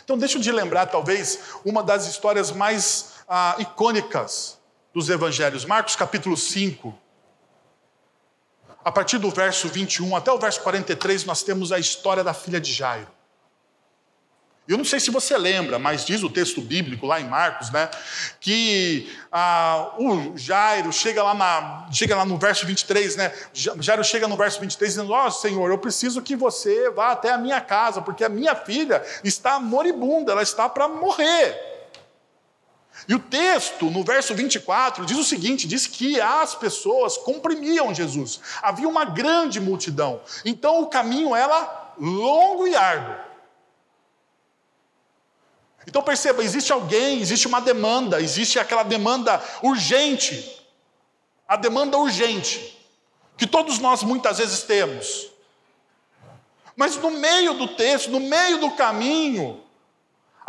Então, 0.03 0.17
deixa 0.17 0.37
eu 0.37 0.41
te 0.41 0.51
lembrar, 0.51 0.85
talvez, 0.87 1.39
uma 1.65 1.81
das 1.81 2.05
histórias 2.05 2.51
mais 2.51 3.13
ah, 3.27 3.55
icônicas 3.57 4.59
dos 4.93 5.09
evangelhos. 5.09 5.65
Marcos 5.65 5.95
capítulo 5.95 6.37
5. 6.37 6.93
A 8.83 8.91
partir 8.91 9.17
do 9.17 9.29
verso 9.29 9.67
21 9.67 10.15
até 10.15 10.31
o 10.31 10.39
verso 10.39 10.61
43, 10.61 11.25
nós 11.25 11.43
temos 11.43 11.71
a 11.71 11.79
história 11.79 12.23
da 12.23 12.33
filha 12.33 12.59
de 12.59 12.73
Jairo. 12.73 13.07
Eu 14.67 14.77
não 14.77 14.85
sei 14.85 14.99
se 14.99 15.11
você 15.11 15.37
lembra, 15.37 15.77
mas 15.77 16.05
diz 16.05 16.23
o 16.23 16.29
texto 16.29 16.61
bíblico 16.61 17.05
lá 17.05 17.19
em 17.19 17.27
Marcos, 17.27 17.71
né, 17.71 17.89
que 18.39 19.11
ah, 19.31 19.91
o 19.97 20.37
Jairo 20.37 20.93
chega 20.93 21.21
lá, 21.21 21.33
na, 21.33 21.89
chega 21.91 22.15
lá 22.15 22.23
no 22.25 22.37
verso 22.37 22.65
23, 22.65 23.15
né, 23.17 23.33
Jairo 23.53 24.03
chega 24.03 24.27
no 24.27 24.37
verso 24.37 24.61
23 24.61 24.91
dizendo: 24.91 25.11
Ó 25.11 25.27
oh, 25.27 25.31
Senhor, 25.31 25.69
eu 25.69 25.77
preciso 25.77 26.21
que 26.21 26.35
você 26.35 26.89
vá 26.91 27.11
até 27.11 27.31
a 27.31 27.37
minha 27.37 27.59
casa, 27.59 28.01
porque 28.01 28.23
a 28.23 28.29
minha 28.29 28.55
filha 28.55 29.03
está 29.23 29.59
moribunda, 29.59 30.31
ela 30.31 30.43
está 30.43 30.69
para 30.69 30.87
morrer. 30.87 31.70
E 33.07 33.15
o 33.15 33.19
texto, 33.19 33.89
no 33.89 34.03
verso 34.03 34.35
24, 34.35 35.05
diz 35.05 35.17
o 35.17 35.23
seguinte: 35.23 35.67
diz 35.67 35.87
que 35.87 36.19
as 36.19 36.55
pessoas 36.55 37.17
comprimiam 37.17 37.93
Jesus, 37.93 38.39
havia 38.61 38.87
uma 38.87 39.05
grande 39.05 39.59
multidão, 39.59 40.21
então 40.45 40.81
o 40.81 40.87
caminho 40.87 41.35
era 41.35 41.93
longo 41.97 42.67
e 42.67 42.75
árduo. 42.75 43.15
Então 45.87 46.01
perceba, 46.03 46.43
existe 46.43 46.71
alguém, 46.71 47.19
existe 47.19 47.47
uma 47.47 47.59
demanda, 47.59 48.21
existe 48.21 48.59
aquela 48.59 48.83
demanda 48.83 49.43
urgente, 49.63 50.63
a 51.47 51.55
demanda 51.55 51.97
urgente, 51.97 52.77
que 53.35 53.47
todos 53.47 53.79
nós 53.79 54.03
muitas 54.03 54.37
vezes 54.37 54.61
temos. 54.61 55.31
Mas 56.75 56.95
no 56.97 57.11
meio 57.11 57.55
do 57.55 57.67
texto, 57.67 58.09
no 58.11 58.19
meio 58.19 58.59
do 58.59 58.71
caminho, 58.71 59.61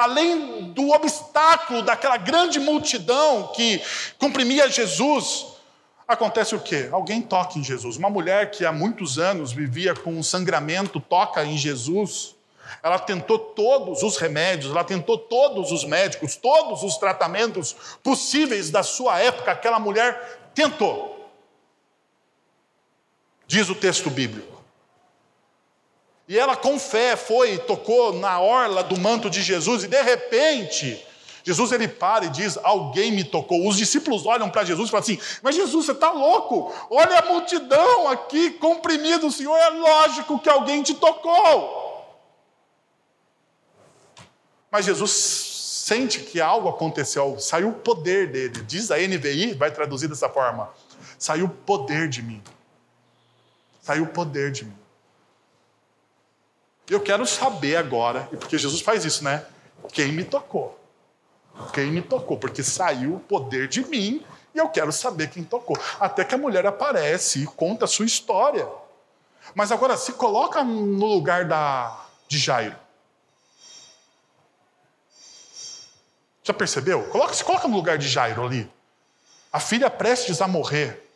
além 0.02 0.72
do 0.72 0.90
obstáculo 0.90 1.82
daquela 1.82 2.16
grande 2.16 2.58
multidão 2.58 3.52
que 3.54 3.80
comprimia 4.18 4.68
Jesus, 4.68 5.46
acontece 6.06 6.54
o 6.54 6.60
quê? 6.60 6.88
Alguém 6.90 7.22
toca 7.22 7.58
em 7.58 7.64
Jesus. 7.64 7.96
Uma 7.96 8.10
mulher 8.10 8.50
que 8.50 8.64
há 8.64 8.72
muitos 8.72 9.18
anos 9.18 9.52
vivia 9.52 9.94
com 9.94 10.12
um 10.12 10.22
sangramento 10.22 11.00
toca 11.00 11.44
em 11.44 11.56
Jesus. 11.56 12.34
Ela 12.82 12.98
tentou 12.98 13.38
todos 13.38 14.02
os 14.02 14.16
remédios, 14.16 14.72
ela 14.72 14.84
tentou 14.84 15.18
todos 15.18 15.70
os 15.70 15.84
médicos, 15.84 16.36
todos 16.36 16.82
os 16.82 16.96
tratamentos 16.96 17.76
possíveis 18.02 18.70
da 18.70 18.82
sua 18.82 19.20
época, 19.20 19.52
aquela 19.52 19.78
mulher 19.78 20.50
tentou. 20.54 21.30
Diz 23.46 23.68
o 23.68 23.74
texto 23.74 24.10
bíblico. 24.10 24.61
E 26.32 26.38
ela, 26.38 26.56
com 26.56 26.78
fé, 26.78 27.14
foi 27.14 27.52
e 27.52 27.58
tocou 27.58 28.14
na 28.14 28.40
orla 28.40 28.82
do 28.82 28.98
manto 28.98 29.28
de 29.28 29.42
Jesus, 29.42 29.84
e 29.84 29.86
de 29.86 30.00
repente, 30.00 31.06
Jesus 31.44 31.72
ele 31.72 31.86
para 31.86 32.24
e 32.24 32.30
diz: 32.30 32.58
Alguém 32.62 33.12
me 33.12 33.22
tocou. 33.22 33.68
Os 33.68 33.76
discípulos 33.76 34.24
olham 34.24 34.48
para 34.48 34.64
Jesus 34.64 34.88
e 34.88 34.90
falam 34.90 35.02
assim: 35.02 35.20
Mas 35.42 35.54
Jesus, 35.54 35.84
você 35.84 35.92
está 35.92 36.10
louco? 36.10 36.72
Olha 36.88 37.18
a 37.18 37.26
multidão 37.26 38.08
aqui 38.08 38.52
comprimida, 38.52 39.26
o 39.26 39.30
Senhor, 39.30 39.54
é 39.54 39.68
lógico 39.68 40.38
que 40.38 40.48
alguém 40.48 40.82
te 40.82 40.94
tocou. 40.94 42.16
Mas 44.70 44.86
Jesus 44.86 45.10
sente 45.10 46.20
que 46.20 46.40
algo 46.40 46.66
aconteceu, 46.66 47.38
saiu 47.38 47.68
o 47.68 47.74
poder 47.74 48.32
dele. 48.32 48.62
Diz 48.62 48.90
a 48.90 48.96
NVI, 48.96 49.52
vai 49.52 49.70
traduzir 49.70 50.08
dessa 50.08 50.30
forma: 50.30 50.70
saiu 51.18 51.44
o 51.44 51.50
poder 51.50 52.08
de 52.08 52.22
mim. 52.22 52.42
Saiu 53.82 54.04
o 54.04 54.08
poder 54.08 54.50
de 54.50 54.64
mim. 54.64 54.81
Eu 56.88 57.00
quero 57.00 57.26
saber 57.26 57.76
agora, 57.76 58.28
e 58.32 58.36
porque 58.36 58.58
Jesus 58.58 58.80
faz 58.80 59.04
isso, 59.04 59.24
né? 59.24 59.46
Quem 59.92 60.12
me 60.12 60.24
tocou? 60.24 60.78
Quem 61.72 61.90
me 61.90 62.02
tocou? 62.02 62.36
Porque 62.36 62.62
saiu 62.62 63.16
o 63.16 63.20
poder 63.20 63.68
de 63.68 63.84
mim 63.86 64.24
e 64.54 64.58
eu 64.58 64.68
quero 64.68 64.92
saber 64.92 65.30
quem 65.30 65.44
tocou. 65.44 65.78
Até 65.98 66.24
que 66.24 66.34
a 66.34 66.38
mulher 66.38 66.66
aparece 66.66 67.42
e 67.42 67.46
conta 67.46 67.84
a 67.84 67.88
sua 67.88 68.06
história. 68.06 68.68
Mas 69.54 69.72
agora 69.72 69.96
se 69.96 70.12
coloca 70.12 70.62
no 70.62 71.06
lugar 71.06 71.44
da, 71.44 72.06
de 72.28 72.38
Jairo. 72.38 72.76
Já 76.42 76.52
percebeu? 76.52 77.04
Coloca, 77.04 77.34
se 77.34 77.44
coloca 77.44 77.68
no 77.68 77.76
lugar 77.76 77.98
de 77.98 78.08
Jairo 78.08 78.44
ali. 78.44 78.70
A 79.52 79.60
filha 79.60 79.88
prestes 79.88 80.40
a 80.40 80.48
morrer. 80.48 81.08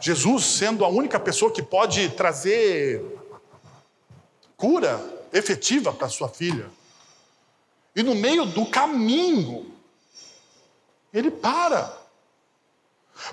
Jesus 0.00 0.44
sendo 0.44 0.84
a 0.84 0.88
única 0.88 1.20
pessoa 1.20 1.52
que 1.52 1.62
pode 1.62 2.08
trazer 2.10 3.04
cura 4.56 5.00
efetiva 5.32 5.92
para 5.92 6.08
sua 6.08 6.28
filha. 6.28 6.70
E 7.94 8.02
no 8.02 8.14
meio 8.14 8.44
do 8.44 8.66
caminho, 8.66 9.72
ele 11.12 11.30
para. 11.30 12.04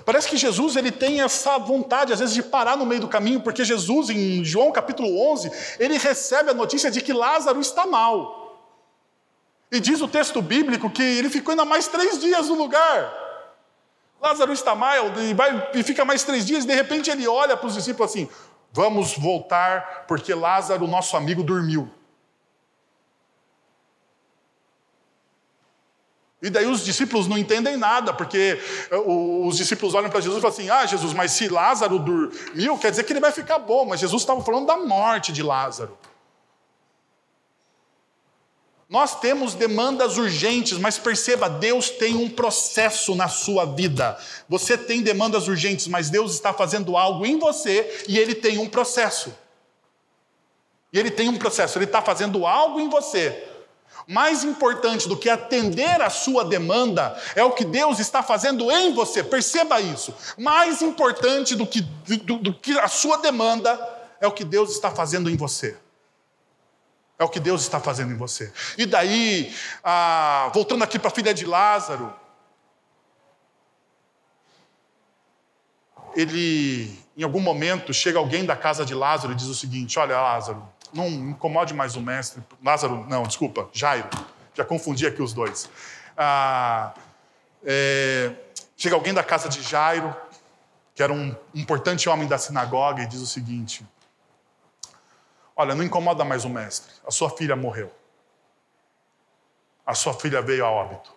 Parece 0.04 0.28
que 0.28 0.36
Jesus 0.36 0.76
ele 0.76 0.92
tem 0.92 1.20
essa 1.20 1.58
vontade, 1.58 2.12
às 2.12 2.20
vezes, 2.20 2.34
de 2.34 2.42
parar 2.42 2.76
no 2.76 2.86
meio 2.86 3.00
do 3.00 3.08
caminho, 3.08 3.40
porque 3.40 3.64
Jesus, 3.64 4.10
em 4.10 4.44
João 4.44 4.70
capítulo 4.70 5.20
11, 5.32 5.50
ele 5.78 5.98
recebe 5.98 6.50
a 6.50 6.54
notícia 6.54 6.90
de 6.90 7.00
que 7.00 7.12
Lázaro 7.12 7.60
está 7.60 7.84
mal. 7.86 8.42
E 9.70 9.80
diz 9.80 10.00
o 10.00 10.08
texto 10.08 10.40
bíblico 10.40 10.90
que 10.90 11.02
ele 11.02 11.28
ficou 11.28 11.52
ainda 11.52 11.64
mais 11.64 11.88
três 11.88 12.20
dias 12.20 12.48
no 12.48 12.54
lugar. 12.54 13.12
Lázaro 14.20 14.52
está 14.52 14.74
mal, 14.74 15.18
e, 15.18 15.34
vai, 15.34 15.70
e 15.74 15.82
fica 15.82 16.04
mais 16.04 16.22
três 16.22 16.46
dias, 16.46 16.62
e 16.62 16.66
de 16.68 16.74
repente 16.74 17.10
ele 17.10 17.26
olha 17.26 17.56
para 17.56 17.66
os 17.66 17.74
discípulos 17.74 18.10
assim: 18.10 18.28
vamos 18.72 19.16
voltar, 19.16 20.06
porque 20.08 20.34
Lázaro, 20.34 20.86
nosso 20.86 21.16
amigo, 21.16 21.42
dormiu. 21.42 21.90
E 26.42 26.50
daí 26.50 26.66
os 26.66 26.84
discípulos 26.84 27.28
não 27.28 27.38
entendem 27.38 27.76
nada, 27.76 28.12
porque 28.12 28.60
eh, 28.90 28.96
os 28.96 29.56
discípulos 29.56 29.94
olham 29.94 30.10
para 30.10 30.20
Jesus 30.20 30.38
e 30.38 30.40
falam 30.40 30.54
assim: 30.54 30.68
Ah, 30.68 30.84
Jesus, 30.84 31.12
mas 31.12 31.30
se 31.30 31.48
Lázaro 31.48 32.00
dormiu, 32.00 32.76
quer 32.78 32.90
dizer 32.90 33.04
que 33.04 33.12
ele 33.12 33.20
vai 33.20 33.30
ficar 33.30 33.60
bom. 33.60 33.86
Mas 33.86 34.00
Jesus 34.00 34.22
estava 34.22 34.42
falando 34.42 34.66
da 34.66 34.76
morte 34.76 35.32
de 35.32 35.40
Lázaro. 35.40 35.96
Nós 38.92 39.18
temos 39.18 39.54
demandas 39.54 40.18
urgentes, 40.18 40.76
mas 40.76 40.98
perceba, 40.98 41.48
Deus 41.48 41.88
tem 41.88 42.14
um 42.14 42.28
processo 42.28 43.14
na 43.14 43.26
sua 43.26 43.64
vida. 43.64 44.18
Você 44.50 44.76
tem 44.76 45.00
demandas 45.00 45.48
urgentes, 45.48 45.88
mas 45.88 46.10
Deus 46.10 46.34
está 46.34 46.52
fazendo 46.52 46.94
algo 46.94 47.24
em 47.24 47.38
você 47.38 48.04
e 48.06 48.18
Ele 48.18 48.34
tem 48.34 48.58
um 48.58 48.68
processo. 48.68 49.34
E 50.92 50.98
Ele 50.98 51.10
tem 51.10 51.30
um 51.30 51.38
processo, 51.38 51.78
Ele 51.78 51.86
está 51.86 52.02
fazendo 52.02 52.46
algo 52.46 52.78
em 52.78 52.90
você 52.90 53.48
mais 54.06 54.42
importante 54.42 55.08
do 55.08 55.16
que 55.16 55.30
atender 55.30 56.02
a 56.02 56.10
sua 56.10 56.44
demanda 56.44 57.16
é 57.36 57.44
o 57.44 57.52
que 57.52 57.64
Deus 57.64 58.00
está 58.00 58.20
fazendo 58.22 58.70
em 58.70 58.92
você. 58.92 59.22
Perceba 59.22 59.80
isso. 59.80 60.12
Mais 60.36 60.82
importante 60.82 61.54
do 61.54 61.64
que, 61.64 61.80
do, 61.80 62.38
do 62.38 62.52
que 62.52 62.76
a 62.78 62.88
sua 62.88 63.18
demanda 63.18 63.78
é 64.20 64.26
o 64.26 64.32
que 64.32 64.44
Deus 64.44 64.72
está 64.72 64.90
fazendo 64.90 65.30
em 65.30 65.36
você. 65.36 65.78
É 67.18 67.24
o 67.24 67.28
que 67.28 67.38
Deus 67.38 67.62
está 67.62 67.78
fazendo 67.78 68.12
em 68.12 68.16
você. 68.16 68.52
E 68.76 68.86
daí, 68.86 69.54
ah, 69.84 70.50
voltando 70.52 70.82
aqui 70.82 70.98
para 70.98 71.08
a 71.08 71.14
filha 71.14 71.32
de 71.32 71.44
Lázaro, 71.44 72.12
ele, 76.14 76.98
em 77.16 77.22
algum 77.22 77.40
momento, 77.40 77.92
chega 77.92 78.18
alguém 78.18 78.44
da 78.44 78.56
casa 78.56 78.84
de 78.84 78.94
Lázaro 78.94 79.32
e 79.32 79.36
diz 79.36 79.46
o 79.46 79.54
seguinte: 79.54 79.98
Olha, 79.98 80.20
Lázaro, 80.20 80.66
não 80.92 81.08
incomode 81.08 81.74
mais 81.74 81.96
o 81.96 82.00
mestre. 82.00 82.42
Lázaro, 82.62 83.06
não, 83.08 83.22
desculpa, 83.22 83.68
Jairo. 83.72 84.08
Já 84.54 84.64
confundi 84.64 85.06
aqui 85.06 85.22
os 85.22 85.32
dois. 85.32 85.68
Ah, 86.16 86.92
é, 87.64 88.32
chega 88.76 88.94
alguém 88.94 89.14
da 89.14 89.22
casa 89.22 89.48
de 89.48 89.62
Jairo, 89.62 90.14
que 90.94 91.02
era 91.02 91.12
um 91.12 91.34
importante 91.54 92.08
homem 92.08 92.28
da 92.28 92.36
sinagoga, 92.36 93.02
e 93.02 93.06
diz 93.06 93.20
o 93.20 93.26
seguinte: 93.26 93.84
Olha, 95.54 95.74
não 95.74 95.84
incomoda 95.84 96.24
mais 96.24 96.44
o 96.44 96.48
mestre, 96.48 96.92
a 97.06 97.10
sua 97.10 97.30
filha 97.30 97.54
morreu. 97.54 97.92
A 99.84 99.94
sua 99.94 100.14
filha 100.14 100.40
veio 100.40 100.64
a 100.64 100.70
óbito. 100.70 101.12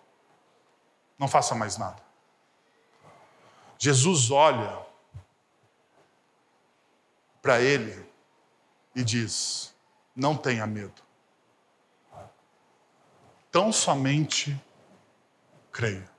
Não 1.18 1.28
faça 1.28 1.54
mais 1.54 1.78
nada. 1.78 2.02
Jesus 3.78 4.30
olha 4.30 4.84
para 7.40 7.60
ele 7.60 8.04
e 8.94 9.04
diz: 9.04 9.74
Não 10.14 10.36
tenha 10.36 10.66
medo. 10.66 11.02
Tão 13.50 13.72
somente 13.72 14.60
creia. 15.72 16.10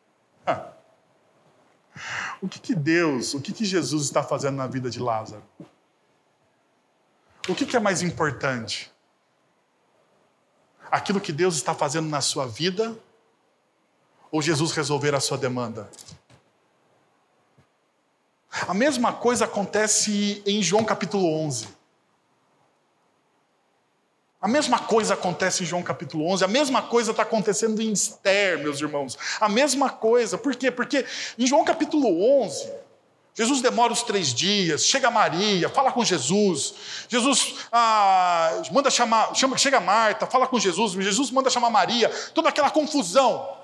O 2.41 2.47
que, 2.47 2.59
que 2.59 2.75
Deus, 2.75 3.33
o 3.33 3.41
que, 3.41 3.51
que 3.51 3.65
Jesus 3.65 4.03
está 4.03 4.21
fazendo 4.23 4.55
na 4.55 4.67
vida 4.67 4.89
de 4.89 4.99
Lázaro? 4.99 5.43
O 7.47 7.55
que, 7.55 7.65
que 7.65 7.77
é 7.77 7.79
mais 7.79 8.01
importante? 8.01 8.91
Aquilo 10.91 11.21
que 11.21 11.31
Deus 11.31 11.55
está 11.55 11.73
fazendo 11.73 12.09
na 12.09 12.21
sua 12.21 12.45
vida 12.45 12.97
ou 14.31 14.41
Jesus 14.41 14.71
resolver 14.71 15.15
a 15.15 15.19
sua 15.19 15.37
demanda? 15.37 15.89
A 18.67 18.73
mesma 18.73 19.13
coisa 19.13 19.45
acontece 19.45 20.41
em 20.45 20.61
João 20.61 20.83
capítulo 20.83 21.31
11. 21.45 21.67
A 24.39 24.47
mesma 24.47 24.79
coisa 24.79 25.13
acontece 25.13 25.63
em 25.63 25.65
João 25.65 25.81
capítulo 25.81 26.27
11, 26.27 26.43
a 26.43 26.47
mesma 26.47 26.81
coisa 26.83 27.11
está 27.11 27.23
acontecendo 27.23 27.81
em 27.81 27.91
Esther, 27.91 28.59
meus 28.59 28.79
irmãos. 28.79 29.17
A 29.39 29.49
mesma 29.49 29.89
coisa. 29.89 30.37
Por 30.37 30.55
quê? 30.55 30.69
Porque 30.69 31.05
em 31.39 31.47
João 31.47 31.65
capítulo 31.65 32.43
11, 32.43 32.71
Jesus 33.37 33.61
demora 33.61 33.93
os 33.93 34.01
três 34.01 34.33
dias, 34.33 34.83
chega 34.83 35.11
Maria, 35.11 35.69
fala 35.69 35.91
com 35.91 36.03
Jesus. 36.03 36.73
Jesus 37.07 37.67
ah, 37.71 38.63
manda 38.71 38.89
chamar, 38.89 39.35
chama, 39.35 39.55
chega 39.55 39.79
Marta, 39.79 40.25
fala 40.25 40.47
com 40.47 40.59
Jesus. 40.59 40.93
Jesus 40.93 41.29
manda 41.29 41.47
chamar 41.47 41.69
Maria, 41.69 42.09
toda 42.33 42.49
aquela 42.49 42.71
confusão. 42.71 43.55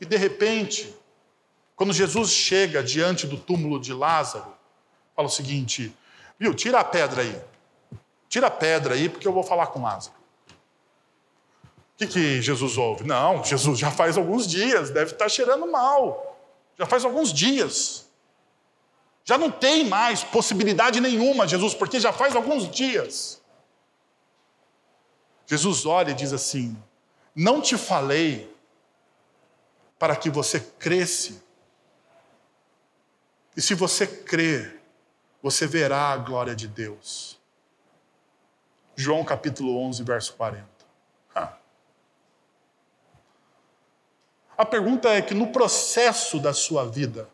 E 0.00 0.06
de 0.06 0.16
repente, 0.16 0.94
quando 1.74 1.92
Jesus 1.92 2.30
chega 2.30 2.80
diante 2.80 3.26
do 3.26 3.36
túmulo 3.36 3.80
de 3.80 3.92
Lázaro, 3.92 4.54
fala 5.16 5.26
o 5.26 5.30
seguinte: 5.32 5.92
Viu? 6.38 6.54
Tira 6.54 6.78
a 6.78 6.84
pedra 6.84 7.22
aí. 7.22 7.42
Tira 8.28 8.46
a 8.46 8.50
pedra 8.52 8.94
aí, 8.94 9.08
porque 9.08 9.26
eu 9.26 9.32
vou 9.32 9.42
falar 9.42 9.66
com 9.66 9.82
Lázaro. 9.82 10.14
Que, 11.98 12.06
que 12.06 12.40
Jesus 12.40 12.78
ouve? 12.78 13.04
Não, 13.04 13.42
Jesus 13.42 13.76
já 13.76 13.90
faz 13.90 14.16
alguns 14.16 14.46
dias, 14.46 14.88
deve 14.90 15.12
estar 15.12 15.28
cheirando 15.28 15.66
mal. 15.66 16.38
Já 16.78 16.86
faz 16.86 17.04
alguns 17.04 17.32
dias. 17.32 18.06
Já 19.24 19.36
não 19.36 19.50
tem 19.50 19.84
mais 19.84 20.22
possibilidade 20.22 21.00
nenhuma, 21.00 21.46
Jesus, 21.46 21.74
porque 21.74 21.98
já 21.98 22.12
faz 22.12 22.36
alguns 22.36 22.70
dias. 22.70 23.42
Jesus 25.44 25.84
olha 25.84 26.12
e 26.12 26.14
diz 26.14 26.32
assim: 26.32 26.80
Não 27.34 27.60
te 27.60 27.76
falei 27.76 28.48
para 29.98 30.14
que 30.14 30.30
você 30.30 30.60
cresce. 30.60 31.42
E 33.56 33.60
se 33.60 33.74
você 33.74 34.06
crer, 34.06 34.80
você 35.42 35.66
verá 35.66 36.10
a 36.10 36.16
glória 36.16 36.54
de 36.54 36.68
Deus. 36.68 37.36
João 38.94 39.24
capítulo 39.24 39.76
11, 39.78 40.04
verso 40.04 40.32
40. 40.34 40.77
A 44.58 44.66
pergunta 44.66 45.08
é 45.08 45.22
que 45.22 45.32
no 45.32 45.46
processo 45.46 46.38
da 46.38 46.52
sua 46.52 46.84
vida, 46.84 47.30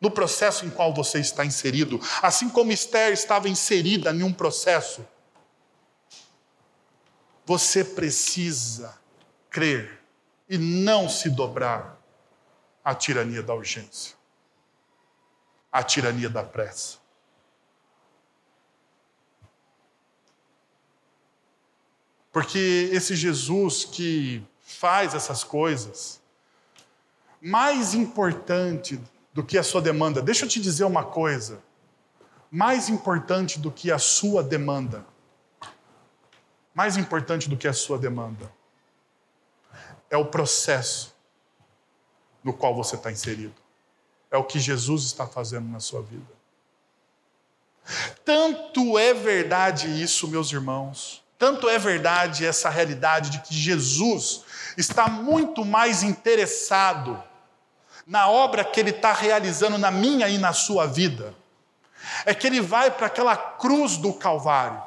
no 0.00 0.10
processo 0.10 0.64
em 0.64 0.70
qual 0.70 0.94
você 0.94 1.18
está 1.18 1.44
inserido, 1.44 2.00
assim 2.22 2.48
como 2.48 2.72
Esther 2.72 3.12
estava 3.12 3.48
inserida 3.48 4.12
em 4.12 4.22
um 4.22 4.32
processo, 4.32 5.04
você 7.44 7.84
precisa 7.84 8.96
crer 9.50 10.00
e 10.48 10.56
não 10.56 11.08
se 11.08 11.28
dobrar 11.28 12.00
à 12.84 12.94
tirania 12.94 13.42
da 13.42 13.52
urgência 13.52 14.18
a 15.70 15.82
tirania 15.82 16.28
da 16.28 16.42
pressa. 16.42 16.98
Porque 22.32 22.90
esse 22.92 23.16
Jesus 23.16 23.84
que 23.84 24.42
faz 24.78 25.12
essas 25.12 25.42
coisas, 25.42 26.20
mais 27.40 27.94
importante 27.94 29.00
do 29.34 29.42
que 29.42 29.58
a 29.58 29.62
sua 29.64 29.82
demanda, 29.82 30.22
deixa 30.22 30.44
eu 30.44 30.48
te 30.48 30.60
dizer 30.60 30.84
uma 30.84 31.04
coisa, 31.04 31.60
mais 32.48 32.88
importante 32.88 33.58
do 33.58 33.72
que 33.72 33.90
a 33.90 33.98
sua 33.98 34.40
demanda, 34.40 35.04
mais 36.72 36.96
importante 36.96 37.48
do 37.48 37.56
que 37.56 37.66
a 37.66 37.72
sua 37.72 37.98
demanda 37.98 38.52
é 40.08 40.16
o 40.16 40.26
processo 40.26 41.12
no 42.44 42.52
qual 42.52 42.72
você 42.72 42.94
está 42.94 43.10
inserido. 43.10 43.54
É 44.30 44.36
o 44.36 44.44
que 44.44 44.60
Jesus 44.60 45.04
está 45.04 45.26
fazendo 45.26 45.68
na 45.68 45.80
sua 45.80 46.02
vida. 46.02 46.38
Tanto 48.24 48.96
é 48.96 49.12
verdade 49.12 49.88
isso, 50.00 50.28
meus 50.28 50.52
irmãos, 50.52 51.24
tanto 51.36 51.68
é 51.68 51.78
verdade 51.78 52.46
essa 52.46 52.70
realidade 52.70 53.30
de 53.30 53.40
que 53.40 53.54
Jesus 53.54 54.44
está 54.76 55.08
muito 55.08 55.64
mais 55.64 56.02
interessado 56.02 57.22
na 58.06 58.28
obra 58.28 58.64
que 58.64 58.80
ele 58.80 58.90
está 58.90 59.12
realizando 59.12 59.76
na 59.76 59.90
minha 59.90 60.28
e 60.28 60.38
na 60.38 60.52
sua 60.52 60.86
vida. 60.86 61.34
É 62.24 62.34
que 62.34 62.46
ele 62.46 62.60
vai 62.60 62.90
para 62.90 63.06
aquela 63.06 63.36
cruz 63.36 63.96
do 63.96 64.12
Calvário 64.12 64.82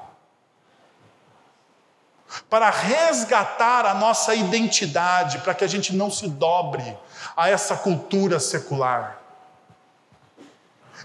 para 2.50 2.70
resgatar 2.70 3.86
a 3.86 3.94
nossa 3.94 4.34
identidade, 4.34 5.40
para 5.40 5.54
que 5.54 5.64
a 5.64 5.68
gente 5.68 5.94
não 5.94 6.10
se 6.10 6.30
dobre 6.30 6.98
a 7.36 7.50
essa 7.50 7.76
cultura 7.76 8.40
secular. 8.40 9.21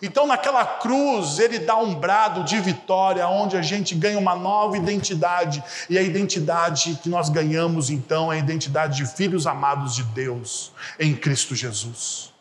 Então, 0.02 0.26
naquela 0.26 0.64
cruz, 0.64 1.38
ele 1.38 1.58
dá 1.58 1.76
um 1.76 1.94
brado 1.94 2.44
de 2.44 2.60
vitória, 2.60 3.26
onde 3.26 3.56
a 3.56 3.62
gente 3.62 3.94
ganha 3.94 4.18
uma 4.18 4.34
nova 4.34 4.76
identidade, 4.76 5.62
e 5.88 5.96
a 5.96 6.02
identidade 6.02 6.98
que 7.02 7.08
nós 7.08 7.28
ganhamos, 7.28 7.88
então, 7.88 8.32
é 8.32 8.36
a 8.36 8.38
identidade 8.38 8.98
de 8.98 9.06
filhos 9.06 9.46
amados 9.46 9.94
de 9.94 10.02
Deus 10.02 10.72
em 10.98 11.14
Cristo 11.14 11.54
Jesus. 11.54 12.34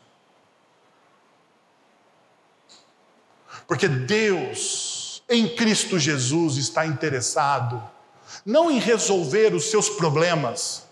Porque 3.68 3.88
Deus, 3.88 5.24
em 5.30 5.48
Cristo 5.48 5.98
Jesus, 5.98 6.58
está 6.58 6.86
interessado 6.86 7.82
não 8.46 8.70
em 8.70 8.80
resolver 8.80 9.56
os 9.56 9.72
seus 9.72 9.90
problemas, 9.90 10.86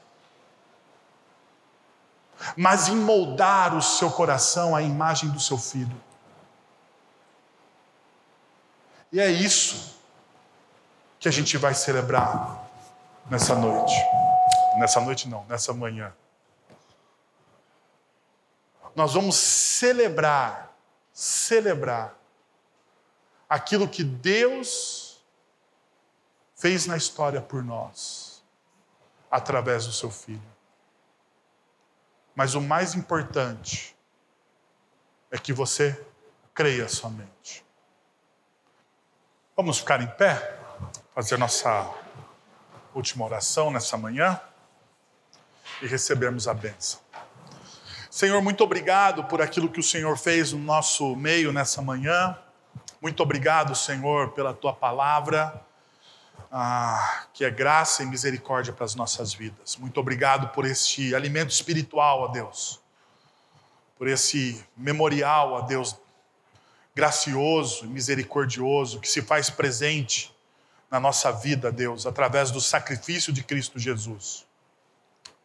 mas 2.58 2.88
em 2.88 2.96
moldar 2.96 3.76
o 3.76 3.82
seu 3.82 4.10
coração 4.10 4.76
à 4.76 4.82
imagem 4.82 5.30
do 5.30 5.40
seu 5.40 5.58
filho. 5.58 5.96
E 9.14 9.20
é 9.20 9.30
isso 9.30 9.96
que 11.20 11.28
a 11.28 11.32
gente 11.32 11.56
vai 11.56 11.76
celebrar 11.76 12.68
nessa 13.30 13.54
noite. 13.54 13.94
Nessa 14.80 15.00
noite, 15.00 15.30
não, 15.30 15.46
nessa 15.46 15.72
manhã. 15.72 16.12
Nós 18.96 19.14
vamos 19.14 19.36
celebrar, 19.36 20.76
celebrar 21.14 22.16
aquilo 23.48 23.88
que 23.88 24.04
Deus 24.04 25.24
fez 26.56 26.88
na 26.88 26.98
história 26.98 27.40
por 27.40 27.64
nós, 27.64 28.44
através 29.30 29.86
do 29.86 29.94
seu 29.94 30.10
filho. 30.10 30.42
Mas 32.34 32.56
o 32.56 32.62
mais 32.62 32.96
importante 32.96 33.96
é 35.30 35.38
que 35.38 35.54
você 35.54 36.04
creia 36.52 36.90
somente. 36.90 37.63
Vamos 39.56 39.78
ficar 39.78 40.02
em 40.02 40.08
pé, 40.08 40.58
fazer 41.14 41.38
nossa 41.38 41.88
última 42.92 43.24
oração 43.24 43.70
nessa 43.70 43.96
manhã 43.96 44.42
e 45.80 45.86
recebermos 45.86 46.48
a 46.48 46.56
bênção. 46.56 47.00
Senhor, 48.10 48.42
muito 48.42 48.64
obrigado 48.64 49.24
por 49.26 49.44
aquilo 49.44 49.70
que 49.70 49.80
o 49.80 49.84
Senhor 49.84 50.18
fez 50.18 50.54
no 50.54 50.58
nosso 50.58 51.16
meio 51.16 51.54
nessa 51.54 51.84
manhã. 51.84 52.36
Muito 53.00 53.22
obrigado, 53.22 53.76
Senhor, 53.76 54.32
pela 54.32 54.56
tua 54.56 54.74
palavra, 54.74 55.62
ah, 56.52 57.28
que 57.32 57.46
é 57.46 57.52
graça 57.52 58.02
e 58.02 58.08
misericórdia 58.08 58.74
para 58.74 58.86
as 58.86 58.96
nossas 58.96 59.36
vidas. 59.36 59.78
Muito 59.78 60.00
obrigado 60.00 60.48
por 60.48 60.66
este 60.66 61.14
alimento 61.14 61.52
espiritual, 61.52 62.22
ó 62.22 62.28
Deus, 62.30 62.82
por 64.00 64.08
esse 64.08 64.66
memorial, 64.76 65.52
ó 65.52 65.62
Deus, 65.62 65.96
gracioso 66.96 67.86
e 67.86 67.88
misericordioso 67.88 69.00
que 69.00 69.10
se 69.10 69.22
faz 69.22 69.50
presente 69.50 70.34
na 70.90 71.00
nossa 71.00 71.32
vida, 71.32 71.72
Deus, 71.72 72.06
através 72.06 72.52
do 72.52 72.62
sacrifício 72.62 73.34
de 73.34 73.44
Cristo 73.44 73.80
Jesus. 73.80 74.46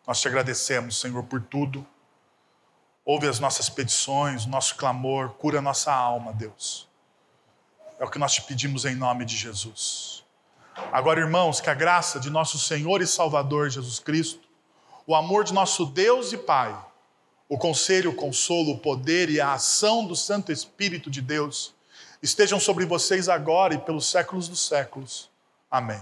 Nós 0.06 0.20
te 0.20 0.28
agradecemos, 0.28 1.00
Senhor, 1.00 1.22
por 1.24 1.40
tudo. 1.40 1.86
Ouve 3.04 3.26
as 3.26 3.40
nossas 3.40 3.70
petições, 3.70 4.44
nosso 4.44 4.76
clamor, 4.76 5.30
cura 5.30 5.62
nossa 5.62 5.92
alma, 5.92 6.32
Deus. 6.32 6.86
É 7.98 8.04
o 8.04 8.10
que 8.10 8.18
nós 8.18 8.34
te 8.34 8.42
pedimos 8.42 8.84
em 8.84 8.94
nome 8.94 9.24
de 9.24 9.36
Jesus. 9.36 10.22
Agora, 10.92 11.20
irmãos, 11.20 11.60
que 11.60 11.70
a 11.70 11.74
graça 11.74 12.20
de 12.20 12.30
nosso 12.30 12.58
Senhor 12.58 13.00
e 13.00 13.06
Salvador 13.06 13.70
Jesus 13.70 13.98
Cristo, 13.98 14.46
o 15.06 15.14
amor 15.14 15.44
de 15.44 15.54
nosso 15.54 15.86
Deus 15.86 16.32
e 16.32 16.38
Pai, 16.38 16.78
o 17.48 17.56
conselho, 17.56 18.10
o 18.10 18.14
consolo, 18.14 18.72
o 18.72 18.78
poder 18.78 19.30
e 19.30 19.40
a 19.40 19.54
ação 19.54 20.06
do 20.06 20.14
Santo 20.14 20.52
Espírito 20.52 21.10
de 21.10 21.22
Deus 21.22 21.74
estejam 22.22 22.60
sobre 22.60 22.84
vocês 22.84 23.28
agora 23.28 23.74
e 23.74 23.78
pelos 23.78 24.06
séculos 24.10 24.48
dos 24.48 24.60
séculos. 24.60 25.30
Amém. 25.70 26.00